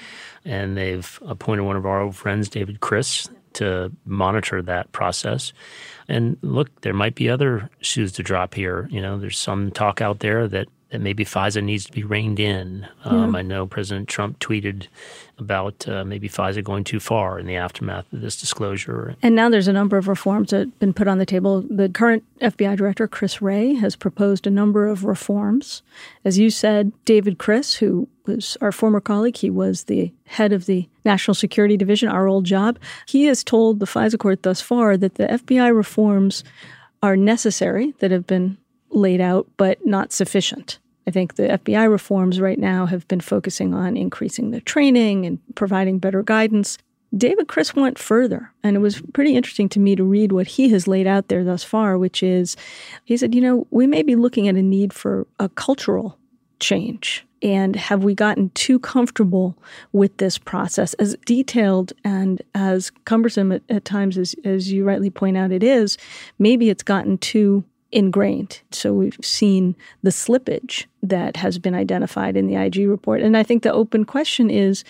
and 0.45 0.77
they've 0.77 1.19
appointed 1.25 1.63
one 1.63 1.75
of 1.75 1.85
our 1.87 2.01
old 2.01 2.15
friends, 2.15 2.47
David 2.47 2.79
Kris, 2.79 3.27
to 3.57 3.91
monitor 4.05 4.61
that 4.61 4.91
process. 4.91 5.53
And 6.07 6.37
look, 6.41 6.81
there 6.81 6.93
might 6.93 7.15
be 7.15 7.29
other 7.29 7.69
shoes 7.81 8.13
to 8.13 8.23
drop 8.23 8.53
here. 8.53 8.87
You 8.91 9.01
know, 9.01 9.17
there's 9.17 9.37
some 9.37 9.71
talk 9.71 10.01
out 10.01 10.19
there 10.19 10.47
that 10.47 10.67
that 10.89 11.01
maybe 11.01 11.25
FISA 11.25 11.61
needs 11.61 11.85
to 11.85 11.91
be 11.91 12.03
reined 12.03 12.39
in. 12.39 12.87
Um, 13.03 13.33
yeah. 13.33 13.39
I 13.39 13.41
know 13.41 13.67
President 13.67 14.07
Trump 14.07 14.39
tweeted 14.39 14.87
about 15.39 15.87
uh, 15.87 16.03
maybe 16.03 16.27
FISA 16.27 16.63
going 16.63 16.83
too 16.83 16.99
far 16.99 17.39
in 17.39 17.45
the 17.45 17.55
aftermath 17.55 18.11
of 18.11 18.21
this 18.21 18.39
disclosure. 18.39 19.15
And 19.21 19.35
now 19.35 19.49
there's 19.49 19.67
a 19.67 19.73
number 19.73 19.97
of 19.97 20.07
reforms 20.07 20.49
that 20.49 20.59
have 20.59 20.79
been 20.79 20.93
put 20.93 21.07
on 21.07 21.17
the 21.17 21.25
table. 21.25 21.61
The 21.61 21.89
current 21.89 22.23
FBI 22.41 22.77
director, 22.77 23.07
Chris 23.07 23.41
Wray, 23.41 23.73
has 23.75 23.95
proposed 23.95 24.47
a 24.47 24.51
number 24.51 24.87
of 24.87 25.03
reforms. 25.03 25.81
As 26.25 26.37
you 26.37 26.49
said, 26.49 26.91
David 27.05 27.37
Kris, 27.37 27.75
who 27.75 28.07
was 28.25 28.57
our 28.61 28.71
former 28.71 28.99
colleague, 28.99 29.37
he 29.37 29.49
was 29.49 29.83
the 29.83 30.11
head 30.25 30.53
of 30.53 30.65
the 30.65 30.87
National 31.05 31.35
Security 31.35 31.77
Division, 31.77 32.09
our 32.09 32.27
old 32.27 32.45
job. 32.45 32.79
He 33.07 33.25
has 33.25 33.43
told 33.43 33.79
the 33.79 33.85
FISA 33.85 34.17
court 34.17 34.43
thus 34.43 34.61
far 34.61 34.97
that 34.97 35.15
the 35.15 35.27
FBI 35.27 35.75
reforms 35.75 36.43
are 37.03 37.15
necessary 37.15 37.93
that 37.99 38.11
have 38.11 38.27
been 38.27 38.57
laid 38.89 39.21
out, 39.21 39.47
but 39.57 39.85
not 39.85 40.11
sufficient. 40.11 40.79
I 41.07 41.11
think 41.11 41.35
the 41.35 41.47
FBI 41.47 41.89
reforms 41.89 42.41
right 42.41 42.59
now 42.59 42.85
have 42.85 43.07
been 43.07 43.21
focusing 43.21 43.73
on 43.73 43.95
increasing 43.95 44.51
the 44.51 44.59
training 44.59 45.25
and 45.25 45.39
providing 45.55 45.99
better 45.99 46.21
guidance. 46.21 46.77
David 47.15 47.47
Kris 47.47 47.73
went 47.73 47.97
further, 47.97 48.51
and 48.63 48.75
it 48.75 48.79
was 48.79 49.01
pretty 49.13 49.35
interesting 49.35 49.69
to 49.69 49.79
me 49.79 49.95
to 49.95 50.03
read 50.03 50.33
what 50.33 50.47
he 50.47 50.67
has 50.69 50.87
laid 50.87 51.07
out 51.07 51.29
there 51.29 51.45
thus 51.45 51.63
far, 51.63 51.97
which 51.97 52.21
is 52.21 52.57
he 53.05 53.15
said, 53.15 53.33
you 53.33 53.39
know, 53.39 53.65
we 53.71 53.87
may 53.87 54.03
be 54.03 54.15
looking 54.15 54.49
at 54.49 54.55
a 54.55 54.61
need 54.61 54.91
for 54.91 55.25
a 55.39 55.47
cultural 55.47 56.19
change. 56.59 57.25
And 57.41 57.75
have 57.75 58.03
we 58.03 58.13
gotten 58.13 58.49
too 58.49 58.79
comfortable 58.79 59.57
with 59.93 60.17
this 60.17 60.37
process, 60.37 60.93
as 60.95 61.15
detailed 61.25 61.93
and 62.03 62.41
as 62.55 62.91
cumbersome 63.05 63.51
at, 63.53 63.61
at 63.69 63.85
times 63.85 64.17
as, 64.17 64.35
as 64.43 64.71
you 64.71 64.83
rightly 64.83 65.11
point 65.11 65.37
out 65.37 65.51
it 65.51 65.63
is? 65.63 65.97
Maybe 66.39 66.69
it's 66.69 66.83
gotten 66.83 67.17
too 67.19 67.63
ingrained. 67.91 68.61
So 68.71 68.93
we've 68.93 69.17
seen 69.21 69.75
the 70.03 70.09
slippage 70.09 70.85
that 71.01 71.37
has 71.37 71.57
been 71.57 71.75
identified 71.75 72.35
in 72.35 72.47
the 72.47 72.55
IG 72.55 72.87
report. 72.87 73.21
And 73.21 73.37
I 73.37 73.43
think 73.43 73.63
the 73.63 73.71
open 73.71 74.03
question 74.05 74.49
is 74.49 74.83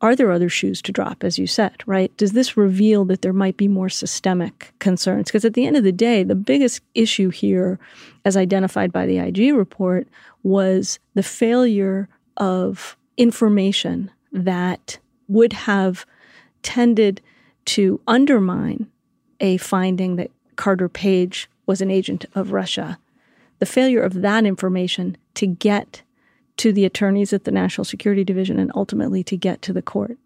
are 0.00 0.16
there 0.16 0.32
other 0.32 0.48
shoes 0.48 0.82
to 0.82 0.92
drop, 0.92 1.22
as 1.22 1.38
you 1.38 1.46
said, 1.46 1.76
right? 1.86 2.14
Does 2.16 2.32
this 2.32 2.56
reveal 2.56 3.04
that 3.04 3.22
there 3.22 3.32
might 3.32 3.56
be 3.56 3.68
more 3.68 3.88
systemic 3.88 4.72
concerns? 4.80 5.28
Because 5.28 5.44
at 5.44 5.54
the 5.54 5.64
end 5.64 5.76
of 5.76 5.84
the 5.84 5.92
day, 5.92 6.24
the 6.24 6.34
biggest 6.34 6.82
issue 6.96 7.30
here, 7.30 7.78
as 8.24 8.36
identified 8.36 8.92
by 8.92 9.06
the 9.06 9.18
IG 9.18 9.54
report, 9.54 10.08
was 10.42 10.98
the 11.14 11.22
failure 11.22 12.08
of 12.36 12.96
information 13.16 14.10
that 14.32 14.98
would 15.28 15.52
have 15.52 16.04
tended 16.64 17.20
to 17.64 18.00
undermine 18.08 18.88
a 19.38 19.56
finding 19.58 20.16
that 20.16 20.32
Carter 20.56 20.88
Page 20.88 21.48
was 21.66 21.80
an 21.80 21.90
agent 21.90 22.26
of 22.34 22.52
Russia. 22.52 22.98
The 23.58 23.66
failure 23.66 24.02
of 24.02 24.22
that 24.22 24.44
information 24.44 25.16
to 25.34 25.46
get 25.46 26.02
to 26.58 26.72
the 26.72 26.84
attorneys 26.84 27.32
at 27.32 27.44
the 27.44 27.50
National 27.50 27.84
Security 27.84 28.24
Division 28.24 28.58
and 28.58 28.70
ultimately 28.74 29.22
to 29.24 29.36
get 29.36 29.62
to 29.62 29.72
the 29.72 29.82
court. 29.82 30.18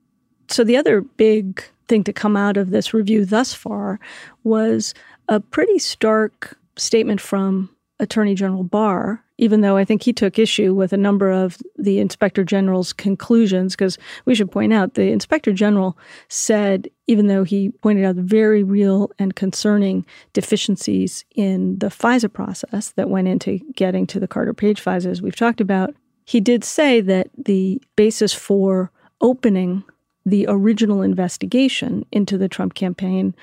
So, 0.49 0.65
the 0.65 0.77
other 0.77 1.01
big 1.01 1.63
thing 1.89 2.05
to 2.05 2.13
come 2.13 2.37
out 2.37 2.57
of 2.57 2.71
this 2.71 2.95
review 2.95 3.25
thus 3.25 3.53
far 3.53 4.01
was 4.45 4.95
a 5.29 5.41
pretty 5.41 5.79
stark 5.79 6.59
statement 6.77 7.21
from 7.21 7.71
Attorney 7.99 8.35
General 8.35 8.65
Barr, 8.65 9.23
even 9.39 9.61
though 9.61 9.77
I 9.77 9.85
think 9.85 10.03
he 10.03 10.13
took 10.13 10.39
issue 10.39 10.75
with 10.75 10.93
a 10.93 10.99
number 10.99 11.31
of 11.31 11.59
the 11.77 11.99
Inspector 11.99 12.43
General's 12.45 12.93
conclusions, 12.93 13.75
because 13.75 13.99
we 14.25 14.35
should 14.35 14.51
point 14.51 14.73
out 14.73 14.95
the 14.95 15.11
Inspector 15.11 15.53
General 15.53 15.97
said, 16.29 16.89
even 17.07 17.27
though 17.27 17.45
he 17.45 17.71
pointed 17.83 18.05
out 18.05 18.17
very 18.17 18.63
real 18.63 19.11
and 19.19 19.37
concerning 19.37 20.07
deficiencies 20.33 21.25
in 21.35 21.79
the 21.79 21.89
FISA 21.89 22.33
process 22.33 22.93
that 22.93 23.11
went 23.11 23.29
into 23.29 23.59
getting 23.75 24.07
to 24.07 24.21
the 24.21 24.29
Carter 24.29 24.55
Page 24.55 24.83
FISA, 24.83 25.07
as 25.07 25.23
we've 25.23 25.37
talked 25.37 25.61
about, 25.61 25.95
he 26.25 26.41
did 26.41 26.65
say 26.65 27.01
that 27.01 27.29
the 27.37 27.81
basis 27.95 28.33
for 28.33 28.91
opening 29.21 29.85
the 30.25 30.47
original 30.49 31.03
investigation 31.03 32.05
into 32.11 32.37
the 32.37 32.49
Trump 32.49 32.75
campaign, 32.75 33.35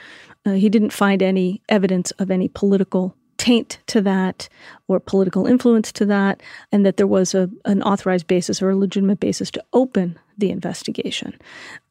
uh, 0.45 0.51
he 0.51 0.67
didn't 0.67 0.91
find 0.91 1.23
any 1.23 1.61
evidence 1.69 2.11
of 2.11 2.29
any 2.29 2.49
political 2.49 3.15
taint 3.37 3.79
to 3.87 4.01
that 4.01 4.49
or 4.87 4.99
political 4.99 5.45
influence 5.45 5.91
to 5.93 6.05
that, 6.05 6.41
and 6.71 6.85
that 6.85 6.97
there 6.97 7.07
was 7.07 7.33
a, 7.33 7.49
an 7.65 7.81
authorized 7.83 8.27
basis 8.27 8.61
or 8.61 8.69
a 8.69 8.75
legitimate 8.75 9.19
basis 9.19 9.51
to 9.51 9.63
open 9.73 10.17
the 10.37 10.51
investigation. 10.51 11.37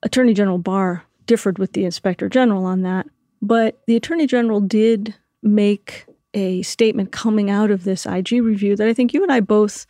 Attorney 0.02 0.34
General 0.34 0.58
Barr 0.58 1.04
differed 1.26 1.58
with 1.58 1.72
the 1.72 1.84
Inspector 1.84 2.28
General 2.28 2.64
on 2.64 2.82
that, 2.82 3.06
but 3.40 3.80
the 3.86 3.96
Attorney 3.96 4.26
General 4.26 4.60
did 4.60 5.14
make 5.42 6.06
a 6.34 6.62
statement 6.62 7.12
coming 7.12 7.50
out 7.50 7.70
of 7.70 7.84
this 7.84 8.06
IG 8.06 8.32
review 8.32 8.76
that 8.76 8.88
I 8.88 8.94
think 8.94 9.12
you 9.12 9.22
and 9.22 9.32
I 9.32 9.40
both 9.40 9.86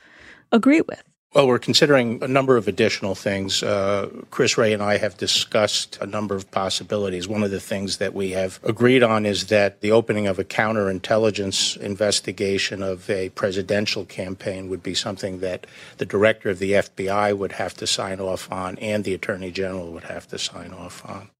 agree 0.50 0.80
with. 0.80 1.02
Well, 1.34 1.48
we're 1.48 1.58
considering 1.58 2.22
a 2.22 2.28
number 2.28 2.58
of 2.58 2.68
additional 2.68 3.14
things. 3.14 3.62
Uh, 3.62 4.10
Chris 4.30 4.58
Wray 4.58 4.74
and 4.74 4.82
I 4.82 4.98
have 4.98 5.16
discussed 5.16 5.96
a 5.98 6.06
number 6.06 6.34
of 6.34 6.50
possibilities. 6.50 7.26
One 7.26 7.42
of 7.42 7.50
the 7.50 7.60
things 7.60 7.96
that 7.96 8.12
we 8.12 8.32
have 8.32 8.60
agreed 8.62 9.02
on 9.02 9.24
is 9.24 9.46
that 9.46 9.80
the 9.80 9.92
opening 9.92 10.26
of 10.26 10.38
a 10.38 10.44
counterintelligence 10.44 11.78
investigation 11.78 12.82
of 12.82 13.08
a 13.08 13.30
presidential 13.30 14.04
campaign 14.04 14.68
would 14.68 14.82
be 14.82 14.92
something 14.92 15.40
that 15.40 15.66
the 15.96 16.04
director 16.04 16.50
of 16.50 16.58
the 16.58 16.72
FBI 16.72 17.34
would 17.34 17.52
have 17.52 17.72
to 17.78 17.86
sign 17.86 18.20
off 18.20 18.52
on 18.52 18.76
and 18.76 19.04
the 19.04 19.14
attorney 19.14 19.50
general 19.50 19.90
would 19.90 20.04
have 20.04 20.28
to 20.28 20.38
sign 20.38 20.74
off 20.74 21.02
on. 21.08 21.30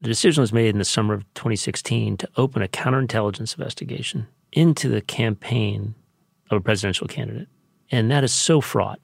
The 0.00 0.08
decision 0.08 0.42
was 0.42 0.52
made 0.52 0.68
in 0.68 0.78
the 0.78 0.84
summer 0.84 1.12
of 1.12 1.22
2016 1.34 2.18
to 2.18 2.28
open 2.36 2.62
a 2.62 2.68
counterintelligence 2.68 3.58
investigation 3.58 4.28
into 4.52 4.88
the 4.88 5.00
campaign 5.00 5.96
of 6.52 6.58
a 6.58 6.60
presidential 6.60 7.08
candidate. 7.08 7.48
And 7.90 8.12
that 8.12 8.22
is 8.22 8.32
so 8.32 8.60
fraught 8.60 9.00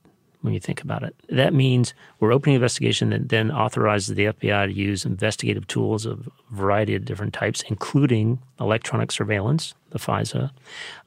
when 0.47 0.55
you 0.55 0.61
think 0.61 0.81
about 0.81 1.03
it. 1.03 1.15
That 1.29 1.53
means 1.53 1.93
we're 2.19 2.33
opening 2.33 2.55
an 2.55 2.63
investigation 2.63 3.11
that 3.11 3.29
then 3.29 3.51
authorizes 3.51 4.15
the 4.15 4.27
FBI 4.27 4.67
to 4.67 4.73
use 4.73 5.05
investigative 5.05 5.67
tools 5.67 6.07
of 6.07 6.27
a 6.29 6.55
variety 6.55 6.95
of 6.95 7.05
different 7.05 7.35
types, 7.35 7.63
including 7.69 8.39
electronic 8.59 9.13
surveillance, 9.13 9.75
the 9.91 9.99
FISA, 9.99 10.51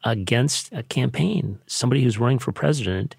against 0.03 0.71
a 0.71 0.83
campaign, 0.83 1.57
somebody 1.65 2.03
who's 2.03 2.19
running 2.19 2.37
for 2.37 2.51
president. 2.51 3.15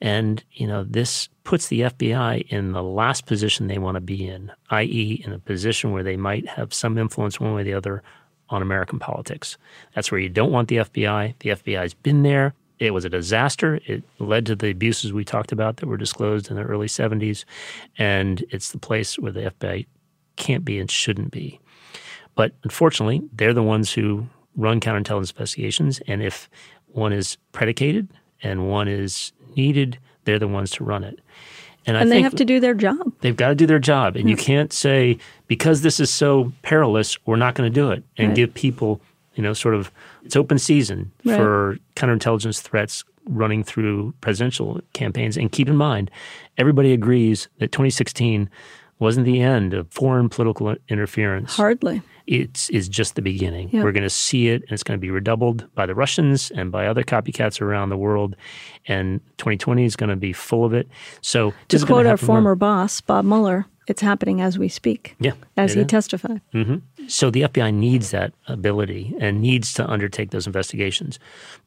And, 0.00 0.42
you 0.52 0.66
know, 0.66 0.84
this 0.84 1.28
puts 1.44 1.68
the 1.68 1.82
FBI 1.82 2.48
in 2.48 2.72
the 2.72 2.82
last 2.82 3.26
position 3.26 3.66
they 3.66 3.78
want 3.78 3.96
to 3.96 4.00
be 4.00 4.26
in, 4.26 4.52
i.e., 4.70 5.22
in 5.24 5.32
a 5.32 5.38
position 5.38 5.92
where 5.92 6.02
they 6.02 6.16
might 6.16 6.48
have 6.48 6.72
some 6.72 6.96
influence 6.96 7.38
one 7.38 7.54
way 7.54 7.60
or 7.60 7.64
the 7.64 7.74
other 7.74 8.02
on 8.50 8.62
American 8.62 8.98
politics. 8.98 9.56
That's 9.94 10.10
where 10.10 10.20
you 10.20 10.28
don't 10.28 10.52
want 10.52 10.68
the 10.68 10.76
FBI. 10.76 11.34
The 11.40 11.50
FBI's 11.50 11.94
been 11.94 12.22
there. 12.22 12.54
It 12.78 12.92
was 12.92 13.04
a 13.04 13.08
disaster. 13.08 13.80
It 13.86 14.02
led 14.18 14.46
to 14.46 14.56
the 14.56 14.70
abuses 14.70 15.12
we 15.12 15.24
talked 15.24 15.52
about 15.52 15.76
that 15.76 15.86
were 15.86 15.96
disclosed 15.96 16.50
in 16.50 16.56
the 16.56 16.62
early 16.62 16.88
70s. 16.88 17.44
And 17.98 18.44
it's 18.50 18.72
the 18.72 18.78
place 18.78 19.18
where 19.18 19.32
the 19.32 19.52
FBI 19.52 19.86
can't 20.36 20.64
be 20.64 20.78
and 20.78 20.90
shouldn't 20.90 21.30
be. 21.30 21.60
But 22.34 22.52
unfortunately, 22.64 23.22
they're 23.32 23.54
the 23.54 23.62
ones 23.62 23.92
who 23.92 24.26
run 24.56 24.80
counterintelligence 24.80 25.30
investigations. 25.30 26.00
And 26.08 26.22
if 26.22 26.48
one 26.88 27.12
is 27.12 27.36
predicated 27.52 28.08
and 28.42 28.68
one 28.68 28.88
is 28.88 29.32
needed, 29.56 29.98
they're 30.24 30.38
the 30.38 30.48
ones 30.48 30.70
to 30.72 30.84
run 30.84 31.04
it. 31.04 31.20
And, 31.86 31.96
and 31.96 32.10
they 32.10 32.22
have 32.22 32.34
to 32.36 32.44
do 32.44 32.60
their 32.60 32.74
job. 32.74 33.12
They've 33.20 33.36
got 33.36 33.48
to 33.48 33.54
do 33.54 33.66
their 33.66 33.78
job. 33.78 34.16
And 34.16 34.28
you 34.28 34.36
can't 34.36 34.72
say, 34.72 35.18
because 35.48 35.82
this 35.82 36.00
is 36.00 36.10
so 36.10 36.52
perilous, 36.62 37.18
we're 37.26 37.36
not 37.36 37.54
going 37.54 37.70
to 37.70 37.74
do 37.74 37.90
it 37.90 38.02
and 38.16 38.28
right. 38.28 38.36
give 38.36 38.54
people 38.54 39.02
you 39.34 39.42
know, 39.42 39.52
sort 39.52 39.74
of 39.74 39.90
it's 40.24 40.36
open 40.36 40.58
season 40.58 41.10
right. 41.24 41.36
for 41.36 41.78
counterintelligence 41.96 42.60
threats 42.60 43.04
running 43.26 43.64
through 43.64 44.14
presidential 44.20 44.80
campaigns. 44.92 45.36
And 45.36 45.50
keep 45.50 45.68
in 45.68 45.76
mind, 45.76 46.10
everybody 46.58 46.92
agrees 46.92 47.48
that 47.58 47.72
2016 47.72 48.50
wasn't 48.98 49.26
the 49.26 49.40
end 49.40 49.74
of 49.74 49.90
foreign 49.90 50.28
political 50.28 50.76
interference. 50.88 51.56
Hardly. 51.56 52.02
It's 52.26 52.70
is 52.70 52.88
just 52.88 53.16
the 53.16 53.22
beginning. 53.22 53.68
Yep. 53.70 53.84
We're 53.84 53.92
going 53.92 54.04
to 54.04 54.10
see 54.10 54.48
it, 54.48 54.62
and 54.62 54.72
it's 54.72 54.82
going 54.82 54.98
to 54.98 55.00
be 55.00 55.10
redoubled 55.10 55.68
by 55.74 55.84
the 55.84 55.94
Russians 55.94 56.50
and 56.52 56.72
by 56.72 56.86
other 56.86 57.02
copycats 57.02 57.60
around 57.60 57.90
the 57.90 57.98
world. 57.98 58.34
And 58.86 59.20
2020 59.36 59.84
is 59.84 59.94
going 59.94 60.08
to 60.08 60.16
be 60.16 60.32
full 60.32 60.64
of 60.64 60.72
it. 60.72 60.88
So, 61.20 61.52
to 61.68 61.84
quote 61.84 62.06
our 62.06 62.16
former 62.16 62.54
boss, 62.54 63.02
Bob 63.02 63.26
Mueller, 63.26 63.66
it's 63.86 64.00
happening 64.00 64.40
as 64.40 64.58
we 64.58 64.68
speak. 64.68 65.16
Yeah, 65.18 65.32
as 65.56 65.74
he 65.74 65.80
is. 65.80 65.86
testified. 65.86 66.40
Mm-hmm. 66.52 67.06
So 67.06 67.30
the 67.30 67.42
FBI 67.42 67.74
needs 67.74 68.10
that 68.10 68.32
ability 68.48 69.14
and 69.20 69.40
needs 69.40 69.72
to 69.74 69.88
undertake 69.88 70.30
those 70.30 70.46
investigations. 70.46 71.18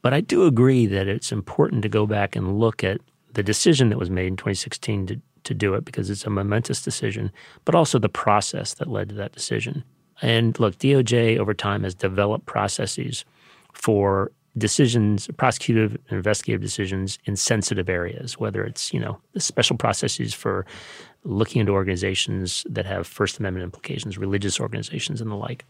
But 0.01 0.13
I 0.13 0.21
do 0.21 0.45
agree 0.45 0.85
that 0.87 1.07
it's 1.07 1.31
important 1.31 1.83
to 1.83 1.89
go 1.89 2.05
back 2.05 2.35
and 2.35 2.59
look 2.59 2.83
at 2.83 2.99
the 3.33 3.43
decision 3.43 3.89
that 3.89 3.99
was 3.99 4.09
made 4.09 4.27
in 4.27 4.35
2016 4.35 5.07
to, 5.07 5.21
to 5.43 5.53
do 5.53 5.75
it 5.75 5.85
because 5.85 6.09
it's 6.09 6.25
a 6.25 6.29
momentous 6.29 6.81
decision, 6.81 7.31
but 7.65 7.75
also 7.75 7.99
the 7.99 8.09
process 8.09 8.73
that 8.75 8.87
led 8.87 9.09
to 9.09 9.15
that 9.15 9.31
decision. 9.31 9.83
And 10.21 10.59
look, 10.59 10.77
DOJ 10.77 11.37
over 11.37 11.53
time 11.53 11.83
has 11.83 11.93
developed 11.93 12.47
processes 12.47 13.25
for 13.73 14.31
decisions, 14.57 15.27
prosecutive 15.37 15.97
and 16.09 16.17
investigative 16.17 16.61
decisions 16.61 17.19
in 17.25 17.35
sensitive 17.35 17.89
areas, 17.89 18.39
whether 18.39 18.63
it's, 18.63 18.93
you 18.93 18.99
know, 18.99 19.19
the 19.33 19.39
special 19.39 19.77
processes 19.77 20.33
for 20.33 20.65
looking 21.23 21.59
into 21.59 21.73
organizations 21.73 22.65
that 22.69 22.85
have 22.85 23.05
First 23.05 23.39
Amendment 23.39 23.63
implications, 23.63 24.17
religious 24.17 24.59
organizations 24.59 25.21
and 25.21 25.29
the 25.29 25.35
like. 25.35 25.65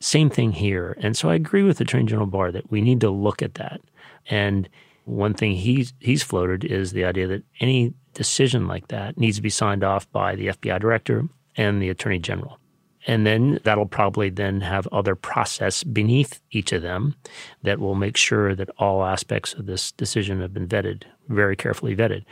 Same 0.00 0.30
thing 0.30 0.52
here. 0.52 0.96
And 1.00 1.16
so 1.16 1.30
I 1.30 1.34
agree 1.34 1.62
with 1.62 1.80
Attorney 1.80 2.04
General 2.04 2.26
Barr 2.26 2.52
that 2.52 2.70
we 2.70 2.80
need 2.80 3.00
to 3.00 3.10
look 3.10 3.42
at 3.42 3.54
that. 3.54 3.80
And 4.28 4.68
one 5.04 5.34
thing 5.34 5.52
he's 5.52 5.92
he's 5.98 6.22
floated 6.22 6.64
is 6.64 6.92
the 6.92 7.04
idea 7.04 7.26
that 7.26 7.42
any 7.60 7.94
decision 8.14 8.68
like 8.68 8.88
that 8.88 9.18
needs 9.18 9.36
to 9.36 9.42
be 9.42 9.50
signed 9.50 9.82
off 9.82 10.10
by 10.12 10.36
the 10.36 10.48
FBI 10.48 10.80
director 10.80 11.28
and 11.56 11.82
the 11.82 11.88
Attorney 11.88 12.18
General. 12.18 12.58
And 13.06 13.26
then 13.26 13.58
that'll 13.64 13.86
probably 13.86 14.30
then 14.30 14.60
have 14.60 14.86
other 14.92 15.16
process 15.16 15.82
beneath 15.82 16.40
each 16.52 16.72
of 16.72 16.82
them 16.82 17.16
that 17.62 17.80
will 17.80 17.96
make 17.96 18.16
sure 18.16 18.54
that 18.54 18.70
all 18.78 19.04
aspects 19.04 19.54
of 19.54 19.66
this 19.66 19.90
decision 19.92 20.40
have 20.40 20.54
been 20.54 20.68
vetted, 20.68 21.02
very 21.28 21.56
carefully 21.56 21.96
vetted. 21.96 22.24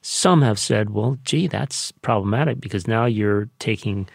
Some 0.00 0.42
have 0.42 0.58
said, 0.58 0.90
well, 0.90 1.18
gee, 1.22 1.46
that's 1.46 1.92
problematic 2.02 2.60
because 2.60 2.88
now 2.88 3.04
you're 3.04 3.48
taking, 3.60 4.08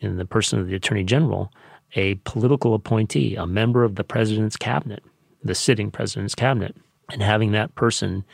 in 0.00 0.16
the 0.16 0.24
person 0.24 0.58
of 0.58 0.68
the 0.68 0.74
attorney 0.74 1.04
general, 1.04 1.52
a 1.94 2.14
political 2.24 2.74
appointee, 2.74 3.36
a 3.36 3.46
member 3.46 3.84
of 3.84 3.96
the 3.96 4.04
president's 4.04 4.56
cabinet, 4.56 5.02
the 5.44 5.54
sitting 5.54 5.90
president's 5.90 6.34
cabinet, 6.34 6.74
and 7.10 7.22
having 7.22 7.52
that 7.52 7.74
person 7.74 8.24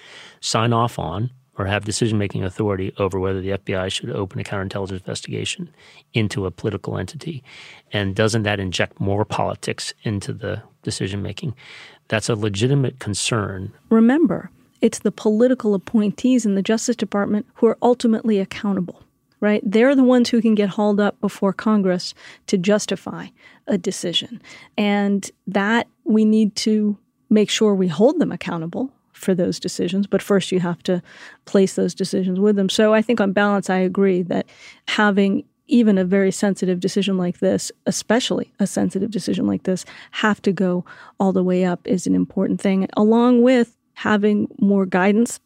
sign 0.40 0.72
off 0.72 0.98
on 0.98 1.30
or 1.58 1.66
have 1.66 1.84
decision 1.84 2.18
making 2.18 2.44
authority 2.44 2.92
over 2.98 3.20
whether 3.20 3.40
the 3.40 3.50
FBI 3.50 3.90
should 3.92 4.10
open 4.10 4.40
a 4.40 4.44
counterintelligence 4.44 4.92
investigation 4.92 5.70
into 6.14 6.46
a 6.46 6.50
political 6.50 6.96
entity. 6.96 7.44
And 7.92 8.14
doesn't 8.14 8.44
that 8.44 8.60
inject 8.60 9.00
more 9.00 9.24
politics 9.24 9.92
into 10.02 10.32
the 10.32 10.62
decision 10.82 11.22
making? 11.22 11.54
That's 12.08 12.28
a 12.28 12.34
legitimate 12.34 12.98
concern. 12.98 13.72
Remember, 13.90 14.50
it's 14.80 15.00
the 15.00 15.12
political 15.12 15.74
appointees 15.74 16.46
in 16.46 16.54
the 16.54 16.62
Justice 16.62 16.96
Department 16.96 17.46
who 17.54 17.66
are 17.66 17.78
ultimately 17.82 18.38
accountable, 18.38 19.02
right? 19.40 19.62
They're 19.64 19.94
the 19.94 20.02
ones 20.02 20.30
who 20.30 20.40
can 20.40 20.54
get 20.54 20.70
hauled 20.70 21.00
up 21.00 21.20
before 21.20 21.52
Congress 21.52 22.14
to 22.46 22.56
justify 22.56 23.28
a 23.66 23.76
decision. 23.76 24.42
And 24.76 25.30
that 25.46 25.86
we 26.04 26.24
need 26.24 26.56
to 26.56 26.96
make 27.30 27.50
sure 27.50 27.74
we 27.74 27.88
hold 27.88 28.18
them 28.18 28.32
accountable 28.32 28.90
for 29.22 29.34
those 29.34 29.60
decisions. 29.60 30.06
But 30.06 30.20
first, 30.20 30.52
you 30.52 30.60
have 30.60 30.82
to 30.84 31.02
place 31.44 31.74
those 31.74 31.94
decisions 31.94 32.40
with 32.40 32.56
them. 32.56 32.68
So 32.68 32.92
I 32.92 33.02
think 33.02 33.20
on 33.20 33.32
balance, 33.32 33.70
I 33.70 33.78
agree 33.78 34.22
that 34.22 34.46
having 34.88 35.44
even 35.68 35.96
a 35.96 36.04
very 36.04 36.30
sensitive 36.30 36.80
decision 36.80 37.16
like 37.16 37.38
this, 37.38 37.72
especially 37.86 38.52
a 38.58 38.66
sensitive 38.66 39.10
decision 39.10 39.46
like 39.46 39.62
this, 39.62 39.84
have 40.10 40.42
to 40.42 40.52
go 40.52 40.84
all 41.18 41.32
the 41.32 41.42
way 41.42 41.64
up 41.64 41.86
is 41.86 42.06
an 42.06 42.14
important 42.14 42.60
thing, 42.60 42.86
along 42.96 43.42
with 43.42 43.76
having 43.94 44.48
more 44.58 44.84
guidance. 44.84 45.40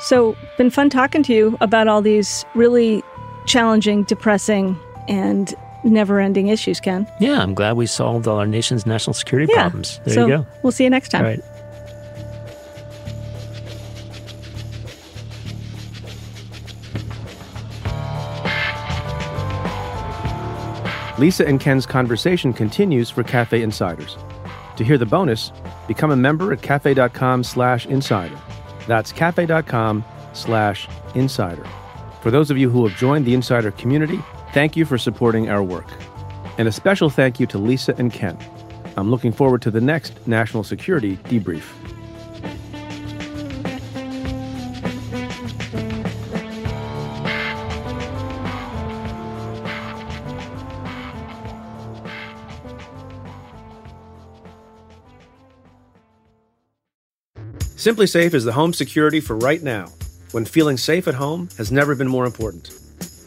So, 0.00 0.36
been 0.58 0.70
fun 0.70 0.90
talking 0.90 1.22
to 1.24 1.32
you 1.32 1.56
about 1.60 1.88
all 1.88 2.02
these 2.02 2.44
really 2.54 3.02
challenging, 3.46 4.04
depressing, 4.04 4.78
and 5.08 5.54
never 5.90 6.20
ending 6.20 6.48
issues, 6.48 6.80
Ken. 6.80 7.06
Yeah, 7.20 7.42
I'm 7.42 7.54
glad 7.54 7.76
we 7.76 7.86
solved 7.86 8.26
all 8.26 8.38
our 8.38 8.46
nation's 8.46 8.86
national 8.86 9.14
security 9.14 9.52
Yeah. 9.52 9.62
problems. 9.62 10.00
There 10.04 10.14
so 10.14 10.26
you 10.26 10.36
go. 10.38 10.46
We'll 10.62 10.72
see 10.72 10.84
you 10.84 10.90
next 10.90 11.10
time. 11.10 11.24
All 11.24 11.30
right. 11.30 11.42
Lisa 21.18 21.46
and 21.46 21.60
Ken's 21.60 21.86
conversation 21.86 22.52
continues 22.52 23.08
for 23.08 23.22
Cafe 23.22 23.62
Insiders. 23.62 24.16
To 24.76 24.84
hear 24.84 24.98
the 24.98 25.06
bonus, 25.06 25.52
become 25.86 26.10
a 26.10 26.16
member 26.16 26.52
at 26.52 26.60
cafe.com 26.60 27.44
slash 27.44 27.86
insider. 27.86 28.36
That's 28.88 29.12
cafe.com 29.12 30.04
slash 30.32 30.88
insider. 31.14 31.64
For 32.20 32.32
those 32.32 32.50
of 32.50 32.58
you 32.58 32.68
who 32.68 32.86
have 32.86 32.98
joined 32.98 33.26
the 33.26 33.34
insider 33.34 33.70
community, 33.70 34.18
thank 34.54 34.76
you 34.76 34.84
for 34.84 34.96
supporting 34.96 35.50
our 35.50 35.64
work. 35.64 35.88
And 36.58 36.68
a 36.68 36.72
special 36.72 37.10
thank 37.10 37.40
you 37.40 37.46
to 37.48 37.58
Lisa 37.58 37.92
and 37.98 38.12
Ken. 38.12 38.38
I'm 38.96 39.10
looking 39.10 39.32
forward 39.32 39.62
to 39.62 39.70
the 39.72 39.80
next 39.80 40.26
national 40.28 40.62
security 40.62 41.16
debrief. 41.24 41.64
SimpliSafe 57.74 58.32
is 58.32 58.44
the 58.44 58.52
home 58.52 58.72
security 58.72 59.20
for 59.20 59.36
right 59.36 59.62
now, 59.62 59.88
when 60.30 60.44
feeling 60.44 60.76
safe 60.76 61.08
at 61.08 61.14
home 61.14 61.48
has 61.58 61.72
never 61.72 61.96
been 61.96 62.08
more 62.08 62.24
important. 62.24 62.83